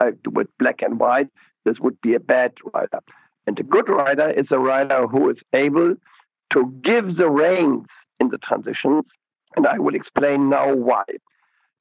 uh, 0.00 0.10
with 0.32 0.46
black 0.58 0.80
and 0.82 0.98
white 0.98 1.28
this 1.64 1.78
would 1.80 2.00
be 2.00 2.14
a 2.14 2.20
bad 2.20 2.52
rider 2.72 3.00
and 3.46 3.58
a 3.58 3.62
good 3.62 3.88
rider 3.88 4.30
is 4.30 4.46
a 4.50 4.58
rider 4.58 5.06
who 5.06 5.28
is 5.28 5.36
able 5.52 5.94
to 6.52 6.74
give 6.82 7.16
the 7.16 7.30
reins 7.30 7.86
in 8.18 8.28
the 8.28 8.38
transitions 8.38 9.04
and 9.56 9.66
i 9.66 9.78
will 9.78 9.94
explain 9.94 10.48
now 10.48 10.72
why 10.74 11.04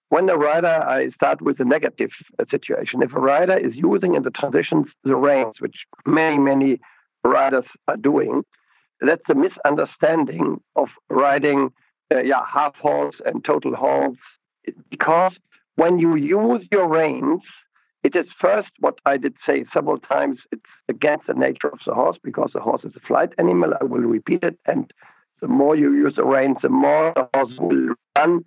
when 0.09 0.29
a 0.29 0.37
rider 0.37 0.83
i 0.87 1.09
start 1.11 1.41
with 1.41 1.59
a 1.59 1.65
negative 1.65 2.09
situation 2.49 3.01
if 3.01 3.13
a 3.13 3.19
rider 3.19 3.57
is 3.57 3.73
using 3.75 4.15
in 4.15 4.23
the 4.23 4.31
transitions 4.31 4.85
the 5.03 5.15
reins 5.15 5.55
which 5.59 5.75
many 6.05 6.37
many 6.37 6.79
riders 7.25 7.65
are 7.87 7.97
doing. 7.97 8.43
That's 9.01 9.23
a 9.29 9.35
misunderstanding 9.35 10.61
of 10.75 10.87
riding 11.09 11.69
uh, 12.13 12.19
yeah, 12.19 12.41
half 12.51 12.75
halts 12.81 13.17
and 13.25 13.43
total 13.43 13.75
halts 13.75 14.19
because 14.89 15.33
when 15.75 15.99
you 15.99 16.15
use 16.15 16.65
your 16.71 16.87
reins, 16.87 17.41
it 18.03 18.15
is 18.15 18.27
first 18.39 18.69
what 18.79 18.99
I 19.05 19.17
did 19.17 19.35
say 19.47 19.65
several 19.73 19.97
times, 19.97 20.39
it's 20.51 20.61
against 20.87 21.27
the 21.27 21.33
nature 21.33 21.67
of 21.67 21.79
the 21.85 21.93
horse 21.93 22.17
because 22.23 22.51
the 22.53 22.61
horse 22.61 22.83
is 22.83 22.93
a 22.95 23.05
flight 23.07 23.29
animal. 23.37 23.73
I 23.81 23.83
will 23.83 24.01
repeat 24.01 24.43
it. 24.43 24.57
And 24.67 24.91
the 25.41 25.47
more 25.47 25.75
you 25.75 25.91
use 25.93 26.13
the 26.15 26.23
reins, 26.23 26.57
the 26.61 26.69
more 26.69 27.13
the 27.15 27.27
horse 27.33 27.53
will 27.59 27.95
run 28.17 28.45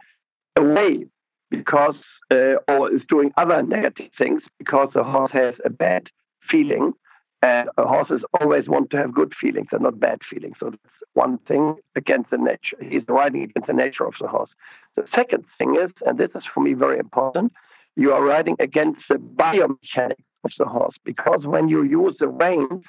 away 0.56 1.06
because 1.50 1.96
uh, 2.30 2.54
or 2.68 2.94
is 2.94 3.02
doing 3.08 3.32
other 3.36 3.62
negative 3.62 4.10
things 4.16 4.42
because 4.58 4.88
the 4.94 5.02
horse 5.02 5.32
has 5.32 5.54
a 5.64 5.70
bad 5.70 6.08
feeling. 6.50 6.92
And 7.40 7.68
horses 7.78 8.22
always 8.40 8.68
want 8.68 8.90
to 8.90 8.96
have 8.96 9.14
good 9.14 9.32
feelings 9.40 9.68
and 9.70 9.82
not 9.82 10.00
bad 10.00 10.18
feelings. 10.28 10.56
So 10.58 10.70
that's 10.70 10.94
one 11.14 11.38
thing 11.46 11.76
against 11.94 12.30
the 12.30 12.36
nature. 12.36 12.76
He's 12.80 13.04
riding 13.08 13.44
against 13.44 13.68
the 13.68 13.74
nature 13.74 14.04
of 14.04 14.14
the 14.20 14.26
horse. 14.26 14.50
The 14.96 15.04
second 15.16 15.44
thing 15.56 15.76
is, 15.76 15.92
and 16.04 16.18
this 16.18 16.30
is 16.34 16.42
for 16.52 16.60
me 16.60 16.72
very 16.72 16.98
important, 16.98 17.52
you 17.94 18.12
are 18.12 18.24
riding 18.24 18.56
against 18.58 19.02
the 19.08 19.16
biomechanics 19.16 20.24
of 20.44 20.50
the 20.58 20.64
horse 20.64 20.96
because 21.04 21.40
when 21.44 21.68
you 21.68 21.84
use 21.84 22.16
the 22.18 22.28
reins, 22.28 22.84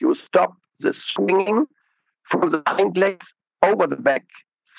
you 0.00 0.16
stop 0.26 0.56
the 0.80 0.94
swinging 1.14 1.66
from 2.30 2.50
the 2.50 2.62
hind 2.66 2.96
legs 2.96 3.26
over 3.62 3.86
the 3.86 3.96
back, 3.96 4.24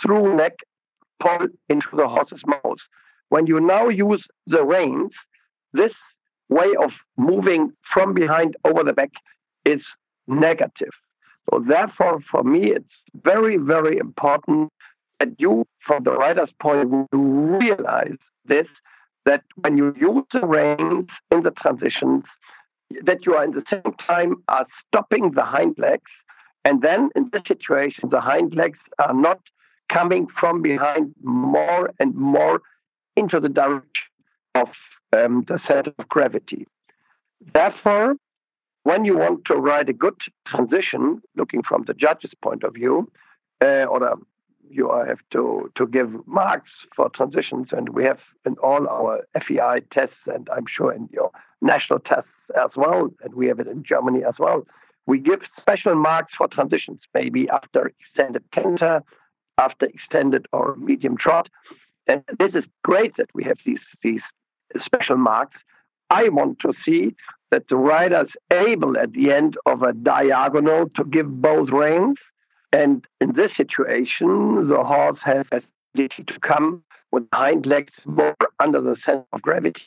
through 0.02 0.36
neck, 0.36 0.54
pull 1.22 1.48
into 1.70 1.88
the 1.96 2.08
horse's 2.08 2.42
mouth. 2.46 2.80
When 3.30 3.48
you 3.48 3.60
now 3.60 3.90
use 3.90 4.24
the 4.48 4.64
reins, 4.64 5.12
this 5.74 5.94
way 6.50 6.74
of 6.82 6.92
moving 7.18 7.74
from 7.94 8.14
behind 8.14 8.56
over 8.66 8.84
the 8.84 8.94
back 8.94 9.12
is 9.66 9.82
negative. 10.28 10.92
So 11.50 11.64
therefore, 11.68 12.20
for 12.32 12.44
me, 12.44 12.72
it's 12.72 12.86
very, 13.24 13.58
very 13.58 13.98
important 13.98 14.72
that 15.20 15.30
you, 15.38 15.66
from 15.86 16.04
the 16.04 16.12
rider's 16.12 16.52
point 16.62 16.80
of 16.82 16.90
view, 16.90 17.08
realize 17.12 18.18
this, 18.46 18.68
that 19.26 19.44
when 19.62 19.78
you 19.78 19.96
use 20.00 20.24
the 20.34 20.46
reins 20.46 21.08
in 21.32 21.44
the 21.44 21.52
transitions, 21.62 22.24
that 23.06 23.26
you 23.26 23.34
are 23.34 23.44
in 23.44 23.52
the 23.52 23.64
same 23.70 23.94
time 24.06 24.44
are 24.48 24.66
stopping 24.88 25.32
the 25.32 25.44
hind 25.44 25.76
legs. 25.78 26.12
And 26.66 26.82
then 26.82 27.10
in 27.16 27.30
this 27.34 27.44
situation, 27.48 28.10
the 28.10 28.22
hind 28.22 28.54
legs 28.56 28.80
are 29.00 29.14
not 29.14 29.40
coming 29.92 30.28
from 30.40 30.62
behind 30.62 31.14
more 31.22 31.92
and 32.00 32.16
more 32.16 32.62
into 33.16 33.40
the 33.40 33.50
direction 33.50 33.84
of 34.56 34.68
um, 35.16 35.46
the 35.48 35.60
center 35.70 35.94
of 35.98 36.10
gravity. 36.10 36.68
Therefore, 37.54 38.16
when 38.84 39.06
you 39.06 39.18
want 39.18 39.46
to 39.46 39.58
write 39.58 39.90
a 39.90 39.94
good 39.94 40.16
transition, 40.48 41.22
looking 41.36 41.62
from 41.68 41.86
the 41.88 41.94
judge's 41.94 42.32
point 42.42 42.64
of 42.64 42.74
view, 42.74 43.12
uh, 43.64 43.86
or 43.90 44.08
um, 44.08 44.26
you 44.70 44.92
have 45.08 45.20
to, 45.32 45.72
to 45.78 45.88
give 45.88 46.28
marks 46.28 46.72
for 46.96 47.10
transitions, 47.10 47.68
and 47.72 47.90
we 47.90 48.04
have 48.04 48.20
in 48.46 48.56
all 48.62 48.88
our 48.88 49.22
FEI 49.48 49.82
tests, 49.92 50.16
and 50.26 50.50
I'm 50.56 50.66
sure 50.68 50.92
in 50.92 51.08
your 51.12 51.32
national 51.62 52.00
tests 52.00 52.30
as 52.56 52.72
well, 52.76 53.10
and 53.24 53.34
we 53.36 53.48
have 53.48 53.60
it 53.60 53.68
in 53.68 53.84
Germany 53.84 54.24
as 54.28 54.36
well. 54.40 54.66
We 55.06 55.20
give 55.20 55.42
special 55.60 55.96
marks 55.96 56.34
for 56.38 56.48
transitions, 56.48 57.00
maybe 57.14 57.48
after 57.50 57.92
extended 58.00 58.44
canter, 58.54 59.02
after 59.58 59.86
extended 59.86 60.48
or 60.52 60.76
medium 60.78 61.18
trot. 61.18 61.50
And 62.08 62.24
this 62.40 62.54
is 62.54 62.64
great 62.84 63.16
that 63.18 63.30
we 63.34 63.44
have 63.46 63.58
these, 63.66 63.80
these 64.02 64.22
special 64.86 65.18
marks. 65.18 65.58
I 66.10 66.30
want 66.30 66.60
to 66.60 66.74
see 66.86 67.16
that 67.52 67.64
the 67.70 67.76
rider 67.76 68.26
is 68.26 68.60
able 68.68 68.98
at 68.98 69.14
the 69.14 69.32
end 69.32 69.58
of 69.66 69.84
a 69.84 69.94
diagonal 69.94 70.90
to 70.96 71.04
give 71.06 71.42
both 71.42 71.70
reins. 71.70 72.18
And 72.72 73.06
in 73.22 73.34
this 73.34 73.52
situation, 73.56 74.68
the 74.68 74.84
horse 74.84 75.20
has 75.24 75.46
ability 75.52 76.24
to 76.28 76.40
come 76.42 76.84
with 77.12 77.24
hind 77.32 77.66
legs 77.66 77.94
more 78.06 78.36
under 78.60 78.82
the 78.82 78.96
center 79.06 79.26
of 79.32 79.42
gravity. 79.42 79.82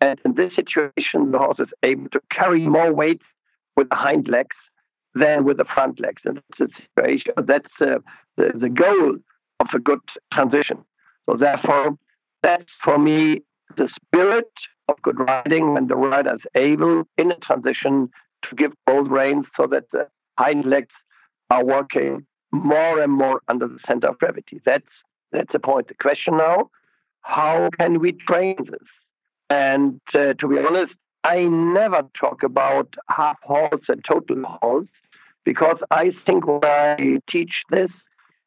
And 0.00 0.20
in 0.24 0.34
this 0.34 0.54
situation, 0.54 1.30
the 1.30 1.38
horse 1.38 1.58
is 1.60 1.68
able 1.82 2.08
to 2.10 2.20
carry 2.30 2.60
more 2.66 2.92
weight 2.92 3.22
with 3.76 3.88
the 3.88 3.96
hind 3.96 4.28
legs 4.28 4.56
than 5.14 5.44
with 5.44 5.56
the 5.56 5.64
front 5.64 6.00
legs. 6.00 6.22
And 6.24 6.36
that's 6.36 6.58
the 6.58 6.68
situation. 6.82 7.32
That's 7.36 7.72
uh, 7.80 7.98
the, 8.36 8.50
the 8.54 8.68
goal 8.68 9.16
of 9.60 9.66
a 9.74 9.78
good 9.78 10.00
transition. 10.32 10.84
So 11.28 11.36
therefore, 11.36 11.96
that's 12.42 12.70
for 12.84 12.98
me 12.98 13.42
the 13.76 13.88
spirit 13.96 14.50
of 14.88 15.00
good 15.02 15.18
riding 15.18 15.74
when 15.74 15.88
the 15.88 15.96
rider 15.96 16.34
is 16.34 16.40
able 16.54 17.04
in 17.18 17.32
a 17.32 17.36
transition 17.36 18.10
to 18.48 18.56
give 18.56 18.72
both 18.86 19.08
reins 19.08 19.46
so 19.56 19.66
that 19.66 19.90
the 19.92 20.08
hind 20.38 20.64
legs 20.64 20.92
are 21.50 21.64
working 21.64 22.26
more 22.52 23.00
and 23.00 23.12
more 23.12 23.42
under 23.48 23.66
the 23.66 23.78
center 23.86 24.08
of 24.08 24.18
gravity. 24.18 24.60
That's 24.64 24.86
that's 25.32 25.52
the 25.52 25.58
point. 25.58 25.88
The 25.88 25.94
question 25.94 26.36
now: 26.36 26.70
How 27.22 27.70
can 27.78 27.98
we 27.98 28.12
train 28.12 28.56
this? 28.70 28.88
And 29.50 30.00
uh, 30.14 30.34
to 30.34 30.48
be 30.48 30.58
honest, 30.58 30.94
I 31.24 31.48
never 31.48 32.02
talk 32.18 32.42
about 32.42 32.94
half 33.08 33.36
halts 33.42 33.86
and 33.88 34.04
total 34.08 34.44
halts 34.44 34.88
because 35.44 35.78
I 35.90 36.12
think 36.26 36.46
when 36.46 36.64
I 36.64 37.18
teach 37.30 37.52
this, 37.70 37.90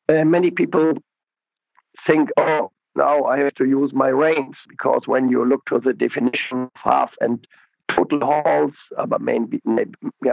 uh, 0.08 0.24
many 0.26 0.50
people 0.50 0.94
think, 2.08 2.30
oh, 2.38 2.72
now 2.96 3.24
I 3.24 3.40
have 3.40 3.56
to 3.56 3.66
use 3.66 3.92
my 3.94 4.10
reins 4.10 4.56
because 4.68 5.02
when 5.06 5.30
you 5.30 5.46
look 5.46 5.66
to 5.66 5.80
the 5.80 5.94
definition 5.94 6.64
of 6.64 6.70
half 6.76 7.12
and 7.22 7.46
total 7.96 8.20
halts, 8.22 8.76
uh, 8.98 9.06
but 9.06 9.22
mainly, 9.22 9.62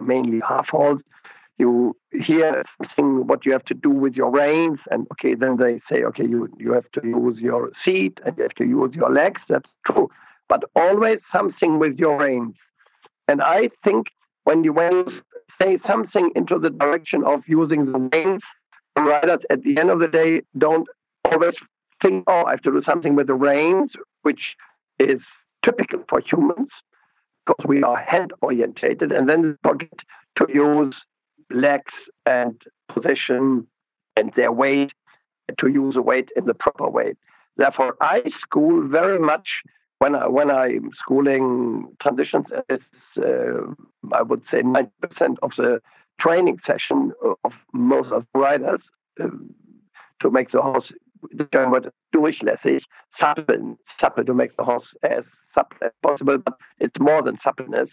mainly 0.02 0.40
half 0.46 0.66
halts, 0.70 1.02
you 1.58 1.96
hear 2.12 2.64
something 2.78 3.26
what 3.26 3.46
you 3.46 3.52
have 3.52 3.64
to 3.64 3.74
do 3.74 3.88
with 3.88 4.14
your 4.14 4.30
reins, 4.30 4.78
and 4.90 5.06
okay, 5.12 5.34
then 5.34 5.56
they 5.56 5.80
say, 5.90 6.02
okay, 6.04 6.26
you 6.26 6.48
you 6.58 6.72
have 6.72 6.90
to 6.92 7.00
use 7.06 7.38
your 7.38 7.70
seat 7.84 8.18
and 8.24 8.36
you 8.36 8.42
have 8.42 8.54
to 8.54 8.66
use 8.66 8.90
your 8.94 9.10
legs. 9.10 9.40
That's 9.48 9.70
true, 9.86 10.10
but 10.48 10.64
always 10.74 11.16
something 11.34 11.78
with 11.78 11.98
your 11.98 12.18
reins. 12.18 12.54
And 13.28 13.40
I 13.42 13.70
think 13.86 14.08
when 14.44 14.64
you 14.64 14.72
when 14.74 14.92
you 14.92 15.06
say 15.60 15.78
something 15.88 16.30
into 16.36 16.58
the 16.58 16.70
direction 16.70 17.24
of 17.24 17.40
using 17.46 17.86
the 17.86 17.98
reins, 18.12 18.42
the 18.94 19.02
riders 19.02 19.38
at 19.48 19.62
the 19.62 19.78
end 19.78 19.90
of 19.90 20.00
the 20.00 20.08
day 20.08 20.42
don't 20.58 20.86
always 21.32 21.54
think, 22.02 22.24
oh, 22.26 22.44
I 22.44 22.52
have 22.52 22.62
to 22.62 22.70
do 22.70 22.82
something 22.88 23.14
with 23.14 23.26
the 23.26 23.34
reins, 23.34 23.90
which 24.22 24.40
is 24.98 25.20
typical 25.64 26.04
for 26.08 26.20
humans 26.20 26.68
because 27.46 27.64
we 27.66 27.82
are 27.82 27.96
head 27.96 28.30
orientated, 28.42 29.12
and 29.12 29.28
then 29.28 29.56
forget 29.62 29.98
to 30.38 30.46
use 30.52 30.94
legs 31.50 31.92
and 32.24 32.60
position 32.92 33.66
and 34.16 34.32
their 34.36 34.50
weight 34.50 34.92
to 35.58 35.68
use 35.68 35.94
the 35.94 36.02
weight 36.02 36.28
in 36.36 36.44
the 36.46 36.54
proper 36.54 36.88
way. 36.88 37.14
Therefore, 37.56 37.94
I 38.00 38.22
school 38.40 38.86
very 38.88 39.18
much 39.18 39.48
when 39.98 40.14
I 40.14 40.26
when 40.28 40.50
I'm 40.50 40.90
schooling 41.00 41.86
transitions. 42.02 42.46
It's 42.68 42.84
uh, 43.16 43.72
I 44.12 44.22
would 44.22 44.42
say 44.50 44.62
ninety 44.62 44.92
percent 45.00 45.38
of 45.42 45.52
the 45.56 45.80
training 46.20 46.58
session 46.66 47.12
of 47.44 47.52
most 47.72 48.10
of 48.12 48.26
the 48.34 48.40
riders 48.40 48.80
uh, 49.22 49.28
to 50.22 50.30
make 50.30 50.50
the 50.50 50.62
horse 50.62 50.90
going 51.52 51.70
what 51.70 51.92
durchlässig, 52.14 52.80
supple, 53.20 53.78
supple 54.00 54.24
to 54.24 54.34
make 54.34 54.56
the 54.56 54.64
horse 54.64 54.86
as 55.02 55.24
supple 55.54 55.78
as 55.82 55.92
possible. 56.02 56.38
But 56.38 56.54
it's 56.78 56.98
more 57.00 57.22
than 57.22 57.38
suppleness, 57.42 57.88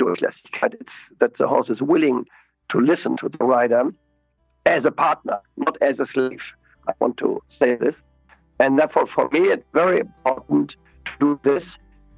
durchlässigkeit. 0.00 0.74
It's 0.74 0.90
that 1.20 1.36
the 1.38 1.48
horse 1.48 1.68
is 1.68 1.80
willing 1.80 2.24
to 2.70 2.78
listen 2.78 3.16
to 3.18 3.28
the 3.28 3.44
rider 3.44 3.84
as 4.66 4.84
a 4.84 4.90
partner, 4.90 5.38
not 5.56 5.76
as 5.82 5.98
a 5.98 6.06
slave. 6.12 6.40
I 6.88 6.92
want 7.00 7.16
to 7.18 7.42
say 7.62 7.76
this. 7.76 7.94
And 8.58 8.78
therefore, 8.78 9.06
for 9.14 9.28
me, 9.30 9.40
it's 9.48 9.64
very 9.72 10.00
important 10.00 10.74
to 11.06 11.12
do 11.20 11.40
this 11.44 11.64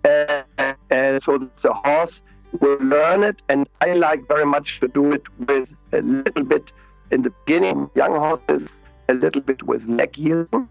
uh, 0.05 0.43
uh, 0.59 1.21
so 1.25 1.39
that 1.39 1.51
the 1.63 1.73
horse 1.73 2.13
will 2.61 2.79
learn 2.81 3.25
it. 3.25 3.37
And 3.49 3.67
I 3.81 3.95
like 3.95 4.27
very 4.29 4.47
much 4.47 4.69
to 4.81 4.89
do 4.89 5.13
it 5.13 5.23
with 5.39 5.69
a 5.93 6.03
little 6.03 6.45
bit 6.45 6.65
in 7.11 7.23
the 7.23 7.33
beginning, 7.47 7.91
young 7.95 8.15
horses, 8.15 8.69
a 9.09 9.15
little 9.15 9.41
bit 9.41 9.63
with 9.63 9.83
leg 9.89 10.17
yielding. 10.17 10.69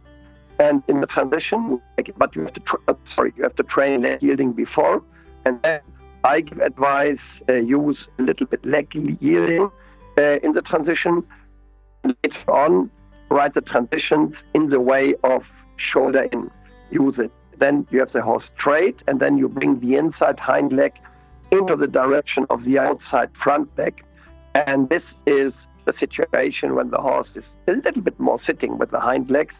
And 0.59 0.83
in 0.87 1.01
the 1.01 1.07
transition, 1.07 1.81
but 2.17 2.35
you 2.35 2.43
have 2.43 2.53
to, 2.53 2.59
tra- 2.59 2.97
sorry, 3.15 3.33
you 3.35 3.43
have 3.43 3.55
to 3.55 3.63
train 3.63 4.03
leg 4.03 4.21
yielding 4.21 4.53
before. 4.53 5.03
And 5.45 5.59
then 5.63 5.81
I 6.23 6.41
give 6.41 6.59
advice, 6.59 7.17
uh, 7.49 7.53
use 7.53 7.97
a 8.19 8.21
little 8.21 8.45
bit 8.45 8.63
leg 8.65 8.93
yielding 8.93 9.69
uh, 10.17 10.37
in 10.43 10.53
the 10.53 10.61
transition. 10.61 11.23
Later 12.05 12.51
on, 12.51 12.91
write 13.29 13.55
the 13.55 13.61
transitions 13.61 14.35
in 14.53 14.69
the 14.69 14.79
way 14.79 15.15
of 15.23 15.41
shoulder 15.91 16.27
in. 16.31 16.51
Use 16.91 17.15
it. 17.17 17.31
Then 17.57 17.87
you 17.89 17.99
have 17.99 18.11
the 18.13 18.21
horse 18.21 18.43
straight, 18.59 18.97
and 19.07 19.19
then 19.19 19.37
you 19.37 19.49
bring 19.49 19.79
the 19.79 19.95
inside 19.95 20.39
hind 20.39 20.71
leg 20.71 20.93
into 21.51 21.75
the 21.75 21.87
direction 21.87 22.45
of 22.49 22.63
the 22.63 22.77
outside 22.77 23.29
front 23.43 23.69
leg. 23.77 24.03
And 24.53 24.89
this 24.89 25.03
is 25.25 25.53
the 25.85 25.93
situation 25.99 26.75
when 26.75 26.89
the 26.89 26.97
horse 26.97 27.27
is 27.35 27.43
a 27.67 27.71
little 27.71 28.01
bit 28.01 28.19
more 28.19 28.39
sitting 28.45 28.77
with 28.77 28.91
the 28.91 28.99
hind 28.99 29.29
legs 29.29 29.55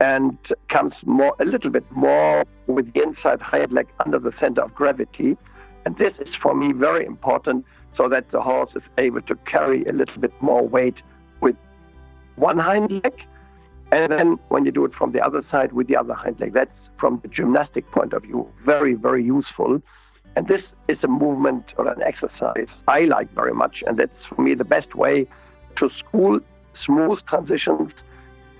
and 0.00 0.38
comes 0.70 0.94
more 1.04 1.34
a 1.40 1.44
little 1.44 1.70
bit 1.70 1.84
more 1.90 2.44
with 2.66 2.92
the 2.92 3.02
inside 3.02 3.40
hind 3.40 3.72
leg 3.72 3.88
under 4.04 4.18
the 4.18 4.32
center 4.40 4.62
of 4.62 4.74
gravity 4.74 5.36
and 5.84 5.96
this 5.96 6.14
is 6.20 6.34
for 6.42 6.54
me 6.54 6.72
very 6.72 7.06
important 7.06 7.64
so 7.96 8.08
that 8.08 8.30
the 8.30 8.40
horse 8.40 8.70
is 8.76 8.82
able 8.98 9.22
to 9.22 9.34
carry 9.50 9.84
a 9.86 9.92
little 9.92 10.20
bit 10.20 10.32
more 10.40 10.66
weight 10.66 10.96
with 11.40 11.56
one 12.36 12.58
hind 12.58 12.90
leg. 12.90 13.14
And 13.90 14.12
then 14.12 14.38
when 14.48 14.64
you 14.64 14.70
do 14.70 14.84
it 14.84 14.92
from 14.94 15.12
the 15.12 15.20
other 15.20 15.42
side 15.50 15.72
with 15.72 15.88
the 15.88 15.96
other 15.96 16.14
hind 16.14 16.38
leg, 16.40 16.52
that's 16.52 16.78
from 17.00 17.20
the 17.22 17.28
gymnastic 17.28 17.90
point 17.90 18.12
of 18.12 18.22
view 18.22 18.46
very, 18.64 18.94
very 18.94 19.24
useful. 19.24 19.80
And 20.36 20.46
this 20.46 20.62
is 20.88 20.98
a 21.02 21.08
movement 21.08 21.64
or 21.76 21.88
an 21.88 22.02
exercise 22.02 22.68
I 22.86 23.00
like 23.00 23.34
very 23.34 23.54
much. 23.54 23.82
And 23.86 23.98
that's 23.98 24.20
for 24.28 24.42
me 24.42 24.54
the 24.54 24.64
best 24.64 24.94
way 24.94 25.26
to 25.78 25.90
school 25.98 26.40
smooth 26.84 27.18
transitions. 27.28 27.92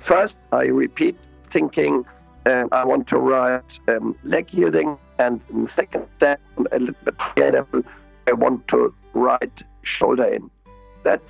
First, 0.06 0.34
I 0.52 0.64
repeat 0.64 1.16
thinking 1.52 2.04
um, 2.46 2.68
I 2.72 2.84
want 2.84 3.08
to 3.08 3.18
ride 3.18 3.62
um, 3.88 4.16
leg 4.24 4.48
yielding, 4.52 4.96
and 5.18 5.40
second 5.76 6.06
step, 6.16 6.40
a 6.72 6.78
little 6.78 6.94
bit 7.04 7.14
higher 7.18 7.52
level, 7.52 7.82
I 8.26 8.32
want 8.32 8.66
to 8.68 8.94
ride 9.14 9.52
shoulder 9.82 10.24
in. 10.24 10.50
That's 11.04 11.22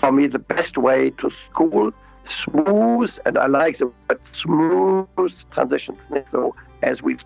for 0.00 0.12
me 0.12 0.26
the 0.26 0.38
best 0.38 0.76
way 0.78 1.10
to 1.10 1.30
school 1.50 1.92
smooth, 2.44 3.10
and 3.26 3.36
I 3.38 3.46
like 3.46 3.78
the 3.78 3.86
word 3.86 4.20
smooth 4.42 5.32
transitions. 5.52 5.98
So 6.32 6.54
as 6.82 7.02
we 7.02 7.18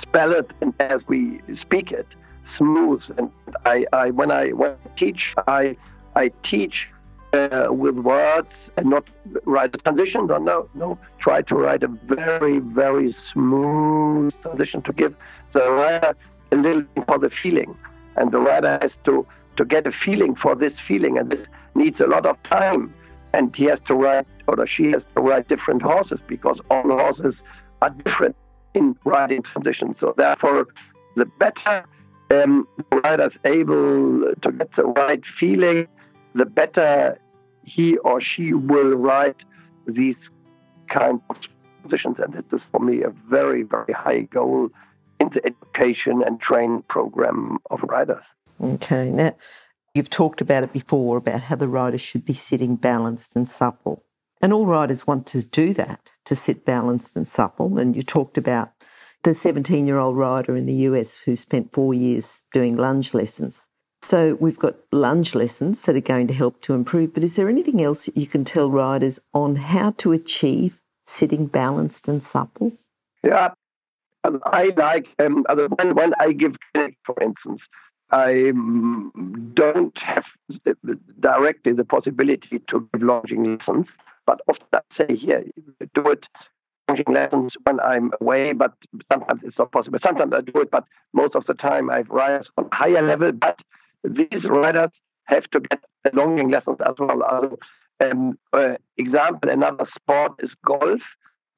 spell 0.00 0.32
it 0.32 0.50
and 0.60 0.74
as 0.80 1.00
we 1.06 1.40
speak 1.60 1.92
it, 1.92 2.06
smooth. 2.58 3.02
And 3.16 3.30
I, 3.64 3.86
I 3.92 4.10
when 4.10 4.30
I 4.30 4.48
when 4.50 4.72
I 4.72 4.98
teach, 4.98 5.20
I 5.46 5.76
I 6.16 6.30
teach 6.50 6.88
uh, 7.32 7.66
with 7.70 7.96
words 7.96 8.48
and 8.76 8.90
not 8.90 9.04
write 9.44 9.74
a 9.74 9.78
transition. 9.78 10.26
No, 10.26 10.38
no, 10.38 10.68
no. 10.74 10.98
Try 11.20 11.42
to 11.42 11.54
write 11.54 11.82
a 11.82 11.88
very, 11.88 12.58
very 12.58 13.16
smooth 13.32 14.32
transition 14.42 14.82
to 14.82 14.92
give 14.92 15.14
the 15.52 15.70
writer 15.70 16.14
a 16.52 16.56
little 16.56 16.84
for 17.06 17.18
the 17.18 17.30
feeling, 17.42 17.76
and 18.16 18.32
the 18.32 18.38
writer 18.38 18.78
has 18.82 18.90
to 19.04 19.26
to 19.56 19.64
get 19.64 19.86
a 19.86 19.92
feeling 20.04 20.34
for 20.34 20.54
this 20.54 20.72
feeling, 20.88 21.18
and 21.18 21.30
this 21.30 21.46
needs 21.74 22.00
a 22.00 22.06
lot 22.06 22.26
of 22.26 22.36
time. 22.44 22.94
And 23.34 23.54
he 23.56 23.64
has 23.64 23.78
to 23.86 23.94
write, 23.94 24.26
or 24.46 24.56
she 24.66 24.90
has 24.90 25.02
to 25.16 25.22
write 25.22 25.48
different 25.48 25.80
horses 25.82 26.20
because 26.26 26.58
all 26.70 26.82
horses 26.82 27.34
are 27.80 27.90
different 28.04 28.36
in 28.74 28.94
riding 29.04 29.42
transitions. 29.42 29.96
So 30.00 30.14
therefore, 30.16 30.66
the 31.16 31.24
better 31.38 31.86
um, 32.32 32.66
the 32.90 32.96
rider 32.96 33.26
is 33.26 33.38
able 33.44 34.32
to 34.42 34.52
get 34.52 34.70
the 34.76 34.84
right 34.84 35.20
feeling, 35.38 35.86
the 36.34 36.46
better 36.46 37.18
he 37.64 37.96
or 37.98 38.20
she 38.20 38.52
will 38.52 38.92
write 38.92 39.36
these 39.86 40.16
kind 40.92 41.20
of 41.30 41.36
positions. 41.82 42.16
And 42.18 42.34
this 42.34 42.44
is 42.52 42.60
for 42.70 42.80
me 42.80 43.02
a 43.02 43.10
very, 43.28 43.62
very 43.62 43.92
high 43.92 44.22
goal 44.22 44.68
in 45.20 45.30
the 45.34 45.40
education 45.46 46.22
and 46.26 46.40
training 46.40 46.84
program 46.88 47.58
of 47.70 47.80
riders. 47.82 48.24
Okay. 48.60 49.10
Now, 49.10 49.34
you've 49.94 50.10
talked 50.10 50.40
about 50.40 50.64
it 50.64 50.72
before 50.72 51.16
about 51.16 51.42
how 51.42 51.56
the 51.56 51.68
rider 51.68 51.98
should 51.98 52.24
be 52.24 52.34
sitting 52.34 52.76
balanced 52.76 53.36
and 53.36 53.48
supple. 53.48 54.04
And 54.40 54.52
all 54.52 54.66
riders 54.66 55.06
want 55.06 55.26
to 55.28 55.42
do 55.44 55.72
that, 55.74 56.10
to 56.24 56.34
sit 56.34 56.64
balanced 56.64 57.16
and 57.16 57.28
supple. 57.28 57.78
And 57.78 57.94
you 57.94 58.02
talked 58.02 58.36
about 58.36 58.72
the 59.22 59.34
17 59.34 59.86
year 59.86 59.98
old 59.98 60.16
rider 60.16 60.56
in 60.56 60.66
the 60.66 60.74
US 60.74 61.18
who 61.18 61.36
spent 61.36 61.72
four 61.72 61.94
years 61.94 62.42
doing 62.52 62.76
lunge 62.76 63.14
lessons. 63.14 63.68
So 64.02 64.36
we've 64.40 64.58
got 64.58 64.74
lunge 64.90 65.34
lessons 65.34 65.82
that 65.82 65.96
are 65.96 66.00
going 66.00 66.26
to 66.26 66.34
help 66.34 66.60
to 66.62 66.74
improve, 66.74 67.14
but 67.14 67.22
is 67.22 67.36
there 67.36 67.48
anything 67.48 67.80
else 67.80 68.10
you 68.14 68.26
can 68.26 68.44
tell 68.44 68.68
riders 68.68 69.20
on 69.32 69.56
how 69.56 69.92
to 69.98 70.12
achieve 70.12 70.82
sitting 71.02 71.46
balanced 71.46 72.08
and 72.08 72.22
supple? 72.22 72.72
Yeah, 73.22 73.50
I 74.24 74.72
like 74.76 75.06
um, 75.18 75.44
when, 75.78 75.94
when 75.94 76.12
I 76.18 76.32
give 76.32 76.56
clinic, 76.74 76.96
for 77.06 77.16
instance, 77.22 77.60
I 78.10 78.52
don't 79.54 79.96
have 79.98 80.24
directly 81.20 81.72
the 81.72 81.84
possibility 81.84 82.60
to 82.68 82.88
give 82.92 83.02
longing 83.02 83.56
lessons, 83.56 83.86
but 84.26 84.40
often 84.48 84.66
I 84.74 84.80
say 84.98 85.16
here, 85.16 85.44
do 85.94 86.10
it 86.10 86.24
longing 86.88 87.06
lessons 87.08 87.52
when 87.62 87.78
I'm 87.80 88.10
away, 88.20 88.52
but 88.52 88.74
sometimes 89.12 89.40
it's 89.44 89.58
not 89.58 89.72
possible. 89.72 89.98
Sometimes 90.04 90.32
I 90.34 90.40
do 90.40 90.60
it, 90.60 90.70
but 90.70 90.84
most 91.12 91.36
of 91.36 91.46
the 91.46 91.54
time 91.54 91.88
I 91.88 91.98
have 91.98 92.10
riders 92.10 92.48
on 92.58 92.68
higher 92.72 93.02
level, 93.02 93.32
but 93.32 93.58
these 94.04 94.44
riders 94.44 94.90
have 95.24 95.44
to 95.52 95.60
get 95.60 95.80
longing 96.14 96.50
lessons 96.50 96.78
as 96.86 96.94
well. 96.98 97.22
Also, 97.22 97.58
um, 98.00 98.38
uh, 98.52 98.74
example, 98.96 99.50
another 99.50 99.86
sport 99.96 100.32
is 100.40 100.50
golf. 100.66 101.00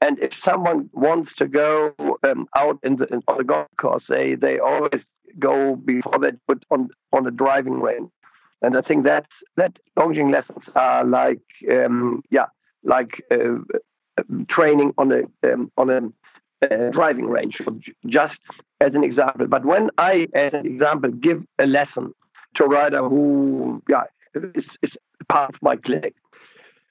And 0.00 0.18
if 0.18 0.32
someone 0.46 0.90
wants 0.92 1.30
to 1.38 1.46
go 1.48 1.94
um, 2.24 2.46
out 2.54 2.78
in 2.82 2.96
the, 2.96 3.06
in, 3.06 3.22
on 3.26 3.38
the 3.38 3.44
golf 3.44 3.68
course, 3.80 4.04
they, 4.08 4.34
they 4.34 4.58
always 4.58 5.00
go 5.38 5.76
before 5.76 6.18
they 6.20 6.32
put 6.46 6.64
on 6.70 6.90
on 7.12 7.26
a 7.26 7.30
driving 7.30 7.80
range. 7.80 8.10
And 8.62 8.76
I 8.76 8.82
think 8.82 9.04
that 9.06 9.26
that 9.56 9.72
longing 9.96 10.30
lessons 10.30 10.64
are 10.74 11.04
like 11.04 11.42
um, 11.70 12.22
yeah 12.30 12.46
like 12.82 13.10
uh, 13.30 13.58
training 14.48 14.92
on 14.98 15.12
a 15.12 15.52
um, 15.52 15.72
on 15.76 15.90
a 15.90 16.00
uh, 16.64 16.90
driving 16.90 17.26
range, 17.26 17.56
just 18.06 18.38
as 18.80 18.94
an 18.94 19.04
example. 19.04 19.46
But 19.46 19.64
when 19.64 19.90
I, 19.98 20.26
as 20.34 20.52
an 20.52 20.66
example, 20.66 21.10
give 21.10 21.42
a 21.58 21.66
lesson 21.66 22.14
to 22.56 22.64
a 22.64 22.68
rider 22.68 23.08
who 23.08 23.82
yeah 23.88 24.04
is, 24.34 24.64
is 24.82 24.90
part 25.30 25.54
of 25.54 25.62
my 25.62 25.76
clinic, 25.76 26.14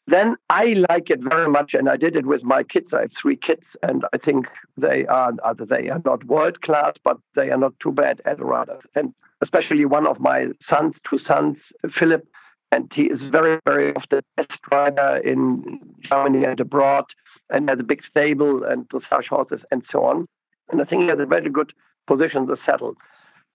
then 0.07 0.36
I 0.49 0.74
like 0.89 1.09
it 1.09 1.20
very 1.22 1.49
much, 1.49 1.72
and 1.74 1.89
I 1.89 1.95
did 1.95 2.16
it 2.16 2.26
with 2.26 2.43
my 2.43 2.64
kids. 2.64 2.88
I 2.93 3.01
have 3.01 3.11
three 3.22 3.38
kids, 3.38 3.64
and 3.82 4.03
I 4.14 4.18
think 4.18 4.47
they 4.78 5.05
are 5.05 5.32
they 5.70 5.89
are 5.89 6.01
not 6.03 6.26
world 6.26 6.61
class, 6.61 6.93
but 7.03 7.18
they 7.36 7.51
are 7.51 7.57
not 7.57 7.74
too 7.82 7.91
bad 7.91 8.22
at 8.26 8.43
riders. 8.43 8.84
And 8.95 9.14
especially 9.41 9.86
one 9.86 10.07
of 10.07 10.20
my 10.20 10.47
sons, 10.70 10.93
two 11.09 11.20
sons, 11.32 11.57
Philip, 11.99 12.28
and 12.72 12.91
he 12.93 13.03
is 13.03 13.20
very 13.32 13.59
very 13.66 13.95
often 13.95 14.22
best 14.36 14.51
rider 14.72 15.22
in 15.24 15.80
Germany 16.09 16.43
and 16.45 16.59
abroad, 16.59 17.05
and 17.49 17.70
has 17.70 17.80
a 17.80 17.84
big 17.84 18.01
stable 18.09 18.64
and 18.66 18.88
dressage 18.89 19.28
horses 19.30 19.61
and 19.72 19.84
so 19.89 20.03
on. 20.03 20.28
And 20.70 20.82
I 20.82 20.86
think 20.86 21.03
he 21.03 21.09
has 21.09 21.20
a 21.20 21.26
very 21.26 21.49
good 21.49 21.72
position 22.07 22.47
to 22.47 22.57
settle. 22.66 22.95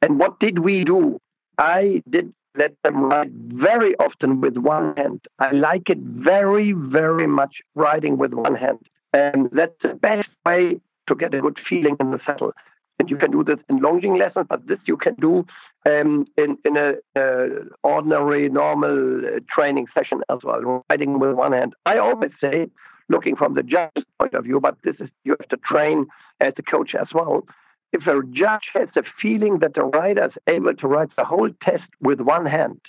And 0.01 0.19
what 0.19 0.39
did 0.41 0.61
we 0.61 0.85
do? 0.85 1.19
I 1.59 2.03
did 2.09 2.33
let 2.57 2.73
them 2.85 3.05
ride 3.05 3.33
very 3.33 3.95
often 3.97 4.41
with 4.41 4.57
one 4.57 4.95
hand. 4.97 5.21
I 5.39 5.53
like 5.53 5.91
it 5.91 5.99
very, 5.99 6.73
very 6.73 7.27
much 7.27 7.57
riding 7.75 8.19
with 8.19 8.33
one 8.33 8.55
hand. 8.55 8.79
And 9.13 9.49
that's 9.53 9.77
the 9.83 9.95
best 9.95 10.29
way 10.45 10.81
to 11.09 11.15
get 11.15 11.35
a 11.35 11.41
good 11.41 11.59
feeling 11.69 11.97
in 12.01 12.11
the 12.11 12.21
saddle. 12.27 12.53
And 12.99 13.09
you 13.09 13.17
can 13.17 13.31
do 13.31 13.45
this 13.45 13.59
in 13.69 13.79
longing 13.79 14.17
lessons, 14.17 14.47
but 14.49 14.67
this 14.67 14.79
you 14.87 14.97
can 14.97 15.15
do 15.15 15.47
um, 15.89 16.27
in 16.37 16.59
in 16.65 16.77
a 16.77 16.95
uh, 17.15 17.47
ordinary, 17.85 18.49
normal 18.49 19.25
uh, 19.25 19.39
training 19.55 19.87
session 19.97 20.21
as 20.29 20.39
well, 20.43 20.85
riding 20.91 21.21
with 21.21 21.35
one 21.35 21.53
hand. 21.53 21.75
I 21.87 21.99
always 21.99 22.33
say, 22.41 22.67
looking 23.09 23.37
from 23.37 23.55
the 23.55 23.63
judge's 23.63 24.05
point 24.19 24.35
of 24.35 24.45
view, 24.45 24.59
but 24.61 24.77
this 24.83 24.97
is 24.99 25.09
you 25.23 25.37
have 25.39 25.49
to 25.49 25.59
train 25.59 26.07
as 26.41 26.55
a 26.59 26.63
coach 26.63 26.97
as 27.01 27.07
well 27.15 27.45
if 27.93 28.07
a 28.07 28.21
judge 28.33 28.65
has 28.75 28.89
a 28.97 29.03
feeling 29.21 29.59
that 29.61 29.75
the 29.75 29.85
rider 29.85 30.27
is 30.27 30.55
able 30.55 30.75
to 30.75 30.87
write 30.87 31.09
the 31.17 31.25
whole 31.25 31.51
test 31.63 31.89
with 32.01 32.21
one 32.21 32.47
hand, 32.47 32.81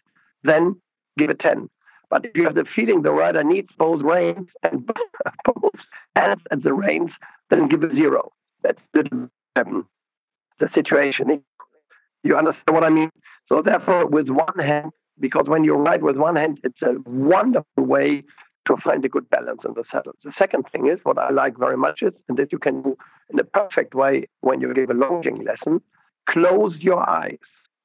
then 0.43 0.75
give 1.17 1.29
a 1.29 1.35
10. 1.35 1.69
But 2.09 2.25
if 2.25 2.31
you 2.35 2.43
have 2.43 2.55
the 2.55 2.65
feeling 2.75 3.01
the 3.01 3.11
rider 3.11 3.43
needs 3.43 3.69
both 3.77 4.01
reins 4.01 4.47
and 4.63 4.89
both 5.45 5.73
hands 6.15 6.41
and 6.51 6.63
the 6.63 6.73
reins, 6.73 7.11
then 7.49 7.67
give 7.67 7.83
a 7.83 7.93
zero. 7.93 8.31
That's 8.63 8.81
the, 8.93 9.29
um, 9.55 9.87
the 10.59 10.69
situation. 10.73 11.43
You 12.23 12.35
understand 12.35 12.73
what 12.73 12.83
I 12.83 12.89
mean? 12.89 13.11
So 13.47 13.61
therefore, 13.63 14.07
with 14.07 14.27
one 14.29 14.59
hand, 14.59 14.91
because 15.19 15.45
when 15.47 15.63
you 15.63 15.75
ride 15.75 16.03
with 16.03 16.17
one 16.17 16.35
hand, 16.35 16.59
it's 16.63 16.81
a 16.81 16.95
wonderful 17.05 17.65
way 17.83 18.23
to 18.69 18.77
find 18.83 19.03
a 19.03 19.09
good 19.09 19.29
balance 19.29 19.61
in 19.65 19.73
the 19.73 19.83
saddle. 19.91 20.13
The 20.23 20.31
second 20.37 20.65
thing 20.71 20.87
is 20.87 20.99
what 21.03 21.17
I 21.17 21.31
like 21.31 21.57
very 21.57 21.77
much 21.77 22.01
is, 22.01 22.13
and 22.27 22.37
that 22.37 22.51
you 22.51 22.59
can 22.59 22.81
do 22.81 22.95
in 23.29 23.39
a 23.39 23.43
perfect 23.43 23.95
way 23.95 24.27
when 24.41 24.61
you 24.61 24.73
give 24.73 24.89
a 24.89 24.93
longing 24.93 25.43
lesson, 25.43 25.81
close 26.29 26.75
your 26.79 27.07
eyes. 27.09 27.39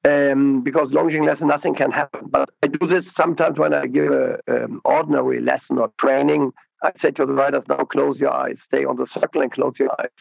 Um, 0.07 0.61
because 0.61 0.89
longing 0.91 1.23
lesson, 1.23 1.47
nothing 1.47 1.73
can 1.73 1.91
happen. 1.91 2.27
But 2.29 2.49
I 2.61 2.67
do 2.67 2.87
this 2.87 3.03
sometimes 3.19 3.57
when 3.57 3.73
I 3.73 3.87
give 3.87 4.11
an 4.11 4.37
um, 4.47 4.81
ordinary 4.85 5.41
lesson 5.41 5.79
or 5.79 5.91
training. 5.99 6.53
I 6.83 6.91
say 7.03 7.09
to 7.11 7.25
the 7.25 7.33
riders, 7.33 7.63
now 7.67 7.83
close 7.85 8.19
your 8.19 8.31
eyes, 8.31 8.57
stay 8.67 8.85
on 8.85 8.97
the 8.97 9.07
circle 9.19 9.41
and 9.41 9.51
close 9.51 9.73
your 9.79 9.89
eyes 9.99 10.11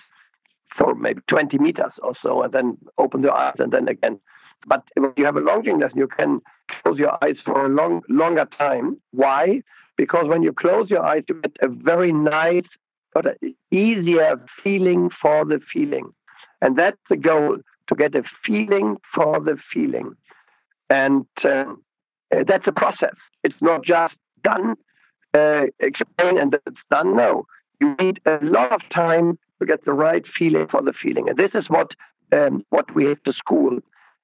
for 0.79 0.95
maybe 0.95 1.21
20 1.29 1.59
meters 1.59 1.93
or 2.03 2.15
so, 2.23 2.43
and 2.43 2.53
then 2.53 2.79
open 2.97 3.21
the 3.21 3.33
eyes 3.33 3.57
and 3.59 3.73
then 3.73 3.89
again. 3.89 4.19
But 4.67 4.85
if 4.97 5.13
you 5.19 5.27
have 5.27 5.37
a 5.37 5.41
longing 5.41 5.79
lesson, 5.79 5.99
you 5.99 6.09
can 6.09 6.41
close 6.83 6.99
your 6.99 7.23
eyes 7.23 7.37
for 7.45 7.67
a 7.67 7.69
long, 7.69 8.01
longer 8.09 8.49
time. 8.59 8.99
Why? 9.11 9.63
Because 9.97 10.27
when 10.27 10.43
you 10.43 10.53
close 10.53 10.91
your 10.91 11.05
eyes, 11.05 11.23
you 11.29 11.41
get 11.41 11.53
a 11.63 11.69
very 11.69 12.13
nice, 12.13 12.67
but 13.13 13.39
easier 13.71 14.41
feeling 14.63 15.11
for 15.23 15.45
the 15.45 15.61
feeling. 15.73 16.13
And 16.61 16.77
that's 16.79 16.99
the 17.11 17.17
goal 17.17 17.59
to 17.89 17.95
get 17.95 18.15
a 18.15 18.23
feeling 18.45 18.97
for 19.15 19.41
the 19.41 19.57
feeling. 19.73 20.17
And 20.91 21.27
uh, 21.45 21.65
that's 22.31 22.67
a 22.67 22.73
process. 22.73 23.15
It's 23.43 23.61
not 23.61 23.85
just 23.85 24.15
done, 24.43 24.75
uh, 25.35 25.67
explain, 25.81 26.39
and 26.39 26.57
it's 26.67 26.81
done. 26.91 27.17
No, 27.17 27.47
you 27.81 27.95
need 28.01 28.21
a 28.27 28.39
lot 28.43 28.73
of 28.73 28.81
time 28.93 29.39
to 29.61 29.67
get 29.67 29.85
the 29.85 29.93
right 29.93 30.25
feeling 30.39 30.67
for 30.71 30.83
the 30.83 30.93
feeling. 30.93 31.29
And 31.29 31.39
this 31.39 31.51
is 31.55 31.65
what 31.69 31.91
um, 32.35 32.65
what 32.71 32.93
we 32.95 33.05
have 33.05 33.23
to 33.25 33.33
school 33.33 33.79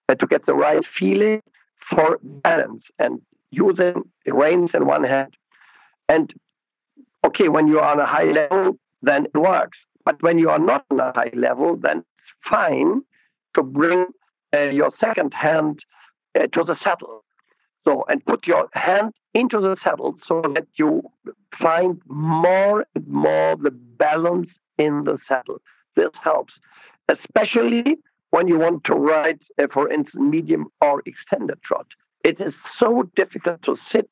uh, 0.09 0.15
to 0.15 0.27
get 0.27 0.47
the 0.47 0.55
right 0.55 0.83
feeling 0.99 1.43
for 1.91 2.19
balance 2.23 2.83
and 2.99 3.21
using 3.51 4.03
the 4.25 4.33
reins 4.33 4.71
in 4.75 4.87
one 4.87 5.05
hand 5.05 5.35
and 6.11 6.35
okay, 7.25 7.49
when 7.49 7.69
you 7.69 7.79
are 7.79 7.93
on 7.93 8.01
a 8.01 8.07
high 8.07 8.31
level, 8.41 8.77
then 9.01 9.27
it 9.27 9.39
works. 9.39 9.79
But 10.05 10.21
when 10.23 10.39
you 10.39 10.49
are 10.51 10.59
not 10.59 10.85
on 10.91 10.99
a 10.99 11.13
high 11.15 11.31
level, 11.35 11.77
then 11.77 11.99
it's 11.99 12.49
fine 12.51 13.03
to 13.55 13.63
bring 13.63 14.07
uh, 14.53 14.71
your 14.71 14.91
second 15.03 15.33
hand 15.33 15.79
uh, 16.35 16.47
to 16.55 16.65
the 16.65 16.77
saddle. 16.85 17.25
So, 17.87 18.05
and 18.09 18.25
put 18.27 18.47
your 18.47 18.69
hand 18.73 19.13
into 19.35 19.61
the 19.61 19.77
saddle 19.85 20.17
so 20.27 20.43
that 20.55 20.67
you 20.75 21.03
find 21.63 22.01
more 22.07 22.85
and 22.95 23.07
more 23.07 23.55
the 23.57 23.71
balance 23.71 24.49
in 24.79 25.05
the 25.05 25.19
saddle. 25.29 25.61
This 25.95 26.11
helps, 26.23 26.53
especially 27.09 27.99
when 28.31 28.49
you 28.49 28.59
want 28.59 28.85
to 28.85 28.95
ride, 28.95 29.41
uh, 29.63 29.67
for 29.73 29.91
instance, 29.93 30.15
medium 30.15 30.67
or 30.81 31.03
extended 31.07 31.63
trot. 31.63 31.87
It 32.25 32.41
is 32.41 32.55
so 32.83 33.09
difficult 33.17 33.63
to 33.63 33.77
sit 33.93 34.09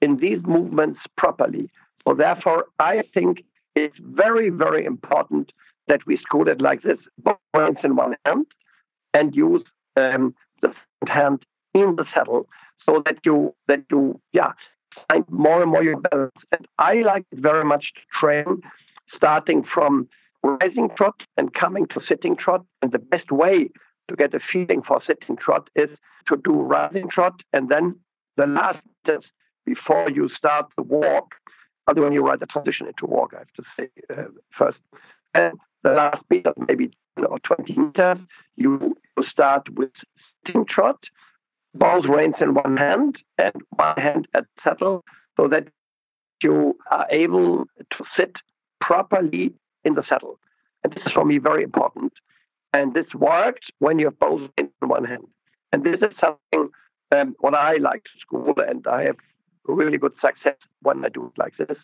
in 0.00 0.18
these 0.18 0.38
movements 0.46 1.00
properly. 1.16 1.70
So 2.06 2.14
therefore, 2.14 2.66
I 2.78 3.02
think 3.14 3.44
it's 3.74 3.96
very, 4.00 4.50
very 4.50 4.84
important 4.84 5.52
that 5.88 6.06
we 6.06 6.16
school 6.18 6.48
it 6.48 6.60
like 6.60 6.82
this, 6.82 6.98
both 7.18 7.38
hands 7.54 7.78
in 7.82 7.96
one 7.96 8.14
hand, 8.24 8.46
and 9.14 9.34
use 9.34 9.62
um, 9.96 10.34
the 10.62 10.72
hand 11.06 11.44
in 11.74 11.96
the 11.96 12.04
saddle, 12.14 12.48
so 12.84 13.02
that 13.06 13.18
you 13.24 13.54
that 13.68 13.84
you 13.90 14.20
yeah 14.32 14.52
find 15.08 15.24
more 15.30 15.62
and 15.62 15.70
more 15.70 15.82
your 15.82 16.00
balance. 16.00 16.32
And 16.52 16.66
I 16.78 16.94
like 17.02 17.24
it 17.30 17.40
very 17.40 17.64
much 17.64 17.92
to 17.94 18.00
train, 18.20 18.62
starting 19.14 19.64
from 19.72 20.08
rising 20.42 20.88
trot 20.96 21.20
and 21.36 21.52
coming 21.54 21.86
to 21.88 22.00
sitting 22.08 22.36
trot. 22.36 22.64
And 22.82 22.92
the 22.92 22.98
best 22.98 23.30
way 23.30 23.70
to 24.08 24.16
get 24.16 24.34
a 24.34 24.40
feeling 24.52 24.82
for 24.86 25.00
sitting 25.06 25.36
trot 25.36 25.68
is 25.74 25.90
to 26.28 26.36
do 26.36 26.52
rising 26.52 27.08
trot, 27.10 27.40
and 27.52 27.68
then 27.68 27.96
the 28.36 28.46
last 28.46 28.80
test 29.06 29.26
before 29.68 30.10
you 30.10 30.28
start 30.36 30.66
the 30.76 30.82
walk, 30.82 31.34
other 31.86 32.02
when 32.02 32.12
you 32.12 32.22
ride 32.22 32.40
the 32.40 32.46
transition 32.46 32.86
into 32.86 33.06
walk, 33.06 33.32
I 33.34 33.40
have 33.40 33.54
to 33.60 33.64
say 33.76 33.88
uh, 34.10 34.30
first. 34.58 34.78
And 35.34 35.54
the 35.82 35.90
last 35.90 36.22
meter, 36.30 36.52
maybe 36.68 36.90
or 37.16 37.38
20 37.40 37.74
meters, 37.74 38.18
you, 38.56 38.96
you 39.16 39.24
start 39.30 39.68
with 39.74 39.90
sitting 40.46 40.64
trot, 40.68 41.00
both 41.74 42.04
reins 42.06 42.36
in 42.40 42.54
one 42.54 42.76
hand 42.76 43.16
and 43.36 43.54
one 43.70 43.96
hand 43.96 44.28
at 44.34 44.44
saddle, 44.62 45.04
so 45.36 45.48
that 45.48 45.68
you 46.42 46.76
are 46.90 47.06
able 47.10 47.64
to 47.78 48.04
sit 48.16 48.32
properly 48.80 49.52
in 49.84 49.94
the 49.94 50.04
saddle. 50.08 50.38
And 50.84 50.92
this 50.92 51.02
is 51.04 51.12
for 51.12 51.24
me 51.24 51.38
very 51.38 51.64
important. 51.64 52.12
And 52.72 52.94
this 52.94 53.06
works 53.14 53.66
when 53.80 53.98
you 53.98 54.06
have 54.06 54.18
both 54.18 54.48
in 54.56 54.70
one 54.80 55.04
hand. 55.04 55.26
And 55.72 55.84
this 55.84 56.00
is 56.00 56.14
something 56.24 56.70
um, 57.14 57.34
what 57.40 57.54
I 57.54 57.76
like 57.76 58.04
to 58.04 58.20
school, 58.20 58.54
and 58.66 58.86
I 58.86 59.04
have 59.04 59.16
really 59.68 59.98
good 59.98 60.14
success 60.24 60.56
when 60.82 61.04
I 61.04 61.08
do 61.08 61.26
it 61.26 61.38
like 61.38 61.56
this. 61.56 61.78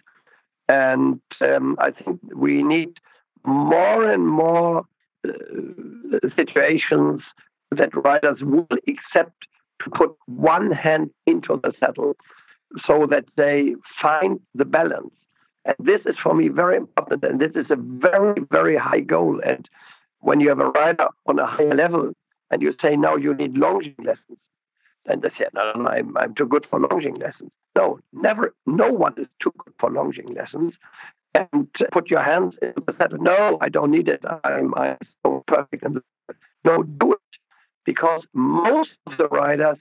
And 0.68 1.20
um, 1.40 1.76
I 1.78 1.90
think 1.90 2.20
we 2.34 2.62
need 2.62 2.94
more 3.44 4.08
and 4.08 4.26
more 4.26 4.84
uh, 5.26 5.30
situations 6.36 7.22
that 7.70 7.90
riders 7.94 8.38
will 8.40 8.68
accept 8.88 9.46
to 9.82 9.90
put 9.90 10.16
one 10.26 10.70
hand 10.70 11.10
into 11.26 11.60
the 11.62 11.72
saddle 11.78 12.16
so 12.86 13.06
that 13.10 13.24
they 13.36 13.74
find 14.00 14.40
the 14.54 14.64
balance. 14.64 15.12
And 15.64 15.76
this 15.78 16.00
is 16.06 16.16
for 16.22 16.34
me 16.34 16.48
very 16.48 16.76
important, 16.76 17.24
and 17.24 17.40
this 17.40 17.52
is 17.54 17.66
a 17.70 17.76
very, 17.76 18.42
very 18.50 18.76
high 18.76 19.00
goal. 19.00 19.40
And 19.44 19.68
when 20.20 20.40
you 20.40 20.48
have 20.48 20.60
a 20.60 20.70
rider 20.70 21.08
on 21.26 21.38
a 21.38 21.46
higher 21.46 21.74
level 21.74 22.12
and 22.50 22.62
you 22.62 22.74
say, 22.84 22.96
now 22.96 23.16
you 23.16 23.34
need 23.34 23.56
longing 23.56 23.94
lessons. 23.98 24.38
And 25.06 25.22
they 25.22 25.28
say, 25.38 25.46
no, 25.54 25.72
no, 25.72 25.88
I'm, 25.88 26.16
I'm 26.16 26.34
too 26.34 26.46
good 26.46 26.66
for 26.70 26.80
longing 26.80 27.16
lessons. 27.16 27.50
No, 27.76 27.98
never, 28.12 28.54
no 28.66 28.90
one 28.90 29.14
is 29.18 29.26
too 29.42 29.52
good 29.58 29.74
for 29.80 29.90
longing 29.90 30.34
lessons. 30.34 30.74
And 31.34 31.68
put 31.90 32.10
your 32.10 32.22
hands 32.22 32.54
in 32.62 32.74
the 32.86 32.94
saddle. 32.96 33.18
No, 33.18 33.58
I 33.60 33.68
don't 33.68 33.90
need 33.90 34.08
it. 34.08 34.22
I'm, 34.44 34.72
I'm 34.76 34.98
so 35.24 35.42
perfect. 35.48 35.84
No, 36.64 36.82
do 36.84 37.12
it. 37.12 37.18
Because 37.84 38.22
most 38.32 38.90
of 39.06 39.18
the 39.18 39.26
riders 39.26 39.78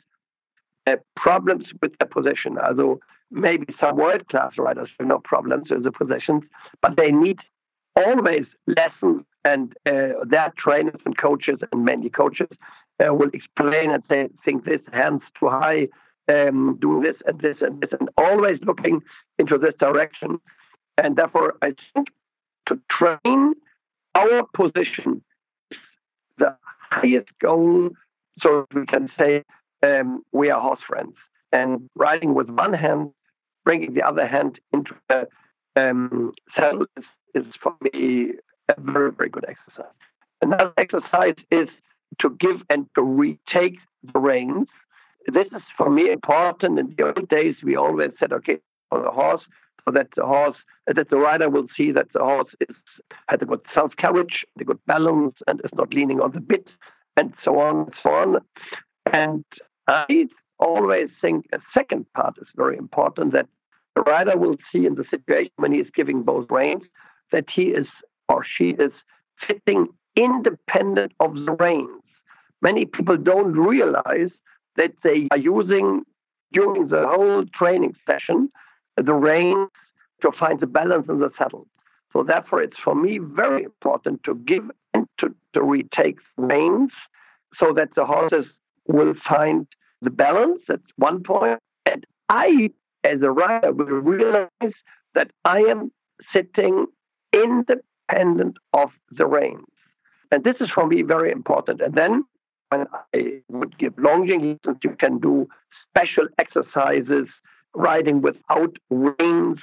have 0.88 1.00
problems 1.16 1.66
with 1.82 1.92
their 2.00 2.08
position. 2.08 2.58
Although 2.58 3.00
maybe 3.30 3.68
some 3.80 3.98
world 3.98 4.28
class 4.30 4.54
riders 4.58 4.90
have 4.98 5.08
no 5.08 5.20
problems 5.24 5.70
with 5.70 5.84
the 5.84 5.92
positions, 5.92 6.44
but 6.82 6.98
they 6.98 7.12
need 7.12 7.38
always 7.96 8.46
lessons 8.66 9.24
and 9.46 9.74
uh, 9.86 10.24
their 10.26 10.52
trainers 10.58 11.00
and 11.06 11.18
coaches 11.18 11.60
and 11.72 11.86
many 11.86 12.10
coaches 12.10 12.50
uh, 13.00 13.14
will 13.14 13.30
explain 13.34 13.92
and 13.92 14.04
say, 14.10 14.30
think 14.46 14.66
this, 14.66 14.82
hands 14.92 15.22
too 15.40 15.50
high, 15.50 15.88
um, 16.32 16.78
do 16.82 17.02
this 17.04 17.16
and 17.26 17.40
this 17.40 17.58
and 17.62 17.82
this, 17.82 17.90
and 18.00 18.10
always 18.18 18.60
looking 18.64 19.02
into 19.38 19.58
this 19.58 19.76
direction. 19.80 20.40
And 20.98 21.16
therefore, 21.16 21.56
I 21.62 21.74
think 21.94 22.08
to 22.68 22.80
train 22.90 23.54
our 24.16 24.44
position 24.54 25.24
is 25.72 25.78
the 26.38 26.56
highest 26.90 27.30
goal, 27.42 27.90
so 28.42 28.68
we 28.74 28.86
can 28.86 29.10
say 29.20 29.44
um, 29.86 30.24
we 30.32 30.50
are 30.50 30.62
horse 30.62 30.80
friends. 30.88 31.16
And 31.52 31.90
riding 31.96 32.34
with 32.34 32.50
one 32.50 32.74
hand, 32.74 33.12
bringing 33.64 33.94
the 33.94 34.02
other 34.02 34.28
hand 34.28 34.60
into 34.72 34.96
the 35.10 35.28
um, 35.76 36.34
saddle 36.56 36.86
is, 36.98 37.04
is 37.36 37.46
for 37.62 37.76
me 37.82 38.34
a 38.70 38.80
very, 38.80 39.12
very 39.12 39.30
good 39.30 39.46
exercise. 39.48 39.94
Another 40.42 40.74
exercise 40.78 41.36
is 41.52 41.68
to 42.20 42.36
give 42.40 42.62
and 42.70 42.88
to 42.96 43.02
retake 43.02 43.78
the 44.14 44.20
reins. 44.20 44.68
This 45.28 45.48
is 45.48 45.62
for 45.78 45.90
me 45.90 46.10
important. 46.10 46.80
In 46.80 46.94
the 46.98 47.04
old 47.06 47.30
days, 47.30 47.56
we 47.64 47.76
always 47.76 48.12
said, 48.20 48.34
okay, 48.34 48.58
for 48.90 49.02
the 49.02 49.12
horse, 49.12 49.42
so 49.86 49.92
that 49.92 50.08
the 50.16 50.26
horse, 50.26 50.58
uh, 50.90 50.94
that 50.94 51.10
the 51.10 51.18
rider 51.18 51.50
will 51.50 51.68
see 51.76 51.92
that 51.92 52.08
the 52.14 52.24
horse 52.24 52.50
is 52.62 52.76
has 53.28 53.40
a 53.42 53.46
good 53.46 53.62
self 53.74 53.92
carriage, 53.98 54.46
a 54.60 54.64
good 54.64 54.80
balance, 54.86 55.36
and 55.48 55.62
is 55.64 55.72
not 55.74 55.94
leaning 55.94 56.22
on 56.22 56.32
the 56.32 56.40
bit, 56.40 56.68
and 57.18 57.34
so 57.44 57.60
on 57.60 57.86
and 57.86 57.94
so 58.02 58.10
on. 58.10 58.38
And 59.12 59.46
I 59.88 60.28
always 60.60 61.10
think 61.22 61.46
a 61.54 61.60
second 61.78 62.06
part 62.14 62.36
is 62.42 62.48
very 62.56 62.78
important 62.78 63.34
that 63.34 63.48
the 63.96 64.02
rider 64.02 64.38
will 64.38 64.56
see 64.72 64.86
in 64.86 64.96
the 64.96 65.06
situation 65.10 65.52
when 65.58 65.74
he 65.74 65.80
is 65.80 65.88
giving 65.96 66.24
both 66.24 66.48
reins 66.50 66.84
that 67.32 67.46
he 67.54 67.64
is 67.64 67.88
or 68.30 68.46
she 68.58 68.70
is 68.70 68.92
sitting 69.48 69.88
independent 70.16 71.12
of 71.20 71.34
the 71.34 71.56
reins. 71.60 72.02
Many 72.62 72.86
people 72.86 73.18
don't 73.18 73.54
realize 73.54 74.30
that 74.78 74.92
they 75.04 75.28
are 75.32 75.38
using 75.38 76.04
during 76.52 76.88
the 76.88 77.08
whole 77.08 77.44
training 77.54 77.96
session 78.08 78.50
the 78.98 79.14
reins 79.14 79.70
to 80.22 80.32
find 80.40 80.60
the 80.60 80.68
balance 80.68 81.08
in 81.10 81.20
the 81.20 81.30
saddle. 81.38 81.68
So 82.14 82.24
therefore, 82.24 82.62
it's 82.62 82.78
for 82.84 82.96
me 82.96 83.18
very 83.18 83.64
important 83.64 84.24
to 84.26 84.36
give 84.36 84.70
and 84.94 85.08
to, 85.20 85.34
to 85.54 85.64
retake 85.64 86.18
reins 86.38 86.92
so 87.62 87.74
that 87.74 87.90
the 87.96 88.06
horses 88.06 88.46
will 88.88 89.16
find 89.28 89.68
the 90.02 90.12
balance. 90.12 90.62
at 90.70 90.82
one 90.98 91.24
point. 91.24 91.60
And 91.86 92.06
I, 92.30 92.70
as 93.04 93.22
a 93.24 93.32
rider, 93.32 93.74
will 93.74 93.86
realize 93.86 94.74
that 95.16 95.32
I 95.44 95.60
am 95.62 95.92
sitting 96.36 96.86
independent 97.34 98.58
of 98.74 98.90
the 99.12 99.26
reins. 99.26 99.66
And 100.32 100.44
this 100.44 100.56
is 100.60 100.70
for 100.74 100.88
me 100.88 101.02
very 101.02 101.32
important. 101.32 101.82
And 101.82 101.96
then 101.96 102.26
when 102.74 102.88
I 103.14 103.42
would 103.50 103.78
give 103.78 103.94
longing 103.98 104.42
lessons, 104.64 104.80
you 104.84 104.96
can 105.04 105.20
do 105.20 105.48
special 105.90 106.28
exercises, 106.40 107.28
riding 107.76 108.22
without 108.22 108.74
reins 108.90 109.60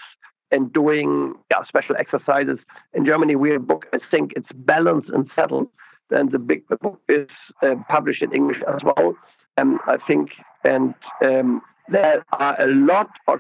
and 0.53 0.73
doing 0.73 1.35
yeah, 1.51 1.63
special 1.67 1.97
exercises. 1.97 2.59
In 2.95 3.05
Germany, 3.05 3.35
we 3.37 3.51
have 3.51 3.63
a 3.63 3.65
book, 3.65 3.87
I 3.93 3.99
think 4.13 4.33
it's 4.37 4.53
Balance 4.55 5.07
and 5.13 5.29
Saddle. 5.35 5.71
And 6.11 6.31
the 6.33 6.41
big 6.41 6.67
book 6.69 7.01
is 7.09 7.29
uh, 7.63 7.77
published 7.89 8.23
in 8.23 8.33
English 8.33 8.61
as 8.73 8.81
well. 8.83 9.17
Um, 9.59 9.79
I 9.87 9.97
think, 10.09 10.31
and 10.65 10.95
um, 11.25 11.63
there 11.89 12.25
are 12.33 12.61
a 12.61 12.67
lot 12.67 13.11
of 13.29 13.39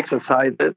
exercises 0.00 0.74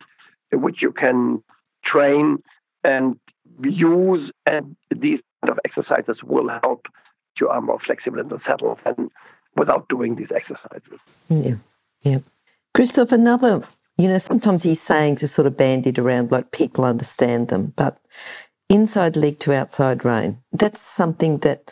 which 0.51 0.81
you 0.81 0.91
can 0.91 1.43
train 1.83 2.43
and 2.83 3.19
use, 3.63 4.31
and 4.45 4.75
these 4.91 5.19
kind 5.41 5.51
of 5.53 5.59
exercises 5.65 6.17
will 6.23 6.49
help 6.61 6.85
you 7.39 7.49
are 7.49 7.61
more 7.61 7.79
flexible 7.85 8.19
in 8.19 8.29
the 8.29 8.39
saddle 8.45 8.79
and 8.85 9.11
without 9.55 9.87
doing 9.89 10.15
these 10.15 10.31
exercises. 10.35 10.99
Yeah, 11.29 11.55
yeah. 12.01 12.19
Christoph, 12.73 13.11
another, 13.11 13.63
you 13.97 14.07
know, 14.07 14.17
sometimes 14.17 14.63
these 14.63 14.81
sayings 14.81 15.23
are 15.23 15.27
sort 15.27 15.47
of 15.47 15.55
bandied 15.55 15.97
around 15.97 16.31
like 16.31 16.51
people 16.51 16.83
understand 16.83 17.47
them, 17.47 17.73
but 17.75 17.97
inside 18.69 19.15
leg 19.15 19.39
to 19.39 19.53
outside 19.53 20.03
rein, 20.03 20.39
that's 20.51 20.81
something 20.81 21.37
that 21.39 21.71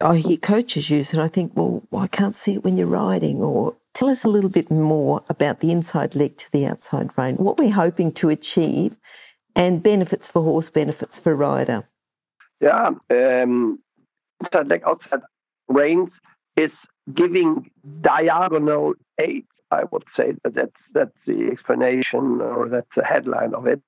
I 0.00 0.16
hear 0.16 0.36
coaches 0.36 0.90
use, 0.90 1.12
and 1.12 1.22
I 1.22 1.28
think, 1.28 1.52
well, 1.54 1.82
I 1.96 2.06
can't 2.06 2.34
see 2.34 2.54
it 2.54 2.64
when 2.64 2.76
you're 2.76 2.86
riding. 2.86 3.38
Or 3.38 3.76
tell 3.94 4.08
us 4.08 4.24
a 4.24 4.28
little 4.28 4.50
bit 4.50 4.70
more 4.70 5.22
about 5.28 5.60
the 5.60 5.70
inside 5.70 6.14
leg 6.14 6.36
to 6.38 6.50
the 6.50 6.66
outside 6.66 7.10
rein, 7.16 7.36
what 7.36 7.58
we're 7.58 7.72
hoping 7.72 8.12
to 8.12 8.28
achieve, 8.28 8.98
and 9.54 9.82
benefits 9.82 10.28
for 10.28 10.42
horse, 10.42 10.68
benefits 10.68 11.18
for 11.18 11.34
rider. 11.34 11.84
Yeah, 12.60 12.90
um, 13.10 13.78
leg, 14.66 14.82
outside 14.86 15.20
reins 15.68 16.10
is 16.56 16.70
giving 17.14 17.70
diagonal 18.00 18.94
aid. 19.18 19.46
I 19.70 19.84
would 19.90 20.04
say 20.16 20.34
that 20.44 20.54
that's 20.54 20.82
that's 20.92 21.16
the 21.26 21.48
explanation 21.50 22.40
or 22.40 22.68
that's 22.68 22.94
the 22.94 23.04
headline 23.04 23.54
of 23.54 23.66
it. 23.66 23.82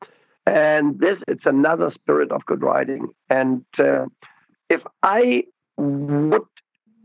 And 0.46 0.98
this 0.98 1.16
it's 1.28 1.44
another 1.44 1.90
spirit 1.94 2.32
of 2.32 2.44
good 2.46 2.62
riding. 2.62 3.09
And 3.28 3.64
uh, 3.78 4.07
if 4.70 4.80
I 5.02 5.44
would 5.76 6.42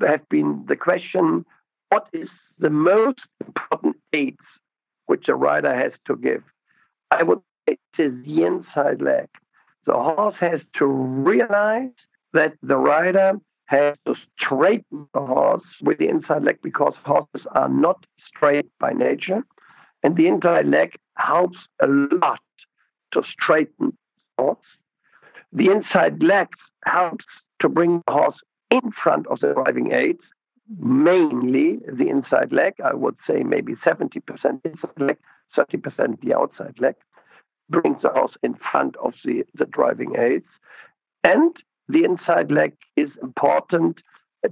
have 0.01 0.27
been 0.29 0.65
the 0.67 0.77
question, 0.77 1.45
what 1.89 2.07
is 2.13 2.29
the 2.57 2.69
most 2.69 3.19
important 3.45 3.97
aids 4.13 4.37
which 5.07 5.27
a 5.27 5.35
rider 5.35 5.73
has 5.75 5.91
to 6.07 6.15
give? 6.15 6.43
I 7.11 7.23
would 7.23 7.39
say 7.67 7.77
it 7.97 8.01
is 8.01 8.13
the 8.25 8.43
inside 8.45 9.01
leg. 9.01 9.27
The 9.85 9.93
horse 9.93 10.35
has 10.39 10.61
to 10.77 10.85
realize 10.85 11.91
that 12.34 12.53
the 12.61 12.77
rider 12.77 13.34
has 13.65 13.95
to 14.05 14.15
straighten 14.39 15.07
the 15.13 15.19
horse 15.19 15.63
with 15.82 15.99
the 15.99 16.07
inside 16.07 16.43
leg 16.43 16.57
because 16.63 16.93
horses 17.05 17.45
are 17.53 17.69
not 17.69 18.05
straight 18.27 18.67
by 18.80 18.91
nature. 18.91 19.43
And 20.01 20.15
the 20.15 20.27
inside 20.27 20.67
leg 20.67 20.95
helps 21.17 21.57
a 21.82 21.88
lot 21.88 22.39
to 23.13 23.21
straighten 23.32 23.93
the 24.38 24.43
horse. 24.43 24.57
The 25.51 25.69
inside 25.71 26.23
leg 26.23 26.47
helps 26.86 27.25
to 27.61 27.69
bring 27.69 28.01
the 28.07 28.13
horse 28.13 28.38
in 28.71 28.91
front 29.03 29.27
of 29.27 29.39
the 29.39 29.53
driving 29.53 29.91
aids, 29.91 30.21
mainly 30.80 31.80
the 31.88 32.09
inside 32.09 32.51
leg. 32.51 32.73
I 32.84 32.93
would 32.93 33.17
say 33.27 33.43
maybe 33.43 33.75
70% 33.86 34.21
inside 34.63 34.99
leg, 34.99 35.17
30% 35.57 36.21
the 36.21 36.34
outside 36.36 36.75
leg, 36.80 36.95
brings 37.69 38.01
the 38.01 38.09
horse 38.09 38.34
in 38.41 38.55
front 38.71 38.95
of 38.97 39.13
the, 39.23 39.43
the 39.55 39.65
driving 39.65 40.15
aids. 40.17 40.47
And 41.23 41.55
the 41.89 42.03
inside 42.05 42.51
leg 42.51 42.73
is 42.95 43.09
important 43.21 43.97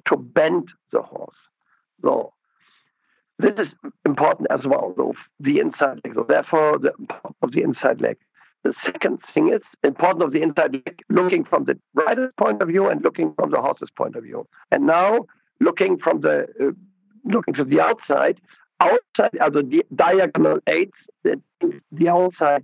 to 0.10 0.18
bend 0.18 0.70
the 0.92 1.02
horse. 1.02 1.36
So 2.02 2.34
this 3.40 3.52
is 3.58 3.68
important 4.06 4.48
as 4.52 4.62
well, 4.66 4.94
though, 4.98 5.14
the 5.40 5.60
inside 5.60 6.02
leg. 6.04 6.14
So 6.16 6.26
therefore, 6.28 6.80
the 6.80 6.92
of 7.42 7.52
the 7.52 7.62
inside 7.62 8.02
leg. 8.02 8.18
The 8.64 8.74
second 8.86 9.20
thing 9.34 9.54
is 9.54 9.62
important 9.84 10.24
of 10.24 10.34
the 10.34 10.42
inside 10.42 10.74
leg, 10.74 11.00
looking 11.10 11.46
from 11.46 11.66
the 11.66 11.80
rider's 11.94 12.34
point 12.38 12.62
of 12.62 12.68
view 12.68 12.90
and 12.90 13.02
looking 13.04 13.34
from 13.40 13.52
the 13.52 13.62
horse's 13.62 13.90
point 13.96 14.16
of 14.16 14.24
view. 14.24 14.48
And 14.72 14.88
now 14.88 15.28
looking 15.62 16.00
from 16.00 16.22
the 16.22 16.48
uh, 16.60 16.72
looking 17.24 17.54
to 17.54 17.64
the 17.64 17.80
outside, 17.80 18.42
outside 18.80 19.38
are 19.40 19.52
the 19.52 19.84
diagonal 19.96 20.60
aids. 20.68 20.92
The, 21.24 21.42
the 21.92 22.10
outside 22.10 22.64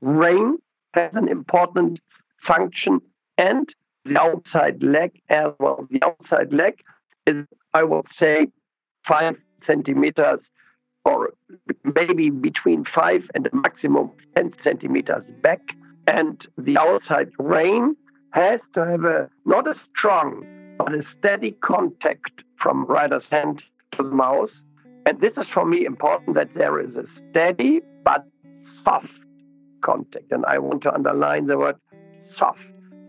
rein 0.00 0.58
has 0.94 1.10
an 1.14 1.28
important 1.28 2.00
function, 2.46 3.00
and 3.38 3.68
the 4.04 4.20
outside 4.20 4.82
leg 4.82 5.20
as 5.28 5.52
well. 5.58 5.86
The 5.90 6.00
outside 6.02 6.52
leg 6.52 6.80
is, 7.26 7.46
I 7.74 7.84
would 7.84 8.06
say, 8.20 8.46
five 9.08 9.34
centimeters 9.66 10.40
or 11.04 11.30
maybe 11.84 12.30
between 12.30 12.84
five 12.94 13.22
and 13.34 13.46
a 13.46 13.56
maximum 13.56 14.10
10 14.36 14.54
centimeters 14.62 15.24
back. 15.42 15.60
And 16.06 16.40
the 16.58 16.78
outside 16.78 17.30
rein 17.38 17.96
has 18.30 18.58
to 18.74 18.84
have 18.84 19.04
a 19.04 19.30
not 19.44 19.68
a 19.68 19.74
strong, 19.96 20.44
but 20.78 20.92
a 20.92 21.02
steady 21.18 21.52
contact 21.62 22.42
from 22.60 22.84
rider's 22.86 23.24
hand 23.30 23.62
to 23.96 24.02
the 24.02 24.10
mouth. 24.10 24.50
And 25.06 25.20
this 25.20 25.32
is 25.36 25.46
for 25.52 25.64
me 25.66 25.84
important 25.84 26.36
that 26.36 26.50
there 26.54 26.80
is 26.80 26.94
a 26.96 27.04
steady 27.30 27.80
but 28.04 28.24
soft 28.84 29.06
contact. 29.84 30.30
And 30.30 30.44
I 30.46 30.58
want 30.58 30.82
to 30.84 30.94
underline 30.94 31.46
the 31.46 31.58
word 31.58 31.76
soft. 32.38 32.58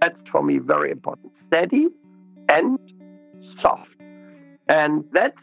That's 0.03 0.19
for 0.33 0.43
me 0.43 0.57
very 0.57 0.91
important. 0.91 1.31
Steady 1.47 1.87
and 2.49 2.77
soft. 3.61 3.87
And 4.67 5.05
that's, 5.13 5.37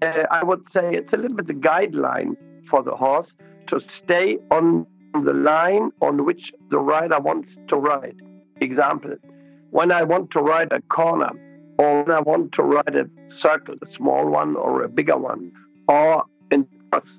uh, 0.00 0.22
I 0.30 0.42
would 0.42 0.64
say, 0.74 0.84
it's 0.94 1.12
a 1.12 1.18
little 1.18 1.36
bit 1.36 1.48
the 1.48 1.52
guideline 1.52 2.34
for 2.70 2.82
the 2.82 2.96
horse 2.96 3.28
to 3.68 3.78
stay 4.02 4.38
on 4.50 4.86
the 5.12 5.34
line 5.34 5.90
on 6.00 6.24
which 6.24 6.40
the 6.70 6.78
rider 6.78 7.20
wants 7.20 7.50
to 7.68 7.76
ride. 7.76 8.16
Example, 8.62 9.16
when 9.70 9.92
I 9.92 10.02
want 10.02 10.30
to 10.30 10.40
ride 10.40 10.72
a 10.72 10.80
corner, 10.98 11.32
or 11.78 12.02
when 12.02 12.16
I 12.16 12.22
want 12.22 12.52
to 12.52 12.62
ride 12.62 12.96
a 12.96 13.04
circle, 13.46 13.74
a 13.82 13.96
small 13.98 14.30
one 14.30 14.56
or 14.56 14.82
a 14.82 14.88
bigger 14.88 15.18
one, 15.18 15.52
or 15.88 16.24
in, 16.50 16.66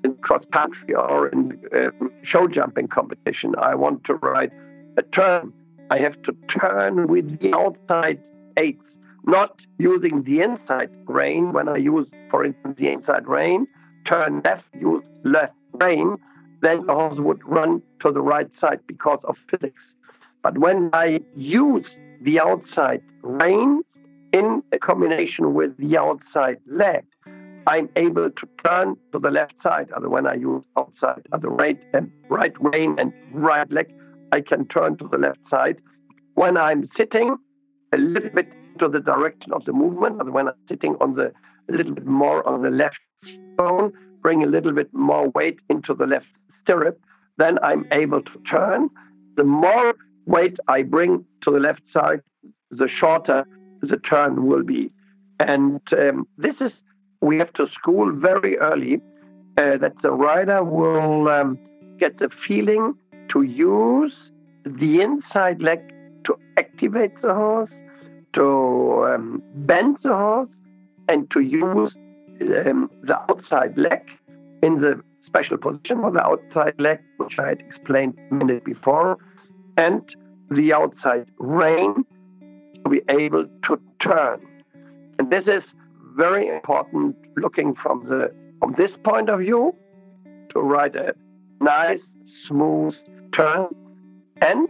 in 0.02 0.16
cross 0.16 0.42
country 0.52 0.96
or 0.96 1.28
in 1.28 1.60
uh, 1.72 1.90
show 2.24 2.48
jumping 2.48 2.88
competition, 2.88 3.54
I 3.56 3.76
want 3.76 4.02
to 4.06 4.14
ride 4.14 4.50
a 4.96 5.02
turn. 5.02 5.52
I 5.90 5.98
have 5.98 6.20
to 6.22 6.32
turn 6.60 7.06
with 7.06 7.38
the 7.40 7.54
outside 7.54 8.20
aids, 8.58 8.82
not 9.24 9.56
using 9.78 10.22
the 10.22 10.40
inside 10.40 10.90
rein. 11.06 11.52
When 11.52 11.68
I 11.68 11.76
use, 11.76 12.06
for 12.30 12.44
instance, 12.44 12.76
the 12.78 12.88
inside 12.88 13.26
rein, 13.26 13.66
turn 14.06 14.42
left, 14.44 14.64
use 14.78 15.04
left 15.24 15.54
rein, 15.74 16.16
then 16.60 16.86
the 16.86 16.92
horse 16.92 17.18
would 17.18 17.46
run 17.46 17.82
to 18.04 18.12
the 18.12 18.20
right 18.20 18.50
side 18.60 18.80
because 18.86 19.20
of 19.24 19.36
physics. 19.50 19.80
But 20.42 20.58
when 20.58 20.90
I 20.92 21.20
use 21.36 21.86
the 22.22 22.40
outside 22.40 23.02
rein 23.22 23.82
in 24.32 24.62
a 24.72 24.78
combination 24.78 25.54
with 25.54 25.76
the 25.78 25.98
outside 25.98 26.58
leg, 26.66 27.04
I'm 27.66 27.88
able 27.96 28.30
to 28.30 28.48
turn 28.64 28.96
to 29.12 29.18
the 29.18 29.30
left 29.30 29.54
side. 29.62 29.90
Other 29.94 30.08
when 30.08 30.26
I 30.26 30.34
use 30.34 30.62
outside, 30.76 31.26
other 31.32 31.48
right 31.48 31.78
and 31.92 32.10
right 32.28 32.52
rein 32.60 32.96
and 32.98 33.12
right 33.32 33.70
leg, 33.70 33.92
I 34.32 34.40
can 34.40 34.66
turn 34.68 34.96
to 34.98 35.08
the 35.08 35.18
left 35.18 35.40
side. 35.50 35.76
When 36.34 36.56
I'm 36.56 36.88
sitting 36.98 37.36
a 37.92 37.96
little 37.96 38.30
bit 38.30 38.48
to 38.78 38.88
the 38.88 39.00
direction 39.00 39.52
of 39.52 39.64
the 39.64 39.72
movement, 39.72 40.20
other 40.20 40.30
when 40.30 40.48
I'm 40.48 40.54
sitting 40.68 40.96
on 41.00 41.14
the 41.14 41.32
a 41.68 41.72
little 41.72 41.94
bit 41.94 42.06
more 42.06 42.46
on 42.48 42.62
the 42.62 42.70
left 42.70 42.98
bone, 43.56 43.92
bring 44.22 44.42
a 44.42 44.46
little 44.46 44.72
bit 44.72 44.92
more 44.92 45.28
weight 45.30 45.58
into 45.68 45.94
the 45.94 46.06
left 46.06 46.26
stirrup, 46.62 46.98
then 47.36 47.58
I'm 47.62 47.86
able 47.92 48.22
to 48.22 48.38
turn. 48.50 48.88
The 49.36 49.44
more 49.44 49.94
weight 50.26 50.56
I 50.66 50.82
bring 50.82 51.24
to 51.42 51.50
the 51.50 51.58
left 51.58 51.82
side, 51.92 52.22
the 52.70 52.88
shorter 53.00 53.44
the 53.82 53.96
turn 53.98 54.46
will 54.46 54.64
be. 54.64 54.90
And 55.40 55.80
um, 55.92 56.26
this 56.36 56.54
is, 56.60 56.72
we 57.20 57.38
have 57.38 57.52
to 57.54 57.66
school 57.74 58.12
very 58.12 58.58
early 58.58 59.00
uh, 59.56 59.76
that 59.78 59.94
the 60.02 60.10
rider 60.10 60.64
will 60.64 61.28
um, 61.28 61.58
get 61.98 62.18
the 62.18 62.30
feeling 62.46 62.94
to 63.32 63.42
use 63.42 64.12
the 64.64 65.00
inside 65.00 65.62
leg 65.62 65.80
to 66.26 66.34
activate 66.58 67.20
the 67.22 67.34
horse, 67.34 67.70
to 68.34 69.06
um, 69.12 69.42
bend 69.54 69.96
the 70.02 70.10
horse, 70.10 70.48
and 71.08 71.30
to 71.30 71.40
use 71.40 71.92
um, 72.40 72.90
the 73.02 73.16
outside 73.30 73.76
leg 73.76 74.02
in 74.62 74.80
the 74.80 75.00
special 75.26 75.56
position 75.56 76.04
of 76.04 76.14
the 76.14 76.20
outside 76.20 76.74
leg, 76.78 76.98
which 77.18 77.34
I 77.38 77.48
had 77.48 77.60
explained 77.60 78.18
a 78.30 78.34
minute 78.34 78.64
before, 78.64 79.18
and 79.76 80.02
the 80.50 80.72
outside 80.72 81.26
rein 81.38 82.04
to 82.84 82.90
be 82.90 83.00
able 83.08 83.46
to 83.66 83.80
turn. 84.00 84.40
And 85.18 85.30
this 85.30 85.44
is 85.46 85.62
very 86.16 86.48
important 86.48 87.16
looking 87.36 87.74
from 87.82 88.04
the 88.08 88.32
from 88.58 88.74
this 88.76 88.90
point 89.04 89.28
of 89.30 89.40
view 89.40 89.74
to 90.52 90.60
ride 90.60 90.96
a 90.96 91.14
nice, 91.60 92.00
smooth 92.48 92.94
turn. 93.36 93.66
And 94.40 94.68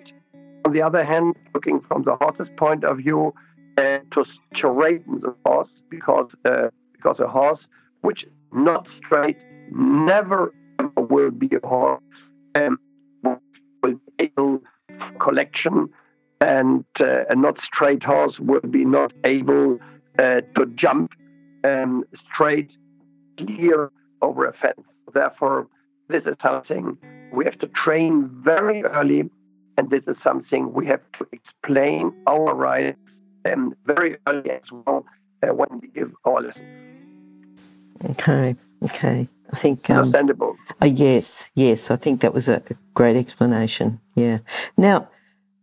on 0.64 0.72
the 0.72 0.82
other 0.82 1.04
hand, 1.04 1.36
looking 1.54 1.80
from 1.88 2.04
the 2.04 2.16
horse's 2.16 2.48
point 2.56 2.84
of 2.84 2.98
view, 2.98 3.32
uh, 3.78 3.98
to 4.12 4.24
straighten 4.56 5.20
the 5.20 5.34
horse 5.46 5.68
because 5.88 6.28
uh, 6.44 6.68
because 6.92 7.16
a 7.20 7.28
horse 7.28 7.60
which 8.00 8.24
not 8.52 8.86
straight 8.98 9.36
never 9.70 10.52
will 10.96 11.30
be 11.30 11.48
a 11.62 11.66
horse 11.66 12.02
um, 12.54 12.78
will 13.22 13.40
be 13.84 13.94
able 14.18 14.60
collection 15.20 15.88
and 16.40 16.84
uh, 17.00 17.20
a 17.28 17.36
not 17.36 17.56
straight 17.72 18.02
horse 18.02 18.38
will 18.38 18.60
be 18.60 18.84
not 18.84 19.12
able 19.24 19.78
uh, 20.18 20.40
to 20.56 20.66
jump 20.74 21.12
um, 21.64 22.04
straight 22.32 22.70
clear 23.38 23.90
over 24.22 24.46
a 24.46 24.52
fence. 24.54 24.86
Therefore, 25.12 25.68
this 26.08 26.22
is 26.26 26.34
something 26.42 26.98
we 27.32 27.44
have 27.44 27.58
to 27.60 27.68
train 27.84 28.28
very 28.44 28.82
early, 28.82 29.30
and 29.76 29.90
this 29.90 30.02
is 30.06 30.16
something 30.22 30.72
we 30.72 30.86
have 30.86 31.00
to 31.18 31.26
explain 31.32 32.12
our 32.26 32.54
rights 32.54 32.98
um, 33.44 33.74
very 33.84 34.16
early 34.26 34.50
as 34.50 34.62
well 34.72 35.04
uh, 35.42 35.54
when 35.54 35.80
we 35.80 35.88
give 35.88 36.12
our 36.24 36.42
lessons. 36.42 36.64
Okay, 38.10 38.56
okay. 38.84 39.28
I 39.52 39.56
think 39.56 39.88
um, 39.90 39.98
understandable. 39.98 40.56
Uh, 40.80 40.86
yes, 40.86 41.50
yes. 41.54 41.90
I 41.90 41.96
think 41.96 42.20
that 42.20 42.34
was 42.34 42.48
a 42.48 42.62
great 42.94 43.16
explanation. 43.16 44.00
Yeah. 44.14 44.38
Now, 44.76 45.08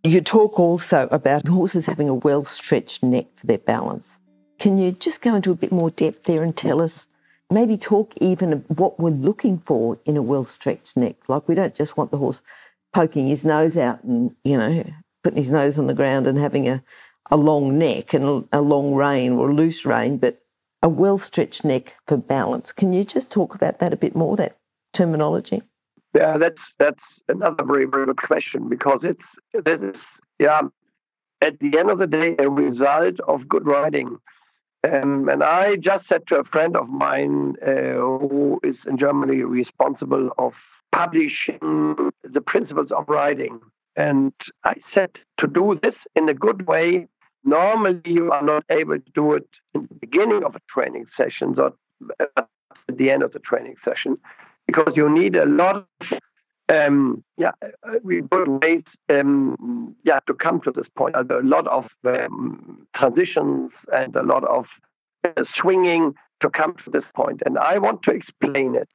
you 0.04 0.22
talk 0.22 0.60
also 0.60 1.08
about 1.12 1.48
horses 1.48 1.86
having 1.86 2.10
a 2.10 2.14
well 2.14 2.44
stretched 2.44 3.04
neck 3.04 3.28
for 3.34 3.48
their 3.48 3.58
balance. 3.60 4.20
Can 4.60 4.78
you 4.78 4.92
just 4.92 5.22
go 5.22 5.36
into 5.36 5.52
a 5.52 5.56
bit 5.56 5.72
more 5.72 5.90
depth 5.90 6.24
there 6.24 6.44
and 6.44 6.56
tell 6.56 6.82
us? 6.82 7.08
Maybe 7.52 7.78
talk 7.78 8.14
even 8.20 8.66
what 8.68 9.00
we're 9.00 9.10
looking 9.10 9.60
for 9.60 10.00
in 10.06 10.18
a 10.18 10.22
well 10.22 10.46
stretched 10.46 10.98
neck. 10.98 11.30
Like 11.30 11.48
we 11.48 11.56
don't 11.56 11.76
just 11.76 11.98
want 11.98 12.12
the 12.12 12.18
horse 12.18 12.42
poking 12.94 13.28
his 13.28 13.46
nose 13.46 13.78
out 13.78 14.04
and 14.04 14.36
you 14.44 14.58
know 14.58 14.84
putting 15.24 15.38
his 15.38 15.52
nose 15.52 15.78
on 15.78 15.88
the 15.88 15.94
ground 15.94 16.28
and 16.28 16.38
having 16.38 16.68
a, 16.68 16.84
a 17.32 17.38
long 17.38 17.78
neck 17.78 18.14
and 18.14 18.48
a 18.52 18.62
long 18.62 18.94
rein 18.94 19.34
or 19.34 19.54
loose 19.54 19.86
rein, 19.86 20.18
but 20.18 20.40
a 20.82 20.90
well 20.90 21.18
stretched 21.18 21.66
neck 21.66 21.96
for 22.08 22.18
balance. 22.18 22.72
Can 22.72 22.94
you 22.94 23.04
just 23.04 23.32
talk 23.32 23.56
about 23.56 23.80
that 23.80 23.94
a 23.94 23.98
bit 23.98 24.16
more, 24.16 24.36
that 24.38 24.58
terminology? 24.94 25.62
Yeah, 26.16 26.38
that's 26.38 26.62
that's 26.80 27.02
another 27.28 27.64
very 27.64 27.86
very 27.86 28.06
good 28.06 28.18
question 28.18 28.70
because 28.70 29.00
it's 29.04 29.66
this 29.66 29.80
is 29.82 29.96
yeah 30.40 30.62
at 31.42 31.60
the 31.60 31.78
end 31.78 31.90
of 31.92 32.00
the 32.00 32.08
day 32.08 32.36
a 32.40 32.50
result 32.50 33.20
of 33.28 33.48
good 33.48 33.66
riding. 33.66 34.18
Um, 34.86 35.30
and 35.30 35.42
I 35.44 35.78
just 35.78 36.06
said 36.12 36.24
to 36.28 36.40
a 36.40 36.44
friend 36.44 36.76
of 36.78 36.90
mine 36.90 37.56
uh, 37.66 38.20
who 38.20 38.60
is 38.64 38.76
in 38.88 38.98
Germany 38.98 39.44
responsible 39.44 40.30
of 40.38 40.54
publishing 40.94 42.12
the 42.24 42.42
principles 42.42 42.90
of 42.92 43.06
riding. 43.08 43.60
And 43.96 44.34
I 44.64 44.76
said 44.96 45.12
to 45.40 45.48
do 45.48 45.80
this 45.82 45.96
in 46.16 46.30
a 46.30 46.34
good 46.34 46.68
way, 46.68 47.08
normally 47.44 48.02
you 48.06 48.32
are 48.32 48.44
not 48.44 48.64
able 48.70 49.00
to 49.00 49.12
do 49.14 49.34
it 49.34 49.48
in 49.74 49.88
the 49.88 49.96
beginning 49.96 50.44
of 50.44 50.56
a 50.56 50.62
training 50.70 51.06
session 51.18 51.56
or 51.58 51.74
at 52.38 52.98
the 52.98 53.10
end 53.10 53.24
of 53.24 53.32
the 53.32 53.40
training 53.40 53.76
session 53.84 54.18
because 54.68 54.94
you 54.96 55.10
need 55.10 55.36
a 55.36 55.46
lot 55.46 55.76
of 55.78 55.86
um, 56.70 57.24
yeah, 57.38 57.52
we 58.04 58.22
put 58.22 58.48
ways 58.48 58.84
um, 59.10 59.96
yeah 60.04 60.20
to 60.28 60.34
come 60.34 60.62
to 60.62 60.72
this 60.72 60.88
point. 60.98 61.16
a 61.16 61.24
lot 61.44 61.68
of 61.68 61.86
um, 62.06 62.88
transitions 62.96 63.72
and 63.94 64.16
a 64.16 64.24
lot 64.24 64.44
of 64.46 64.66
uh, 65.24 65.44
swinging 65.60 66.14
to 66.42 66.50
come 66.50 66.76
to 66.84 66.92
this 66.92 67.04
point. 67.16 67.42
and 67.46 67.58
I 67.58 67.78
want 67.78 68.02
to 68.04 68.16
explain 68.16 68.76
it. 68.76 68.90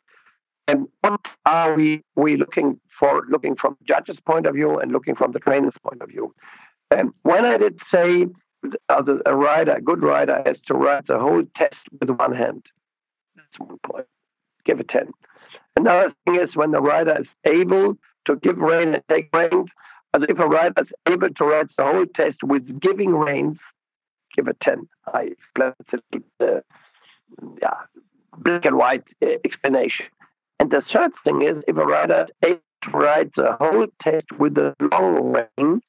And 0.68 0.88
what 1.00 1.20
are 1.46 1.74
we 1.74 2.02
we 2.16 2.36
looking 2.36 2.80
for? 2.98 3.24
Looking 3.28 3.56
from 3.60 3.76
the 3.80 3.86
judge's 3.92 4.18
point 4.26 4.46
of 4.46 4.54
view 4.54 4.78
and 4.78 4.92
looking 4.92 5.16
from 5.16 5.32
the 5.32 5.40
trainer's 5.40 5.74
point 5.82 6.02
of 6.02 6.08
view. 6.08 6.34
Um, 6.90 7.14
when 7.22 7.44
I 7.44 7.56
did 7.56 7.78
say 7.92 8.26
uh, 8.88 9.02
a 9.26 9.36
rider, 9.36 9.72
a 9.72 9.80
good 9.80 10.02
rider, 10.02 10.42
has 10.44 10.56
to 10.66 10.74
ride 10.74 11.04
the 11.08 11.18
whole 11.18 11.42
test 11.56 11.76
with 11.98 12.10
one 12.10 12.34
hand, 12.34 12.64
that's 13.36 13.58
one 13.58 13.78
point. 13.84 14.06
Give 14.64 14.80
it 14.80 14.88
10. 14.88 15.12
Another 15.80 16.12
thing 16.24 16.36
is 16.36 16.54
when 16.54 16.72
the 16.72 16.80
rider 16.80 17.18
is 17.20 17.26
able 17.46 17.96
to 18.26 18.36
give 18.36 18.58
rein 18.58 18.94
and 18.94 19.02
take 19.10 19.30
reins. 19.34 19.70
As 20.12 20.22
if 20.28 20.38
a 20.38 20.46
rider 20.46 20.82
is 20.82 20.92
able 21.10 21.28
to 21.28 21.44
ride 21.44 21.68
the 21.78 21.84
whole 21.84 22.04
test 22.16 22.42
with 22.42 22.80
giving 22.80 23.12
reins, 23.12 23.58
give 24.36 24.46
a 24.48 24.54
10. 24.62 24.88
I 25.14 25.30
explained 25.54 26.02
it, 26.12 26.22
uh, 26.40 26.60
yeah, 27.62 27.78
black 28.36 28.64
and 28.64 28.76
white 28.76 29.04
uh, 29.22 29.26
explanation. 29.44 30.06
And 30.58 30.70
the 30.70 30.82
third 30.92 31.12
thing 31.24 31.42
is 31.42 31.62
if 31.66 31.76
a 31.76 31.86
rider 31.86 32.26
is 32.42 32.50
able 32.50 32.60
to 32.82 32.90
ride 32.90 33.30
the 33.36 33.56
whole 33.58 33.86
test 34.02 34.26
with 34.38 34.58
a 34.58 34.74
long 34.80 35.32
rein, 35.32 35.80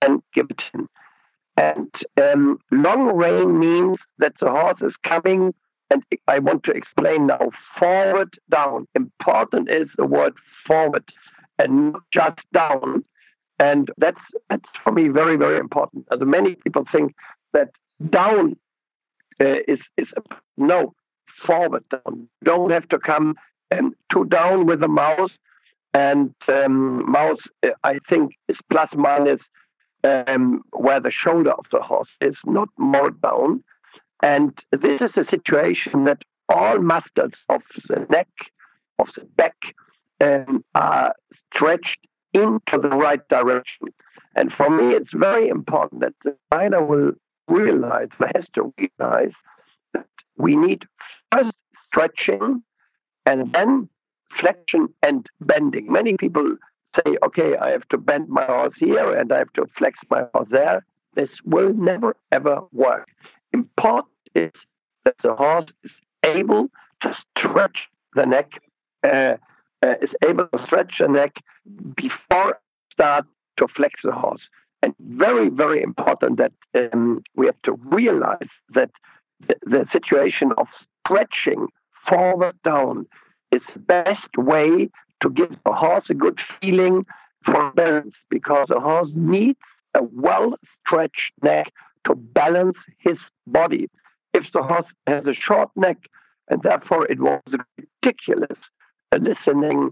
and 0.00 0.22
give 0.34 0.46
it 0.48 0.60
10. 0.72 0.88
And 1.56 1.92
um, 2.22 2.60
long 2.70 3.16
rein 3.16 3.58
means 3.58 3.98
that 4.18 4.34
the 4.40 4.50
horse 4.50 4.80
is 4.80 4.94
coming, 5.06 5.52
and 5.90 6.02
I 6.26 6.38
want 6.38 6.64
to 6.64 6.72
explain 6.72 7.26
now 7.26 7.50
forward, 7.78 8.30
down. 8.50 8.86
Important 8.94 9.70
is 9.70 9.88
the 9.96 10.06
word 10.06 10.34
forward 10.66 11.04
and 11.58 11.92
not 11.92 12.02
just 12.12 12.40
down. 12.52 13.04
And 13.58 13.90
that's, 13.96 14.20
that's 14.48 14.68
for 14.84 14.92
me 14.92 15.08
very, 15.08 15.36
very 15.36 15.58
important. 15.58 16.06
As 16.12 16.20
many 16.20 16.54
people 16.56 16.84
think 16.94 17.14
that 17.52 17.70
down 18.10 18.56
uh, 19.40 19.56
is, 19.66 19.78
is 19.96 20.06
no, 20.56 20.94
forward 21.46 21.84
down. 21.90 22.28
You 22.40 22.44
don't 22.44 22.70
have 22.70 22.88
to 22.90 22.98
come 22.98 23.34
um, 23.72 23.94
too 24.12 24.26
down 24.26 24.66
with 24.66 24.80
the 24.80 24.88
mouse. 24.88 25.30
And 25.94 26.34
um, 26.48 27.10
mouse, 27.10 27.40
uh, 27.66 27.70
I 27.82 27.98
think, 28.10 28.32
is 28.48 28.56
plus 28.70 28.90
minus 28.94 29.40
um, 30.04 30.62
where 30.72 31.00
the 31.00 31.10
shoulder 31.10 31.52
of 31.52 31.64
the 31.72 31.80
horse 31.80 32.10
is, 32.20 32.34
not 32.44 32.68
more 32.76 33.10
down. 33.10 33.64
And 34.22 34.52
this 34.72 35.00
is 35.00 35.10
a 35.16 35.24
situation 35.30 36.04
that 36.04 36.22
all 36.48 36.78
muscles 36.78 37.32
of 37.48 37.62
the 37.88 38.06
neck, 38.10 38.28
of 38.98 39.08
the 39.16 39.24
back, 39.36 39.56
um, 40.20 40.64
are 40.74 41.14
stretched 41.54 41.98
into 42.32 42.78
the 42.82 42.88
right 42.88 43.26
direction. 43.28 43.88
And 44.34 44.52
for 44.56 44.70
me, 44.70 44.94
it's 44.94 45.10
very 45.14 45.48
important 45.48 46.00
that 46.00 46.14
the 46.24 46.36
rider 46.52 46.84
will 46.84 47.12
realize, 47.48 48.08
has 48.20 48.44
to 48.54 48.72
realize 48.78 49.32
that 49.94 50.06
we 50.36 50.56
need 50.56 50.84
first 51.32 51.52
stretching 51.86 52.62
and 53.26 53.52
then 53.52 53.88
flexion 54.40 54.88
and 55.02 55.26
bending. 55.40 55.90
Many 55.90 56.16
people 56.16 56.56
say, 56.96 57.16
okay, 57.24 57.56
I 57.56 57.72
have 57.72 57.88
to 57.90 57.98
bend 57.98 58.28
my 58.28 58.44
horse 58.44 58.74
here 58.78 59.12
and 59.12 59.32
I 59.32 59.38
have 59.38 59.52
to 59.54 59.66
flex 59.76 59.98
my 60.10 60.24
horse 60.34 60.48
there. 60.50 60.84
This 61.14 61.30
will 61.44 61.72
never 61.74 62.16
ever 62.32 62.60
work. 62.72 63.08
Important 63.52 64.12
is 64.34 64.52
that 65.04 65.14
the 65.22 65.34
horse 65.34 65.66
is 65.84 65.90
able 66.24 66.68
to 67.02 67.14
stretch 67.38 67.78
the 68.14 68.26
neck, 68.26 68.50
uh, 69.04 69.34
uh, 69.82 69.94
is 70.02 70.10
able 70.26 70.46
to 70.48 70.58
stretch 70.66 70.94
the 71.00 71.08
neck 71.08 71.32
before 71.96 72.58
start 72.92 73.26
to 73.58 73.66
flex 73.76 73.94
the 74.02 74.12
horse. 74.12 74.42
And 74.82 74.94
very, 75.00 75.48
very 75.48 75.82
important 75.82 76.38
that 76.38 76.52
um, 76.92 77.22
we 77.34 77.46
have 77.46 77.60
to 77.64 77.72
realize 77.84 78.48
that 78.74 78.90
the, 79.46 79.54
the 79.62 79.86
situation 79.92 80.52
of 80.56 80.66
stretching 81.06 81.68
forward 82.08 82.56
down 82.64 83.06
is 83.52 83.62
the 83.72 83.80
best 83.80 84.36
way 84.36 84.88
to 85.22 85.30
give 85.30 85.50
the 85.64 85.72
horse 85.72 86.04
a 86.10 86.14
good 86.14 86.38
feeling 86.60 87.04
for 87.44 87.72
balance 87.72 88.14
because 88.30 88.66
the 88.68 88.80
horse 88.80 89.10
needs 89.14 89.58
a 89.94 90.02
well 90.02 90.54
stretched 90.86 91.32
neck 91.42 91.72
to 92.08 92.14
balance 92.14 92.76
his 92.98 93.18
body. 93.46 93.88
If 94.34 94.44
the 94.52 94.62
horse 94.62 94.86
has 95.06 95.24
a 95.26 95.34
short 95.34 95.70
neck, 95.76 95.98
and 96.48 96.62
therefore 96.62 97.06
it 97.06 97.20
was 97.20 97.40
ridiculous 98.02 98.58
listening 99.12 99.90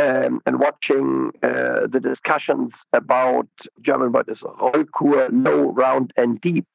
um, 0.00 0.40
and 0.46 0.58
watching 0.58 1.30
uh, 1.42 1.86
the 1.90 2.00
discussions 2.02 2.72
about 2.92 3.48
German 3.82 4.12
what 4.12 4.28
is 4.28 4.38
Rollkur, 4.38 5.28
low, 5.30 5.72
round, 5.72 6.12
and 6.16 6.40
deep. 6.40 6.66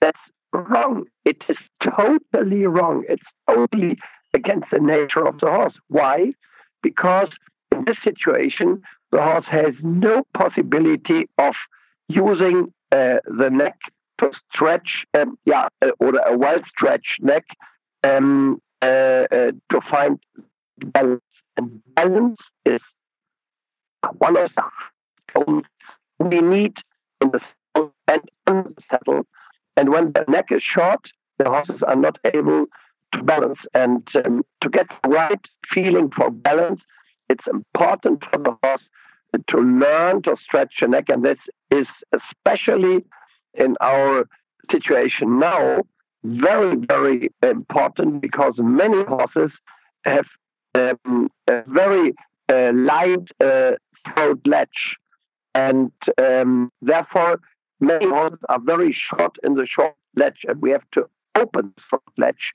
That's 0.00 0.18
wrong. 0.52 1.04
It 1.24 1.38
is 1.48 1.56
totally 1.82 2.66
wrong. 2.66 3.04
It's 3.08 3.22
totally 3.48 3.98
against 4.32 4.66
the 4.72 4.80
nature 4.80 5.26
of 5.26 5.38
the 5.40 5.50
horse. 5.50 5.74
Why? 5.88 6.32
Because 6.82 7.28
in 7.70 7.84
this 7.86 7.96
situation, 8.02 8.82
the 9.12 9.22
horse 9.22 9.46
has 9.48 9.72
no 9.82 10.24
possibility 10.34 11.28
of 11.38 11.54
using 12.08 12.72
uh, 12.92 13.18
the 13.26 13.50
neck 13.50 13.78
to 14.24 14.38
stretch, 14.52 14.88
um, 15.14 15.38
yeah, 15.44 15.68
uh, 15.82 15.90
or 16.00 16.14
a 16.26 16.36
well 16.36 16.58
stretched 16.68 17.20
neck 17.20 17.44
um, 18.02 18.60
uh, 18.82 19.24
uh, 19.30 19.52
to 19.72 19.80
find 19.90 20.18
balance. 20.78 21.22
And 21.56 21.80
balance 21.94 22.40
is 22.64 22.80
one 24.18 24.36
of 24.36 24.50
the 24.56 24.64
tones 25.32 25.64
we 26.18 26.40
need 26.40 26.74
in 27.20 27.30
the 27.30 27.40
saddle 27.74 27.92
and 28.08 28.20
on 28.46 28.74
the 28.76 28.82
saddle. 28.90 29.26
And 29.76 29.90
when 29.90 30.12
the 30.12 30.24
neck 30.28 30.46
is 30.50 30.62
short, 30.62 31.00
the 31.38 31.48
horses 31.48 31.82
are 31.86 31.96
not 31.96 32.18
able 32.24 32.66
to 33.12 33.22
balance. 33.22 33.58
And 33.74 34.06
um, 34.24 34.44
to 34.62 34.68
get 34.68 34.86
the 35.02 35.10
right 35.10 35.40
feeling 35.72 36.10
for 36.16 36.30
balance, 36.30 36.80
it's 37.28 37.44
important 37.50 38.22
for 38.30 38.38
the 38.38 38.56
horse 38.62 38.82
to 39.50 39.56
learn 39.58 40.22
to 40.22 40.36
stretch 40.44 40.72
the 40.80 40.88
neck. 40.88 41.04
And 41.08 41.24
this 41.24 41.38
is 41.70 41.86
especially 42.12 43.04
in 43.54 43.76
our 43.80 44.28
situation 44.70 45.38
now 45.38 45.80
very, 46.24 46.76
very 46.76 47.30
important 47.42 48.22
because 48.22 48.54
many 48.58 49.04
horses 49.04 49.50
have 50.04 50.24
um, 50.74 51.30
a 51.48 51.62
very 51.66 52.14
uh, 52.48 52.72
light 52.74 53.28
uh, 53.40 53.72
throat 54.08 54.40
latch. 54.46 54.96
And 55.54 55.92
um, 56.20 56.72
therefore, 56.82 57.40
many 57.80 58.08
horses 58.08 58.38
are 58.48 58.58
very 58.60 58.96
short 59.10 59.36
in 59.44 59.54
the 59.54 59.66
short 59.66 59.94
latch, 60.16 60.38
and 60.48 60.60
we 60.60 60.70
have 60.70 60.88
to 60.94 61.08
open 61.36 61.72
the 61.76 61.82
throat 61.90 62.02
latch 62.16 62.52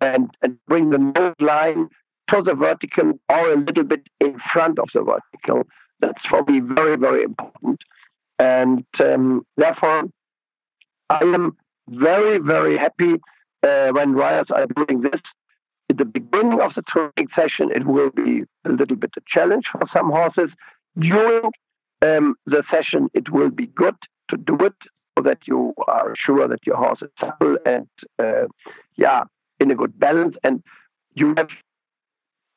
and, 0.00 0.30
and 0.42 0.58
bring 0.66 0.90
the 0.90 0.98
nose 0.98 1.34
line 1.40 1.88
to 2.32 2.42
the 2.42 2.54
vertical 2.54 3.12
or 3.28 3.52
a 3.52 3.56
little 3.56 3.84
bit 3.84 4.02
in 4.20 4.36
front 4.52 4.78
of 4.78 4.88
the 4.94 5.02
vertical. 5.02 5.66
That's 6.00 6.22
for 6.28 6.42
me 6.44 6.60
very, 6.60 6.96
very 6.96 7.22
important. 7.22 7.80
And 8.38 8.84
um, 9.02 9.46
therefore, 9.56 10.04
I 11.12 11.24
am 11.24 11.56
very, 11.88 12.38
very 12.38 12.78
happy 12.78 13.14
uh, 13.62 13.90
when 13.90 14.14
riders 14.14 14.46
are 14.50 14.66
doing 14.66 15.02
this. 15.02 15.20
At 15.90 15.98
the 15.98 16.06
beginning 16.06 16.60
of 16.60 16.72
the 16.74 16.82
training 16.90 17.28
session, 17.38 17.70
it 17.74 17.86
will 17.86 18.10
be 18.10 18.44
a 18.64 18.70
little 18.70 18.96
bit 18.96 19.10
a 19.18 19.20
challenge 19.34 19.64
for 19.70 19.82
some 19.94 20.10
horses. 20.10 20.50
During 20.98 21.50
um, 22.00 22.34
the 22.46 22.62
session, 22.72 23.08
it 23.12 23.30
will 23.30 23.50
be 23.50 23.66
good 23.66 23.96
to 24.30 24.36
do 24.38 24.56
it 24.60 24.74
so 25.16 25.22
that 25.24 25.38
you 25.46 25.74
are 25.86 26.14
sure 26.24 26.48
that 26.48 26.66
your 26.66 26.76
horse 26.76 27.00
is 27.02 27.10
supple 27.20 27.58
and, 27.66 27.88
uh, 28.18 28.46
yeah, 28.96 29.24
in 29.60 29.70
a 29.70 29.74
good 29.74 29.98
balance. 29.98 30.34
And 30.42 30.62
you 31.14 31.34
have, 31.36 31.48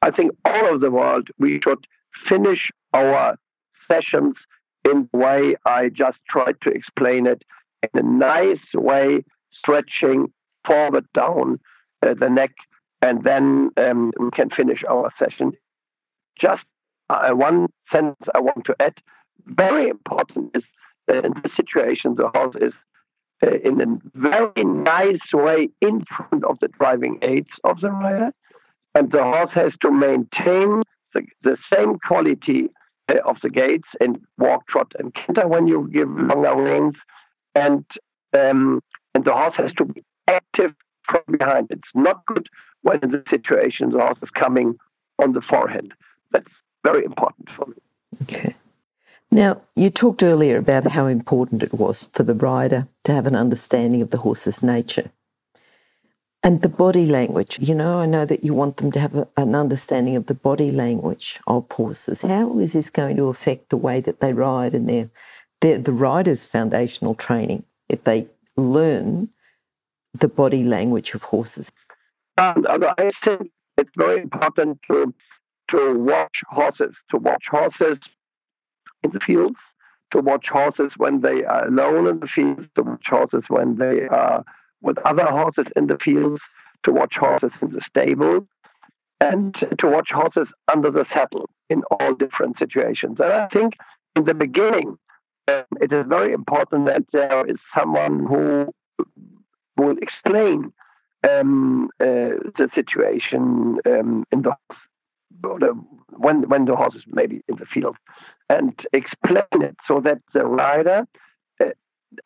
I 0.01 0.11
think, 0.11 0.31
all 0.45 0.65
over 0.67 0.77
the 0.77 0.91
world, 0.91 1.27
we 1.37 1.59
should 1.65 1.85
finish 2.29 2.69
our 2.93 3.35
sessions 3.91 4.35
in 4.85 5.09
the 5.11 5.17
way 5.17 5.55
I 5.65 5.89
just 5.89 6.19
tried 6.29 6.55
to 6.61 6.69
explain 6.69 7.27
it 7.27 7.41
in 7.93 8.05
a 8.05 8.09
nice 8.09 8.65
way, 8.73 9.23
stretching 9.57 10.31
forward 10.67 11.05
down 11.13 11.59
uh, 12.05 12.13
the 12.19 12.29
neck, 12.29 12.51
and 13.01 13.23
then 13.23 13.69
um, 13.77 14.11
we 14.19 14.29
can 14.31 14.49
finish 14.49 14.79
our 14.89 15.11
session. 15.19 15.51
Just 16.39 16.63
uh, 17.09 17.31
one 17.31 17.67
sentence 17.93 18.27
I 18.33 18.41
want 18.41 18.65
to 18.65 18.75
add. 18.79 18.95
Very 19.45 19.87
important 19.87 20.51
is 20.55 20.63
that 21.07 21.25
in 21.25 21.33
this 21.43 21.51
situation, 21.55 22.15
the 22.15 22.29
horse 22.33 22.55
is 22.59 22.73
uh, 23.45 23.57
in 23.63 23.81
a 23.81 23.85
very 24.15 24.63
nice 24.63 25.19
way 25.33 25.69
in 25.81 26.03
front 26.15 26.43
of 26.45 26.57
the 26.61 26.67
driving 26.79 27.19
aids 27.21 27.49
of 27.63 27.79
the 27.81 27.91
rider, 27.91 28.31
and 28.95 29.11
the 29.11 29.23
horse 29.23 29.51
has 29.53 29.71
to 29.81 29.91
maintain 29.91 30.81
the, 31.13 31.21
the 31.43 31.57
same 31.73 31.99
quality 31.99 32.69
uh, 33.09 33.15
of 33.25 33.37
the 33.43 33.49
gaits 33.49 33.87
in 34.01 34.21
walk, 34.37 34.67
trot, 34.67 34.91
and 34.97 35.13
canter 35.13 35.47
when 35.47 35.67
you 35.67 35.89
give 35.93 36.09
longer 36.09 36.55
reins, 36.55 36.95
and 37.55 37.85
um, 38.33 38.81
and 39.13 39.23
the 39.23 39.33
horse 39.33 39.55
has 39.57 39.71
to 39.77 39.85
be 39.85 40.03
active 40.27 40.73
from 41.05 41.37
behind. 41.37 41.67
It's 41.69 41.81
not 41.93 42.25
good 42.25 42.47
when 42.81 42.99
in 43.01 43.11
the 43.11 43.23
situation 43.29 43.91
the 43.91 43.99
horse 43.99 44.17
is 44.21 44.29
coming 44.37 44.75
on 45.21 45.33
the 45.33 45.41
forehand. 45.49 45.93
That's 46.31 46.51
very 46.85 47.05
important 47.05 47.49
for 47.55 47.67
me. 47.67 47.75
Okay. 48.23 48.55
Now, 49.31 49.61
you 49.75 49.89
talked 49.89 50.23
earlier 50.23 50.57
about 50.57 50.91
how 50.91 51.07
important 51.07 51.63
it 51.63 51.73
was 51.73 52.09
for 52.13 52.23
the 52.23 52.35
rider 52.35 52.87
to 53.03 53.13
have 53.13 53.25
an 53.25 53.35
understanding 53.35 54.01
of 54.01 54.11
the 54.11 54.19
horse's 54.19 54.61
nature 54.61 55.11
and 56.45 56.61
the 56.61 56.69
body 56.69 57.07
language. 57.07 57.57
You 57.59 57.73
know, 57.73 57.99
I 57.99 58.05
know 58.05 58.23
that 58.23 58.43
you 58.43 58.53
want 58.53 58.77
them 58.77 58.91
to 58.91 58.99
have 58.99 59.15
a, 59.15 59.27
an 59.35 59.55
understanding 59.55 60.15
of 60.15 60.27
the 60.27 60.35
body 60.35 60.71
language 60.71 61.39
of 61.47 61.69
horses. 61.71 62.21
How 62.21 62.59
is 62.59 62.73
this 62.73 62.91
going 62.91 63.17
to 63.17 63.29
affect 63.29 63.69
the 63.69 63.77
way 63.77 63.99
that 64.01 64.19
they 64.19 64.31
ride 64.31 64.75
and 64.75 64.87
their, 64.87 65.09
their 65.65 65.77
the 65.77 65.91
rider's 65.91 66.45
foundational 66.45 67.15
training 67.15 67.63
if 67.89 68.03
they 68.03 68.27
learn 68.55 69.29
the 70.13 70.27
body 70.27 70.63
language 70.63 71.13
of 71.13 71.23
horses? 71.23 71.71
And 72.37 72.67
I 72.67 73.11
think 73.25 73.51
it's 73.77 73.89
very 73.97 74.21
important 74.21 74.79
to 74.89 75.13
to 75.71 75.97
watch 75.97 76.35
horses, 76.47 76.93
to 77.09 77.17
watch 77.17 77.43
horses 77.49 77.97
in 79.03 79.09
the 79.11 79.19
fields, 79.25 79.55
to 80.11 80.21
watch 80.21 80.45
horses 80.51 80.91
when 80.97 81.21
they 81.21 81.43
are 81.43 81.67
alone 81.67 82.07
in 82.07 82.19
the 82.19 82.27
fields, 82.27 82.67
to 82.75 82.83
watch 82.83 83.05
horses 83.09 83.43
when 83.47 83.77
they 83.77 84.07
are 84.07 84.45
with 84.81 84.97
other 85.05 85.25
horses 85.25 85.65
in 85.75 85.87
the 85.87 85.97
fields, 86.05 86.39
to 86.83 86.91
watch 86.91 87.13
horses 87.19 87.51
in 87.63 87.71
the 87.71 87.81
stable, 87.89 88.47
and 89.21 89.55
to 89.79 89.87
watch 89.87 90.09
horses 90.11 90.47
under 90.71 90.91
the 90.91 91.05
saddle 91.15 91.49
in 91.71 91.81
all 91.89 92.13
different 92.13 92.59
situations. 92.59 93.17
And 93.19 93.33
I 93.33 93.47
think 93.47 93.73
in 94.15 94.25
the 94.25 94.35
beginning, 94.35 94.99
it 95.47 95.91
is 95.91 96.05
very 96.07 96.33
important 96.33 96.87
that 96.87 97.03
there 97.11 97.45
is 97.45 97.57
someone 97.77 98.25
who 98.25 98.73
will 99.77 99.97
explain 100.01 100.71
um, 101.29 101.89
uh, 101.99 102.37
the 102.57 102.69
situation 102.73 103.77
um, 103.85 104.25
in 104.31 104.41
the 104.43 104.55
when 106.11 106.47
when 106.47 106.65
the 106.65 106.75
horse 106.75 106.95
is 106.95 107.03
maybe 107.07 107.41
in 107.47 107.55
the 107.57 107.65
field, 107.65 107.97
and 108.49 108.73
explain 108.93 109.61
it 109.61 109.75
so 109.87 109.99
that 109.99 110.19
the 110.33 110.45
rider 110.45 111.05
uh, 111.61 111.65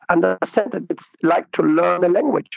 understands 0.09 0.71
that 0.73 0.85
it's 0.89 1.03
like 1.23 1.51
to 1.53 1.63
learn 1.63 2.03
a 2.03 2.09
language, 2.09 2.49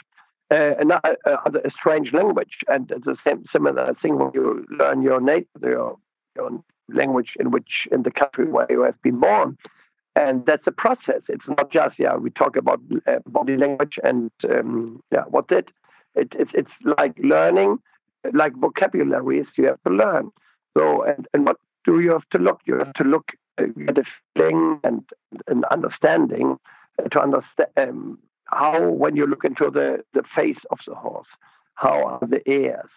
uh, 0.51 0.75
a, 0.79 1.29
a, 1.29 1.71
strange 1.71 2.13
language, 2.13 2.57
and 2.67 2.91
it's 2.91 3.05
the 3.05 3.17
same 3.25 3.43
similar 3.51 3.95
thing 4.01 4.17
when 4.17 4.31
you 4.33 4.65
learn 4.69 5.01
your 5.01 5.19
native 5.19 5.47
your, 5.61 5.97
your 6.35 6.63
language 6.89 7.31
in 7.39 7.51
which 7.51 7.87
in 7.91 8.03
the 8.03 8.11
country 8.11 8.45
where 8.45 8.67
you 8.69 8.83
have 8.83 9.01
been 9.01 9.19
born 9.19 9.57
and 10.15 10.45
that's 10.45 10.67
a 10.67 10.71
process. 10.71 11.21
It's 11.29 11.47
not 11.47 11.71
just 11.71 11.97
yeah 11.97 12.15
we 12.15 12.29
talk 12.31 12.55
about 12.55 12.79
uh, 13.07 13.19
body 13.25 13.57
language 13.57 13.95
and 14.03 14.31
um, 14.49 15.01
yeah 15.11 15.23
what's 15.29 15.51
it. 15.51 15.69
It, 16.15 16.31
it, 16.37 16.47
it's 16.53 16.69
like 16.83 17.15
learning, 17.17 17.79
like 18.33 18.53
vocabularies 18.55 19.47
you 19.57 19.65
have 19.65 19.81
to 19.87 19.93
learn. 19.93 20.31
So, 20.77 21.03
and, 21.03 21.27
and 21.33 21.45
what 21.45 21.57
do 21.85 21.99
you 22.01 22.11
have 22.11 22.29
to 22.35 22.39
look? 22.39 22.61
You 22.65 22.77
have 22.77 22.93
to 22.93 23.03
look 23.03 23.31
uh, 23.59 23.65
at 23.87 23.97
a 23.97 24.03
feeling 24.35 24.79
and 24.83 25.03
an 25.47 25.63
understanding 25.71 26.57
to 27.11 27.19
understand 27.19 27.69
um, 27.77 28.19
how, 28.45 28.89
when 28.89 29.15
you 29.15 29.25
look 29.25 29.43
into 29.43 29.71
the, 29.71 30.03
the 30.13 30.23
face 30.35 30.57
of 30.69 30.77
the 30.87 30.95
horse, 30.95 31.27
how 31.75 32.03
are 32.03 32.27
the 32.27 32.47
ears, 32.49 32.89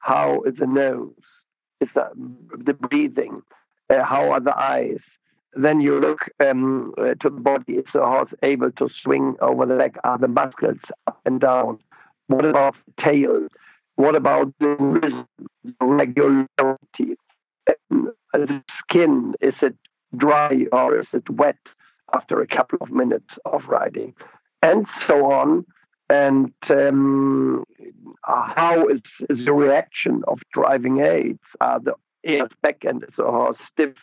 how 0.00 0.42
is 0.42 0.54
the 0.58 0.66
nose, 0.66 1.12
is 1.80 1.88
the, 1.94 2.10
the 2.58 2.74
breathing, 2.74 3.42
uh, 3.90 4.02
how 4.02 4.32
are 4.32 4.40
the 4.40 4.60
eyes. 4.60 4.98
Then 5.56 5.80
you 5.80 6.00
look 6.00 6.20
um, 6.44 6.94
uh, 6.98 7.14
to 7.20 7.30
the 7.30 7.40
body. 7.40 7.74
Is 7.74 7.84
the 7.92 8.00
horse 8.00 8.30
able 8.42 8.72
to 8.72 8.88
swing 9.02 9.36
over 9.40 9.66
the 9.66 9.74
leg? 9.74 9.96
Are 10.04 10.18
the 10.18 10.28
muscles 10.28 10.78
up 11.06 11.20
and 11.24 11.40
down? 11.40 11.78
What 12.26 12.44
about 12.44 12.74
the 12.86 13.02
tail? 13.04 13.48
What 13.96 14.16
about 14.16 14.52
the 14.58 14.76
rhythm, 14.78 15.26
regularity? 15.80 17.16
Um, 17.90 18.12
the 18.32 18.62
skin, 18.82 19.34
is 19.40 19.54
it 19.62 19.76
dry 20.16 20.66
or 20.72 20.98
is 20.98 21.06
it 21.12 21.28
wet 21.30 21.56
after 22.12 22.40
a 22.40 22.46
couple 22.46 22.78
of 22.80 22.90
minutes 22.90 23.30
of 23.44 23.62
riding? 23.68 24.14
And 24.62 24.86
so 25.06 25.30
on. 25.30 25.64
And 26.10 26.52
um, 26.70 27.64
how 28.22 28.86
is, 28.88 29.00
is, 29.30 29.44
the 29.46 29.52
reaction 29.52 30.22
of 30.28 30.38
driving 30.52 31.00
aids? 31.00 31.40
Are 31.60 31.80
the 31.80 31.94
ears 32.24 32.50
back 32.62 32.78
and 32.82 33.02
is 33.02 33.10
the 33.16 33.24
horse 33.24 33.56
stiff 33.72 33.94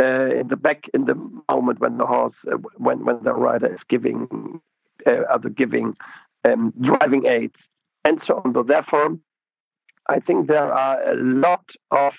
uh, 0.00 0.30
in 0.40 0.48
the 0.48 0.56
back 0.56 0.84
in 0.94 1.06
the 1.06 1.14
moment 1.50 1.80
when 1.80 1.98
the 1.98 2.06
horse, 2.06 2.34
uh, 2.50 2.56
when, 2.76 3.04
when 3.04 3.22
the 3.22 3.32
rider 3.32 3.72
is 3.72 3.80
giving, 3.88 4.60
uh, 5.06 5.22
other 5.32 5.48
giving 5.48 5.94
um, 6.44 6.72
driving 6.80 7.26
aids? 7.26 7.56
And 8.04 8.20
so 8.26 8.40
on. 8.44 8.54
So 8.54 8.62
therefore, 8.62 9.18
I 10.08 10.20
think 10.20 10.48
there 10.48 10.72
are 10.72 11.02
a 11.02 11.14
lot 11.16 11.64
of 11.90 12.12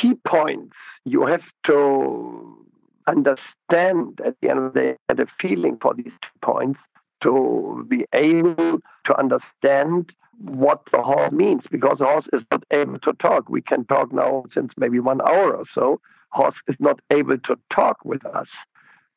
key 0.00 0.14
points 0.26 0.74
you 1.04 1.26
have 1.26 1.42
to 1.68 2.66
understand 3.06 4.20
at 4.24 4.36
the 4.40 4.50
end 4.50 4.58
of 4.58 4.74
the 4.74 4.80
day, 4.80 4.96
get 5.08 5.20
a 5.20 5.26
feeling 5.40 5.78
for 5.80 5.94
these 5.94 6.12
points 6.42 6.78
to 7.22 7.86
be 7.88 8.04
able 8.12 8.78
to 9.06 9.18
understand 9.18 10.12
what 10.38 10.82
the 10.92 11.02
horse 11.02 11.32
means 11.32 11.62
because 11.70 11.98
the 11.98 12.04
horse 12.04 12.26
is 12.32 12.42
not 12.50 12.64
able 12.72 12.98
to 13.00 13.12
talk. 13.14 13.48
We 13.48 13.62
can 13.62 13.84
talk 13.84 14.12
now 14.12 14.44
since 14.54 14.72
maybe 14.76 14.98
one 14.98 15.20
hour 15.20 15.56
or 15.56 15.64
so. 15.74 16.00
Horse 16.32 16.56
is 16.68 16.76
not 16.80 16.98
able 17.10 17.38
to 17.38 17.56
talk 17.74 17.98
with 18.04 18.24
us, 18.26 18.48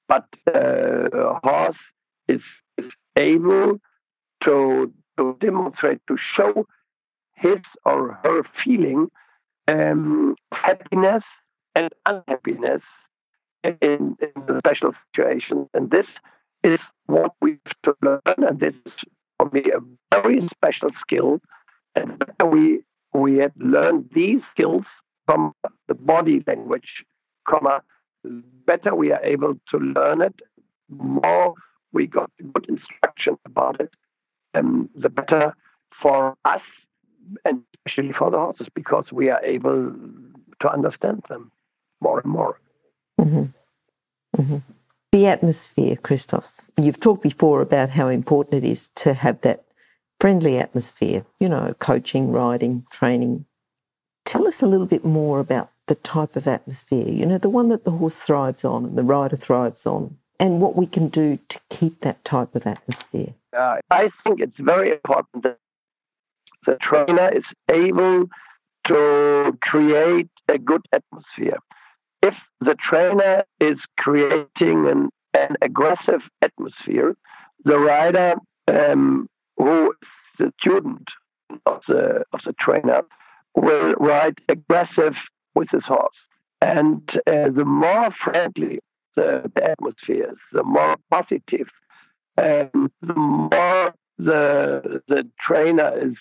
but 0.08 0.26
uh, 0.54 1.40
horse 1.44 1.78
is, 2.28 2.42
is 2.78 2.92
able 3.16 3.80
to, 4.44 4.94
to 5.18 5.38
demonstrate, 5.40 6.00
to 6.08 6.18
show 6.36 6.68
his 7.36 7.62
or 7.86 8.20
her 8.24 8.44
feeling 8.64 9.08
um, 9.68 10.36
happiness 10.54 11.24
and 11.76 11.90
unhappiness 12.06 12.82
in, 13.64 14.18
in 14.22 14.60
special 14.60 14.94
situations. 15.08 15.68
And 15.74 15.90
this 15.90 16.06
is 16.64 16.80
what 17.06 17.32
we 17.42 17.58
have 17.66 17.76
to 17.86 17.96
learn, 18.02 18.48
and 18.50 18.60
this 18.60 18.74
is 18.86 18.94
for 19.38 19.50
me 19.52 19.64
a 19.72 19.80
very 20.16 20.48
special 20.56 20.90
skill. 21.02 21.40
And 21.96 22.24
we 22.52 22.82
we 23.14 23.38
have 23.38 23.54
learned 23.58 24.10
these 24.14 24.42
skills 24.52 24.84
from 25.26 25.54
the 25.88 25.94
body 25.94 26.44
language, 26.48 27.06
comma, 27.48 27.82
better 28.66 28.96
we 28.96 29.12
are 29.12 29.24
able 29.24 29.56
to 29.72 29.78
learn 29.78 30.22
it, 30.22 30.36
more 30.90 31.54
we 31.92 32.08
got 32.08 32.30
good 32.54 32.66
instruction 32.68 33.38
about 33.46 33.80
it, 33.80 33.92
and 34.54 34.90
the 34.96 35.10
better 35.10 35.56
for 36.02 36.36
us 36.46 36.62
and 37.44 37.62
especially 37.88 38.14
for 38.18 38.30
the 38.30 38.38
horses 38.38 38.68
because 38.74 39.06
we 39.12 39.30
are 39.30 39.44
able 39.44 39.94
to 40.62 40.72
understand 40.72 41.24
them 41.30 41.52
more 42.02 42.20
and 42.20 42.32
more. 42.32 42.60
Mm-hmm. 43.20 44.42
Mm-hmm. 44.42 44.58
The 45.12 45.28
atmosphere, 45.28 45.96
Christoph. 45.96 46.60
You've 46.80 47.00
talked 47.00 47.24
before 47.24 47.62
about 47.62 47.92
how 47.92 48.10
important 48.10 48.64
it 48.64 48.70
is 48.70 48.90
to 48.96 49.14
have 49.14 49.42
that 49.42 49.64
friendly 50.20 50.58
atmosphere, 50.58 51.26
you 51.40 51.48
know, 51.48 51.74
coaching, 51.80 52.32
riding, 52.32 52.86
training. 52.92 53.46
Tell 54.26 54.48
us 54.48 54.62
a 54.62 54.68
little 54.68 54.88
bit 54.88 55.06
more 55.06 55.40
about 55.40 55.70
the 55.88 55.96
type 55.96 56.36
of 56.36 56.48
atmosphere, 56.48 57.08
you 57.08 57.26
know, 57.26 57.38
the 57.38 57.50
one 57.50 57.68
that 57.70 57.86
the 57.86 57.92
horse 57.92 58.20
thrives 58.20 58.66
on 58.66 58.86
and 58.86 58.98
the 58.98 59.04
rider 59.04 59.36
thrives 59.36 59.86
on, 59.86 60.18
and 60.40 60.60
what 60.60 60.76
we 60.76 60.88
can 60.88 61.08
do 61.10 61.38
to 61.48 61.60
keep 61.70 62.00
that 62.00 62.26
type 62.26 62.56
of 62.56 62.66
atmosphere. 62.66 63.36
Uh, 63.56 63.78
I 63.92 64.10
think 64.24 64.42
it's 64.42 64.60
very 64.60 64.92
important 64.92 65.44
that 65.44 65.60
the 66.66 66.78
trainer 66.82 67.30
is 67.34 67.44
able 67.72 68.26
to 68.88 69.58
create 69.62 70.30
a 70.50 70.58
good 70.58 70.86
atmosphere. 70.92 71.60
If 72.24 72.34
the 72.62 72.76
trainer 72.90 73.44
is 73.60 73.78
creating 74.00 74.88
an, 74.88 75.10
an 75.36 75.56
aggressive 75.62 76.22
atmosphere, 76.42 77.16
the 77.64 77.80
rider 77.80 78.36
um, 78.68 79.28
who 79.58 79.92
is 79.92 79.98
the 80.40 80.52
student 80.60 81.08
of 81.68 81.82
the 81.88 82.24
of 82.34 82.40
the 82.46 82.54
trainer 82.60 83.02
will 83.56 83.92
ride 84.00 84.38
aggressive 84.50 85.14
with 85.56 85.70
his 85.72 85.84
horse. 85.86 86.16
And 86.62 87.02
uh, 87.28 87.50
the 87.56 87.66
more 87.66 88.10
friendly 88.24 88.80
the, 89.16 89.52
atmosphere 89.64 90.32
is, 90.32 90.38
the 90.52 90.64
more 90.64 90.96
positive, 91.10 91.68
um, 92.38 92.92
the 93.02 93.14
more 93.16 93.94
the 94.18 95.02
the 95.08 95.28
trainer 95.46 95.92
is 95.98 96.16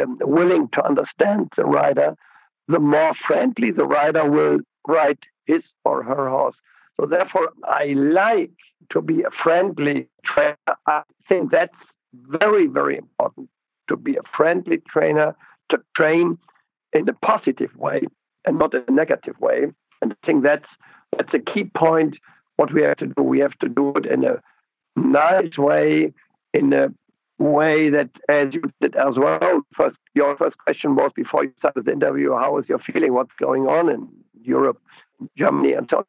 um, 0.00 0.18
willing 0.20 0.68
to 0.74 0.84
understand 0.84 1.50
the 1.56 1.64
rider, 1.64 2.14
the 2.68 2.80
more 2.80 3.12
friendly 3.26 3.70
the 3.70 3.86
rider 3.86 4.30
will 4.30 4.58
ride 4.86 5.18
his 5.46 5.62
or 5.84 6.02
her 6.02 6.28
horse. 6.28 6.56
So 6.98 7.06
therefore, 7.06 7.52
I 7.64 7.94
like 7.96 8.52
to 8.90 9.00
be 9.00 9.22
a 9.22 9.30
friendly 9.42 10.08
trainer. 10.24 10.56
I 10.86 11.02
think 11.28 11.50
that's 11.50 11.74
very, 12.14 12.66
very 12.66 12.96
important 12.98 13.48
to 13.88 13.96
be 13.96 14.16
a 14.16 14.22
friendly 14.36 14.82
trainer, 14.88 15.34
to 15.70 15.78
train 15.96 16.38
in 16.92 17.08
a 17.08 17.12
positive 17.14 17.74
way 17.76 18.02
and 18.44 18.58
not 18.58 18.74
a 18.74 18.90
negative 18.90 19.38
way. 19.40 19.66
And 20.00 20.12
I 20.12 20.26
think 20.26 20.44
that's 20.44 20.66
that's 21.16 21.32
a 21.34 21.38
key 21.38 21.64
point. 21.76 22.16
What 22.56 22.72
we 22.72 22.82
have 22.82 22.96
to 22.98 23.06
do, 23.06 23.22
we 23.22 23.40
have 23.40 23.58
to 23.60 23.68
do 23.68 23.92
it 23.96 24.06
in 24.06 24.24
a 24.24 24.40
nice 24.96 25.56
way, 25.56 26.12
in 26.52 26.72
a 26.72 26.88
way 27.38 27.90
that, 27.90 28.10
as 28.28 28.48
you 28.52 28.62
did 28.80 28.94
as 28.96 29.14
well, 29.16 29.62
first 29.76 29.96
your 30.14 30.36
first 30.36 30.56
question 30.58 30.94
was 30.96 31.10
before 31.14 31.44
you 31.44 31.52
started 31.58 31.86
the 31.86 31.92
interview, 31.92 32.32
how 32.32 32.58
is 32.58 32.68
your 32.68 32.78
feeling? 32.80 33.14
What's 33.14 33.32
going 33.40 33.66
on 33.66 33.90
in 33.90 34.08
Europe, 34.42 34.80
Germany, 35.36 35.72
and 35.72 35.88
so 35.90 36.04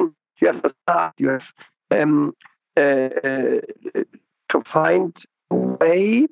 on. 0.00 0.14
You 0.40 0.48
have 0.48 0.62
to 0.62 0.74
start. 0.82 1.14
You 1.18 1.28
have 1.28 1.42
um, 1.90 2.34
uh, 2.76 2.80
uh, 2.80 3.60
to 4.50 4.62
find 4.72 5.14
a 5.50 5.54
way 5.54 6.26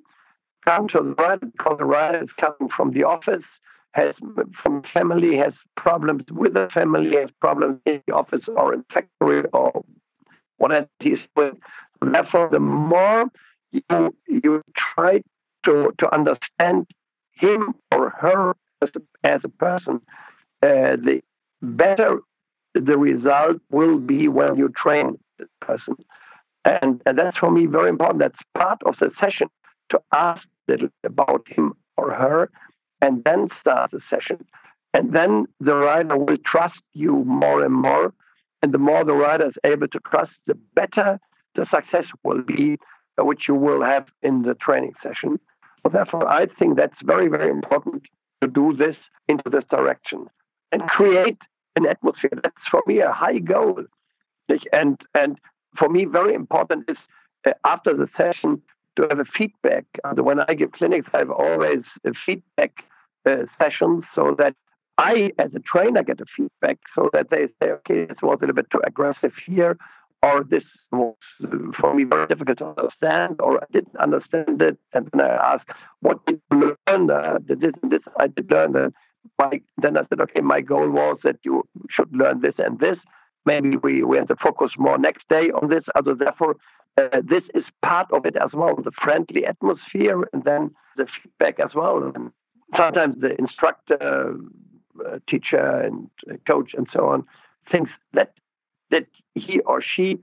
come 0.67 0.89
to 0.89 0.99
the 0.99 1.15
right 1.19 1.41
because 1.41 1.77
the 1.79 1.85
right 1.85 2.23
is 2.23 2.29
coming 2.41 2.71
from 2.77 2.93
the 2.93 3.05
office, 3.05 3.45
has 3.93 4.13
from 4.63 4.83
family, 4.95 5.37
has 5.37 5.53
problems 5.77 6.25
with 6.31 6.55
the 6.55 6.69
family, 6.75 7.17
has 7.17 7.31
problems 7.41 7.79
in 7.87 8.03
the 8.07 8.15
office 8.15 8.45
or 8.57 8.75
in 8.75 8.85
factory 8.93 9.45
or 9.53 9.85
whatever 10.59 10.89
he's 11.01 11.19
with. 11.37 11.55
Therefore, 12.01 12.49
the 12.51 12.61
more 12.61 13.27
you 13.71 14.17
you 14.27 14.63
try 14.95 15.23
to 15.67 15.93
to 15.99 16.15
understand 16.15 16.87
him 17.33 17.75
or 17.93 18.11
her 18.11 18.55
as 18.83 18.89
a, 18.97 19.01
as 19.27 19.41
a 19.45 19.49
person, 19.49 20.01
uh, 20.63 20.97
the 20.97 21.23
better 21.61 22.21
the 22.75 22.99
result 22.99 23.61
will 23.71 23.99
be 23.99 24.29
when 24.29 24.57
you 24.57 24.73
train 24.83 25.19
the 25.39 25.47
person. 25.61 25.97
And, 26.65 27.03
and 27.07 27.19
that's 27.19 27.37
for 27.39 27.51
me 27.51 27.67
very 27.67 27.89
important. 27.89 28.21
That's 28.21 28.39
part 28.57 28.81
of 28.87 28.95
the 29.01 29.11
session 29.23 29.49
to 29.91 30.01
ask 30.13 30.43
about 31.05 31.45
him 31.49 31.75
or 31.97 32.13
her 32.13 32.51
and 33.03 33.23
then 33.25 33.49
start 33.61 33.91
the 33.91 34.01
session. 34.09 34.43
And 34.95 35.13
then 35.15 35.47
the 35.61 35.77
rider 35.77 36.17
will 36.17 36.39
trust 36.47 36.81
you 36.95 37.25
more 37.25 37.63
and 37.63 37.75
more. 37.75 38.15
And 38.63 38.73
the 38.73 38.79
more 38.79 39.05
the 39.05 39.15
rider 39.15 39.49
is 39.49 39.55
able 39.65 39.89
to 39.89 39.99
trust, 40.09 40.33
the 40.47 40.55
better 40.75 41.19
the 41.55 41.67
success 41.75 42.07
will 42.23 42.43
be 42.43 42.79
which 43.19 43.43
you 43.49 43.55
will 43.55 43.85
have 43.85 44.07
in 44.23 44.43
the 44.43 44.55
training 44.55 44.95
session. 45.03 45.39
So 45.83 45.91
therefore, 45.93 46.27
I 46.29 46.47
think 46.59 46.79
that's 46.79 46.97
very, 47.05 47.29
very 47.29 47.51
important 47.51 48.05
to 48.41 48.49
do 48.49 48.75
this 48.75 48.97
into 49.29 49.51
this 49.51 49.65
direction 49.71 50.29
and 50.71 50.83
create 50.83 51.39
an 51.77 51.87
atmosphere. 51.87 52.31
That's 52.43 52.55
for 52.71 52.83
me 52.87 53.01
a 53.01 53.13
high 53.13 53.39
goal. 53.39 53.85
And 54.73 55.01
and 55.15 55.39
for 55.79 55.89
me, 55.89 56.05
very 56.05 56.35
important 56.35 56.85
is 56.89 56.97
uh, 57.47 57.53
after 57.65 57.95
the 57.95 58.09
session 58.17 58.63
to 58.97 59.07
have 59.09 59.19
a 59.19 59.25
feedback. 59.37 59.85
And 60.05 60.21
when 60.21 60.41
I 60.41 60.55
give 60.55 60.73
clinics, 60.73 61.09
I 61.15 61.19
have 61.21 61.31
always 61.31 61.83
a 62.05 62.11
feedback 62.27 62.73
uh, 62.79 62.92
sessions 63.61 64.05
so 64.15 64.35
that 64.39 64.55
I, 64.99 65.31
as 65.39 65.51
a 65.55 65.61
trainer, 65.61 66.03
get 66.03 66.21
a 66.21 66.25
feedback 66.37 66.79
so 66.95 67.09
that 67.13 67.29
they 67.31 67.49
say, 67.61 67.73
okay, 67.73 68.07
this 68.07 68.19
was 68.23 68.39
a 68.39 68.43
little 68.43 68.55
bit 68.55 68.71
too 68.71 68.81
aggressive 68.85 69.33
here, 69.47 69.79
or 70.23 70.45
this 70.49 70.65
was 70.91 71.15
for 71.81 71.95
me 71.95 72.05
very 72.05 72.27
difficult 72.27 72.59
to 72.59 72.67
understand, 72.67 73.41
or 73.41 73.63
I 73.63 73.67
didn't 73.73 73.97
understand 73.97 74.61
it. 74.63 74.79
And 74.93 75.09
then 75.13 75.23
I 75.23 75.55
asked, 75.55 75.71
what 76.01 76.25
did 76.27 76.41
you 76.51 76.77
learn? 76.87 77.11
Uh, 77.11 77.39
this, 77.47 77.73
this 77.83 78.01
I 78.21 78.27
did 78.29 78.51
learn. 78.51 78.77
Uh, 78.77 78.91
my, 79.39 79.61
then 79.79 79.97
I 79.97 80.03
said, 80.09 80.21
okay, 80.21 80.41
my 80.41 80.61
goal 80.61 80.91
was 80.91 81.19
that 81.25 81.37
you 81.43 81.65
should 81.91 82.13
learn 82.13 82.41
this 82.41 82.55
and 82.59 82.79
this. 82.79 82.99
Maybe 83.47 83.77
we, 83.77 84.03
we 84.05 84.19
have 84.19 84.29
to 84.29 84.37
focus 84.37 84.71
more 84.79 84.99
next 84.99 85.25
day 85.29 85.51
on 85.51 85.69
this. 85.69 85.85
Also, 85.97 86.15
therefore, 86.15 86.57
uh, 86.99 87.23
this 87.25 87.43
is 87.55 87.65
part 87.85 88.07
of 88.13 88.27
it 88.27 88.37
as 88.37 88.51
well, 88.53 88.77
the 88.77 88.93
friendly 89.03 89.47
atmosphere 89.47 90.29
and 90.33 90.45
then 90.45 90.75
the 90.97 91.07
feedback 91.23 91.59
as 91.59 91.75
well. 91.75 92.13
And 92.15 92.31
sometimes 92.77 93.21
the 93.21 93.35
instructor, 93.39 94.35
uh, 95.07 95.19
teacher, 95.29 95.81
and 95.81 96.11
uh, 96.31 96.37
coach, 96.47 96.73
and 96.77 96.87
so 96.93 97.07
on, 97.07 97.25
thinks 97.71 97.91
that 98.13 98.33
that 98.91 99.07
he 99.35 99.61
or 99.61 99.83
she 99.83 100.19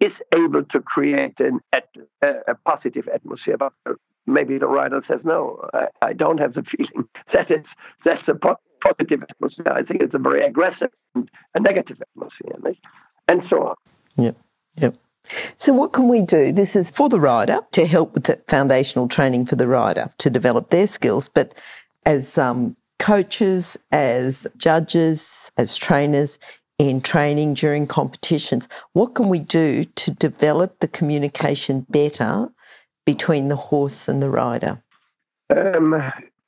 is 0.00 0.12
able 0.34 0.64
to 0.64 0.80
create 0.80 1.38
an, 1.38 1.60
a, 1.72 1.80
a 2.48 2.54
positive 2.66 3.08
atmosphere, 3.08 3.56
but 3.56 3.72
maybe 4.26 4.58
the 4.58 4.66
rider 4.66 5.00
says 5.08 5.20
no. 5.24 5.68
I, 5.72 5.86
I 6.02 6.12
don't 6.12 6.38
have 6.38 6.54
the 6.54 6.62
feeling 6.76 7.08
that 7.32 7.50
it's 7.50 7.68
that's 8.04 8.26
a 8.28 8.34
po- 8.34 8.60
positive 8.84 9.22
atmosphere. 9.22 9.72
I 9.72 9.82
think 9.82 10.02
it's 10.02 10.14
a 10.14 10.18
very 10.18 10.42
aggressive 10.42 10.90
and 11.14 11.30
a 11.54 11.60
negative 11.60 12.02
atmosphere, 12.02 12.74
and 13.28 13.42
so 13.48 13.68
on. 13.68 13.76
Yep. 14.16 14.36
Yep. 14.76 14.96
So, 15.56 15.72
what 15.72 15.92
can 15.92 16.08
we 16.08 16.20
do? 16.20 16.52
This 16.52 16.74
is 16.74 16.90
for 16.90 17.08
the 17.08 17.20
rider 17.20 17.60
to 17.72 17.86
help 17.86 18.14
with 18.14 18.24
the 18.24 18.40
foundational 18.48 19.08
training 19.08 19.46
for 19.46 19.56
the 19.56 19.68
rider 19.68 20.10
to 20.18 20.30
develop 20.30 20.70
their 20.70 20.86
skills. 20.86 21.28
But 21.28 21.54
as 22.04 22.38
um, 22.38 22.76
coaches, 22.98 23.76
as 23.90 24.46
judges, 24.56 25.50
as 25.56 25.76
trainers 25.76 26.38
in 26.78 27.00
training 27.00 27.54
during 27.54 27.86
competitions, 27.86 28.68
what 28.92 29.14
can 29.14 29.28
we 29.28 29.38
do 29.38 29.84
to 29.84 30.10
develop 30.10 30.80
the 30.80 30.88
communication 30.88 31.86
better 31.88 32.48
between 33.04 33.48
the 33.48 33.56
horse 33.56 34.08
and 34.08 34.22
the 34.22 34.30
rider? 34.30 34.82
Um, 35.54 35.94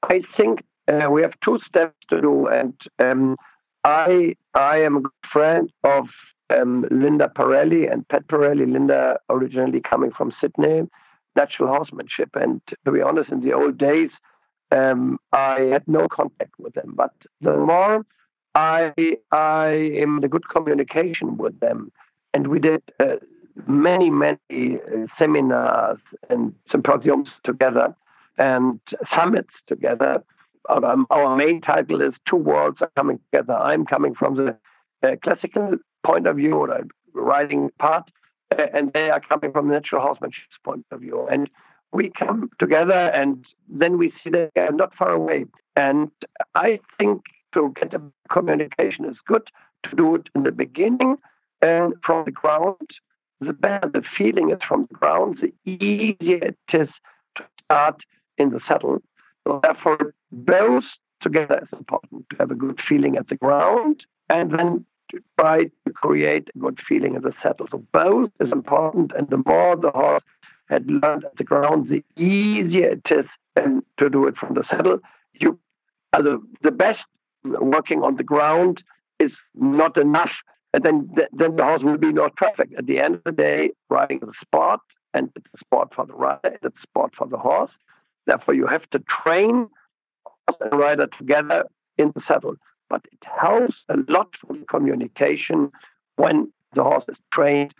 I 0.02 0.22
think 0.38 0.60
uh, 0.88 1.08
we 1.10 1.22
have 1.22 1.32
two 1.44 1.58
steps 1.66 1.94
to 2.10 2.20
do, 2.20 2.46
and 2.46 2.74
um, 2.98 3.36
I 3.84 4.34
I 4.54 4.78
am 4.78 4.96
a 4.96 5.00
good 5.00 5.12
friend 5.32 5.70
of 5.84 6.06
um, 6.50 6.86
Linda 6.90 7.30
Parelli 7.36 7.90
and 7.90 8.06
Pat 8.08 8.26
Parelli. 8.28 8.70
Linda 8.70 9.18
originally 9.30 9.80
coming 9.80 10.10
from 10.16 10.32
Sydney, 10.40 10.88
natural 11.36 11.68
horsemanship. 11.68 12.30
And 12.34 12.60
to 12.84 12.92
be 12.92 13.00
honest, 13.00 13.30
in 13.30 13.40
the 13.40 13.52
old 13.52 13.78
days, 13.78 14.10
um, 14.74 15.18
I 15.32 15.60
had 15.72 15.86
no 15.86 16.08
contact 16.08 16.58
with 16.58 16.74
them. 16.74 16.94
But 16.96 17.12
the 17.40 17.56
more 17.56 18.04
I 18.54 18.92
I 19.30 19.68
am 20.02 20.20
in 20.22 20.28
good 20.28 20.48
communication 20.48 21.36
with 21.36 21.58
them, 21.60 21.92
and 22.32 22.48
we 22.48 22.58
did 22.58 22.82
uh, 23.00 23.16
many 23.66 24.10
many 24.10 24.38
uh, 24.52 25.06
seminars 25.18 25.98
and 26.28 26.54
symposiums 26.70 27.28
together 27.44 27.94
and 28.38 28.80
summits 29.16 29.54
together. 29.66 30.22
Um, 30.68 31.06
our 31.10 31.36
main 31.36 31.60
title 31.60 32.00
is 32.00 32.14
Two 32.28 32.36
Worlds 32.36 32.78
Are 32.80 32.90
Coming 32.96 33.20
Together. 33.30 33.54
I'm 33.54 33.84
coming 33.84 34.14
from 34.14 34.36
the 34.36 34.56
uh, 35.02 35.16
classical 35.22 35.76
point 36.06 36.26
of 36.26 36.36
view 36.36 36.54
or 36.54 36.70
a 36.70 36.84
riding 37.12 37.70
part, 37.78 38.10
uh, 38.50 38.62
and 38.72 38.90
they 38.94 39.10
are 39.10 39.20
coming 39.20 39.52
from 39.52 39.68
the 39.68 39.74
natural 39.74 40.00
horsemanship's 40.00 40.58
point 40.64 40.86
of 40.90 41.00
view. 41.00 41.28
And 41.30 41.50
we 41.94 42.10
come 42.18 42.50
together, 42.58 43.10
and 43.14 43.44
then 43.68 43.96
we 43.96 44.12
see 44.22 44.30
that 44.30 44.50
they 44.54 44.60
are 44.62 44.72
not 44.72 44.94
far 44.96 45.12
away. 45.12 45.46
And 45.76 46.10
I 46.54 46.80
think 46.98 47.22
to 47.54 47.72
get 47.80 47.94
a 47.94 48.02
communication 48.30 49.04
is 49.04 49.16
good 49.26 49.48
to 49.84 49.96
do 49.96 50.16
it 50.16 50.28
in 50.34 50.42
the 50.42 50.52
beginning 50.52 51.16
and 51.62 51.94
from 52.04 52.24
the 52.24 52.32
ground. 52.32 52.90
The 53.40 53.52
better 53.52 53.88
the 53.92 54.02
feeling 54.16 54.50
is 54.50 54.58
from 54.66 54.86
the 54.90 54.94
ground, 54.94 55.38
the 55.40 55.52
easier 55.70 56.38
it 56.42 56.58
is 56.72 56.88
to 57.36 57.44
start 57.64 58.00
in 58.38 58.50
the 58.50 58.60
saddle. 58.66 59.02
So 59.46 59.60
therefore, 59.62 60.14
both 60.32 60.84
together 61.22 61.60
is 61.62 61.78
important 61.78 62.26
to 62.30 62.36
have 62.38 62.50
a 62.50 62.54
good 62.54 62.80
feeling 62.88 63.16
at 63.16 63.28
the 63.28 63.36
ground 63.36 64.04
and 64.30 64.50
then 64.50 64.86
to 65.10 65.20
try 65.38 65.58
to 65.58 65.92
create 65.92 66.48
a 66.54 66.58
good 66.58 66.78
feeling 66.88 67.14
in 67.14 67.22
the 67.22 67.32
saddle. 67.42 67.66
So 67.70 67.84
both 67.92 68.30
is 68.40 68.50
important, 68.52 69.12
and 69.16 69.28
the 69.28 69.42
more 69.44 69.76
the 69.76 69.90
horse 69.90 70.22
had 70.68 70.86
learned 70.86 71.24
at 71.24 71.36
the 71.36 71.44
ground, 71.44 71.88
the 71.88 72.04
easier 72.20 72.92
it 72.92 73.06
is 73.10 73.26
um, 73.56 73.84
to 73.98 74.08
do 74.08 74.26
it 74.26 74.36
from 74.36 74.54
the 74.54 74.64
saddle. 74.70 74.98
You, 75.34 75.58
the, 76.12 76.40
the 76.62 76.70
best 76.70 77.00
working 77.44 78.02
on 78.02 78.16
the 78.16 78.22
ground 78.22 78.82
is 79.20 79.32
not 79.54 79.96
enough, 79.96 80.30
and 80.72 80.82
then 80.82 81.10
then 81.32 81.56
the 81.56 81.64
horse 81.64 81.82
will 81.82 81.98
be 81.98 82.12
not 82.12 82.36
perfect. 82.36 82.74
At 82.74 82.86
the 82.86 82.98
end 82.98 83.16
of 83.16 83.22
the 83.24 83.32
day, 83.32 83.70
riding 83.90 84.18
is 84.18 84.28
a 84.28 84.44
sport, 84.44 84.80
and 85.12 85.30
it's 85.36 85.46
a 85.54 85.58
sport 85.58 85.92
for 85.94 86.06
the 86.06 86.14
rider, 86.14 86.40
it's 86.44 86.64
a 86.64 86.82
sport 86.82 87.12
for 87.16 87.26
the 87.26 87.38
horse. 87.38 87.70
Therefore, 88.26 88.54
you 88.54 88.66
have 88.66 88.88
to 88.90 89.02
train 89.22 89.68
horse 90.24 90.58
and 90.60 90.80
rider 90.80 91.08
together 91.18 91.64
in 91.98 92.12
the 92.14 92.22
saddle 92.26 92.56
but 92.94 93.02
it 93.10 93.18
helps 93.40 93.74
a 93.88 93.96
lot 94.08 94.28
for 94.40 94.54
the 94.54 94.64
communication 94.66 95.70
when 96.16 96.52
the 96.74 96.82
horse 96.82 97.04
is 97.08 97.16
trained 97.32 97.72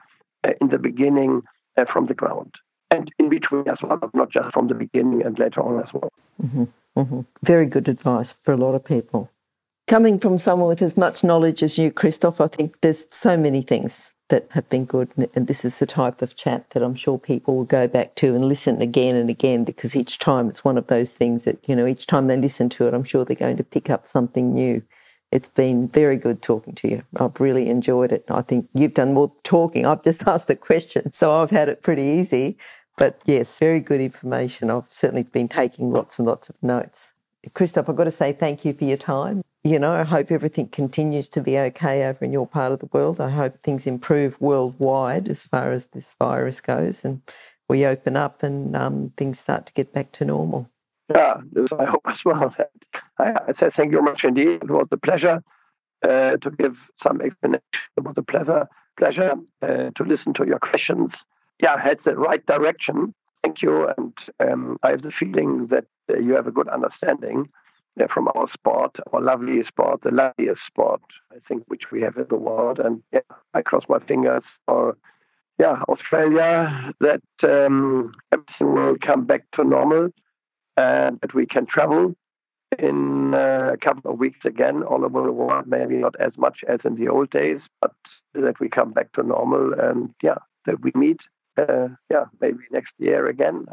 uh, 0.45 0.51
in 0.61 0.69
the 0.69 0.79
beginning 0.79 1.43
uh, 1.77 1.85
from 1.93 2.07
the 2.07 2.15
ground 2.15 2.53
and 2.91 3.11
in 3.19 3.29
between 3.29 3.69
as 3.69 3.79
well, 3.83 3.99
not 4.15 4.31
just 4.31 4.53
from 4.53 4.69
the 4.69 4.75
beginning 4.75 5.25
and 5.25 5.39
later 5.39 5.61
on 5.61 5.83
as 5.83 5.93
well. 5.93 6.13
Mm-hmm. 6.43 6.65
Mm-hmm. 6.97 7.21
Very 7.43 7.67
good 7.67 7.89
advice 7.89 8.33
for 8.33 8.53
a 8.53 8.57
lot 8.57 8.75
of 8.75 8.85
people. 8.85 9.31
Coming 9.87 10.19
from 10.19 10.39
someone 10.39 10.69
with 10.69 10.81
as 10.81 10.97
much 10.97 11.25
knowledge 11.25 11.63
as 11.63 11.77
you, 11.77 11.91
Christoph, 11.91 12.41
I 12.41 12.47
think 12.47 12.81
there's 12.81 13.07
so 13.11 13.37
many 13.37 13.61
things 13.61 14.13
that 14.29 14.47
have 14.53 14.69
been 14.71 14.85
good. 14.87 15.11
And 15.35 15.47
this 15.47 15.65
is 15.65 15.79
the 15.79 15.87
type 15.87 16.23
of 16.23 16.37
chat 16.37 16.71
that 16.71 16.83
I'm 16.83 16.95
sure 16.95 17.19
people 17.19 17.57
will 17.57 17.65
go 17.65 17.87
back 17.87 18.15
to 18.17 18.35
and 18.35 18.47
listen 18.47 18.81
again 18.81 19.15
and 19.17 19.29
again 19.29 19.65
because 19.65 19.95
each 19.95 20.19
time 20.19 20.49
it's 20.49 20.65
one 20.65 20.79
of 20.79 20.87
those 20.87 21.13
things 21.13 21.45
that, 21.45 21.59
you 21.69 21.77
know, 21.77 21.87
each 21.87 22.07
time 22.07 22.27
they 22.27 22.37
listen 22.37 22.69
to 22.71 22.87
it, 22.87 22.95
I'm 22.95 23.05
sure 23.05 23.25
they're 23.25 23.37
going 23.37 23.59
to 23.59 23.65
pick 23.65 23.91
up 23.91 24.07
something 24.07 24.55
new. 24.55 24.83
It's 25.31 25.49
been 25.49 25.89
very 25.89 26.17
good 26.17 26.43
talking 26.43 26.75
to 26.77 26.89
you. 26.89 27.03
I've 27.19 27.41
really 27.41 27.69
enjoyed 27.69 28.13
it. 28.13 28.25
I 28.29 28.43
think 28.43 28.69
you've 28.73 28.95
done 28.95 29.15
more 29.15 29.33
talking. 29.43 29.85
I've 29.85 30.03
just 30.03 30.27
asked 30.29 30.47
the 30.47 30.57
question, 30.57 31.13
so 31.13 31.35
I've 31.35 31.51
had 31.51 31.69
it 31.69 31.83
pretty 31.83 32.03
easy. 32.03 32.57
But 32.97 33.21
yes, 33.25 33.59
very 33.59 33.81
good 33.81 34.01
information. 34.01 34.71
I've 34.71 34.87
certainly 34.87 35.25
been 35.25 35.49
taking 35.49 35.91
lots 35.91 36.19
and 36.19 36.27
lots 36.27 36.49
of 36.49 36.63
notes. 36.63 37.15
Christoph, 37.53 37.89
I've 37.89 37.97
got 37.97 38.05
to 38.05 38.11
say 38.11 38.33
thank 38.33 38.65
you 38.65 38.73
for 38.73 38.85
your 38.85 38.97
time. 38.97 39.43
You 39.65 39.79
know, 39.79 39.93
I 39.93 40.05
hope 40.05 40.31
everything 40.31 40.69
continues 40.69 41.29
to 41.31 41.41
be 41.41 41.59
okay 41.59 42.07
over 42.07 42.25
in 42.25 42.33
your 42.33 42.47
part 42.47 42.73
of 42.73 42.79
the 42.79 42.89
world. 42.93 43.21
I 43.21 43.31
hope 43.31 43.61
things 43.61 43.87
improve 43.87 44.41
worldwide 44.41 45.29
as 45.29 45.45
far 45.45 45.73
as 45.73 45.87
this 45.87 46.15
virus 46.19 46.61
goes 46.61 47.05
and 47.05 47.23
we 47.69 47.87
open 47.87 48.17
up 48.17 48.43
and 48.43 48.77
um, 48.77 49.13
things 49.17 49.41
start 49.41 49.67
to 49.67 49.73
get 49.73 49.93
back 49.93 50.13
to 50.13 50.25
normal. 50.25 50.71
Yeah, 51.15 51.35
I 51.79 51.85
hope 51.85 52.03
as 52.07 52.19
well. 52.25 52.55
I, 53.19 53.33
I 53.49 53.53
say 53.61 53.71
thank 53.77 53.93
you 53.93 53.99
very 53.99 54.03
much 54.03 54.23
indeed. 54.25 54.63
It 54.63 54.71
was 54.71 54.89
a 54.91 54.97
pleasure 54.97 55.43
uh, 56.09 56.37
to 56.37 56.51
give 56.51 56.77
some 57.03 57.21
explanation. 57.21 57.63
It 57.97 58.05
was 58.05 58.15
a 58.17 58.23
pleasure, 58.23 58.69
pleasure 58.99 59.35
uh, 59.63 59.91
to 59.97 60.05
listen 60.05 60.35
to 60.35 60.47
your 60.47 60.59
questions. 60.59 61.11
Yeah, 61.63 61.81
head 61.83 61.99
the 62.05 62.17
right 62.17 62.45
direction. 62.47 63.15
Thank 63.43 63.63
you, 63.63 63.89
and 63.97 64.15
um, 64.41 64.79
I 64.83 64.91
have 64.91 65.03
the 65.03 65.13
feeling 65.19 65.69
that 65.71 65.85
uh, 66.11 66.19
you 66.19 66.35
have 66.35 66.47
a 66.47 66.51
good 66.51 66.69
understanding 66.69 67.49
uh, 68.01 68.07
from 68.13 68.29
our 68.29 68.47
sport, 68.53 68.97
our 69.13 69.21
lovely 69.21 69.63
sport, 69.67 70.03
the 70.03 70.11
loveliest 70.11 70.61
sport 70.67 71.03
I 71.31 71.37
think 71.47 71.65
which 71.69 71.85
we 71.93 72.01
have 72.03 72.17
in 72.17 72.27
the 72.29 72.37
world. 72.37 72.79
And 72.79 73.03
yeah, 73.13 73.21
I 73.53 73.63
cross 73.63 73.85
my 73.89 73.99
fingers 74.01 74.43
for 74.67 74.97
yeah 75.59 75.83
Australia 75.89 76.93
that 77.01 77.23
um, 77.49 78.13
everything 78.33 78.75
will 78.75 78.97
come 79.01 79.25
back 79.25 79.45
to 79.55 79.65
normal 79.65 80.09
and 80.77 81.21
that 81.21 81.35
we 81.35 81.47
can 81.47 81.67
travel 81.67 82.17
in 82.79 83.35
uh, 83.35 83.71
a 83.73 83.77
couple 83.77 84.11
of 84.11 84.19
weeks 84.19 84.41
again 84.45 84.83
all 84.83 85.05
over 85.05 85.23
the 85.23 85.33
world. 85.33 85.67
Maybe 85.67 85.97
not 85.97 86.15
as 86.21 86.33
much 86.37 86.61
as 86.69 86.81
in 86.85 86.97
the 86.97 87.09
old 87.09 87.31
days, 87.31 87.61
but 87.81 87.93
that 88.35 88.61
we 88.61 88.69
come 88.69 88.93
back 88.93 89.13
to 89.13 89.23
normal 89.23 89.73
and 89.75 90.15
yeah, 90.23 90.39
that 90.67 90.83
we 90.83 90.93
meet. 90.95 91.21
Uh, 91.57 91.89
yeah, 92.11 92.25
maybe 92.41 92.59
next 92.73 92.93
year 92.99 93.29
again. 93.29 93.67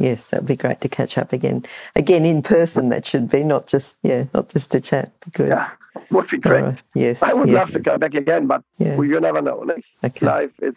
Yes, 0.00 0.30
that'd 0.30 0.46
be 0.46 0.56
great 0.56 0.80
to 0.80 0.88
catch 0.88 1.16
up 1.16 1.32
again. 1.32 1.64
Again 1.94 2.26
in 2.26 2.42
person, 2.42 2.88
that 2.88 3.06
should 3.06 3.30
be 3.30 3.44
not 3.44 3.66
just 3.66 3.96
yeah, 4.02 4.24
not 4.34 4.48
just 4.48 4.72
to 4.72 4.80
chat. 4.80 5.12
Good. 5.32 5.48
Yeah, 5.48 5.70
would 6.10 6.28
be 6.28 6.38
great. 6.38 6.64
Uh, 6.64 6.72
yes, 6.94 7.22
I 7.22 7.32
would 7.32 7.48
yes. 7.48 7.60
love 7.60 7.70
to 7.70 7.80
come 7.80 8.00
back 8.00 8.14
again, 8.14 8.46
but 8.46 8.62
yeah. 8.78 8.96
well, 8.96 9.06
you 9.06 9.20
never 9.20 9.40
know. 9.40 9.64
Okay. 10.04 10.26
Life 10.26 10.50
is 10.60 10.74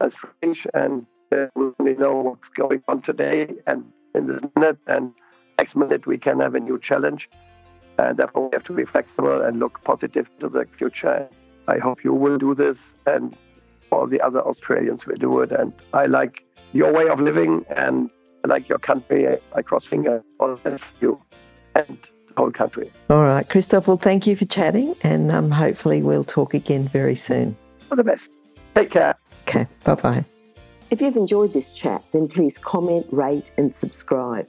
strange, 0.00 0.58
and 0.72 1.06
uh, 1.32 1.46
we 1.54 1.70
only 1.80 1.94
know 1.94 2.12
what's 2.12 2.48
going 2.56 2.82
on 2.88 3.02
today 3.02 3.48
and 3.66 3.84
in 4.14 4.26
this 4.28 4.40
minute, 4.56 4.78
and 4.86 5.12
next 5.62 5.76
minute 5.76 6.06
we 6.06 6.18
can 6.18 6.40
have 6.40 6.54
a 6.54 6.60
new 6.60 6.78
challenge. 6.88 7.28
And 7.98 8.16
therefore, 8.18 8.48
we 8.48 8.50
have 8.54 8.64
to 8.64 8.72
be 8.72 8.84
flexible 8.84 9.42
and 9.42 9.58
look 9.58 9.74
positive 9.84 10.26
to 10.40 10.48
the 10.48 10.66
future. 10.78 11.28
I 11.68 11.78
hope 11.78 12.02
you 12.02 12.12
will 12.12 12.38
do 12.38 12.54
this, 12.54 12.78
and 13.06 13.36
all 13.92 14.06
the 14.06 14.20
other 14.20 14.40
Australians 14.40 15.00
will 15.06 15.20
do 15.28 15.40
it. 15.40 15.52
And 15.52 15.72
I 15.92 16.06
like 16.06 16.34
your 16.72 16.92
way 16.92 17.06
of 17.08 17.20
living, 17.20 17.64
and 17.76 18.10
I 18.44 18.48
like 18.48 18.68
your 18.68 18.78
country. 18.78 19.20
I 19.54 19.62
cross 19.62 19.84
fingers 19.88 20.22
for 20.38 20.58
you 21.00 21.20
and 21.76 21.98
the 22.28 22.34
whole 22.36 22.50
country. 22.50 22.90
All 23.10 23.22
right, 23.22 23.48
Christoph. 23.48 23.86
Well, 23.86 23.98
thank 23.98 24.26
you 24.26 24.34
for 24.34 24.46
chatting, 24.46 24.96
and 25.02 25.30
um, 25.30 25.50
hopefully 25.50 26.02
we'll 26.02 26.24
talk 26.24 26.54
again 26.54 26.82
very 26.82 27.14
soon. 27.14 27.56
All 27.90 27.96
the 27.96 28.04
best. 28.04 28.22
Take 28.74 28.90
care. 28.90 29.14
Okay, 29.42 29.66
bye 29.84 29.94
bye. 29.94 30.24
If 30.90 31.00
you've 31.00 31.16
enjoyed 31.16 31.52
this 31.52 31.74
chat, 31.74 32.02
then 32.12 32.26
please 32.26 32.58
comment, 32.58 33.06
rate, 33.12 33.52
and 33.58 33.72
subscribe. 33.72 34.48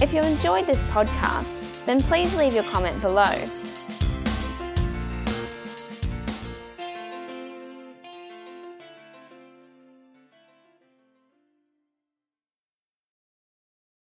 If 0.00 0.12
you 0.12 0.20
enjoyed 0.22 0.66
this 0.66 0.80
podcast, 0.84 1.84
then 1.84 2.00
please 2.00 2.34
leave 2.34 2.54
your 2.54 2.64
comment 2.64 3.00
below 3.00 3.34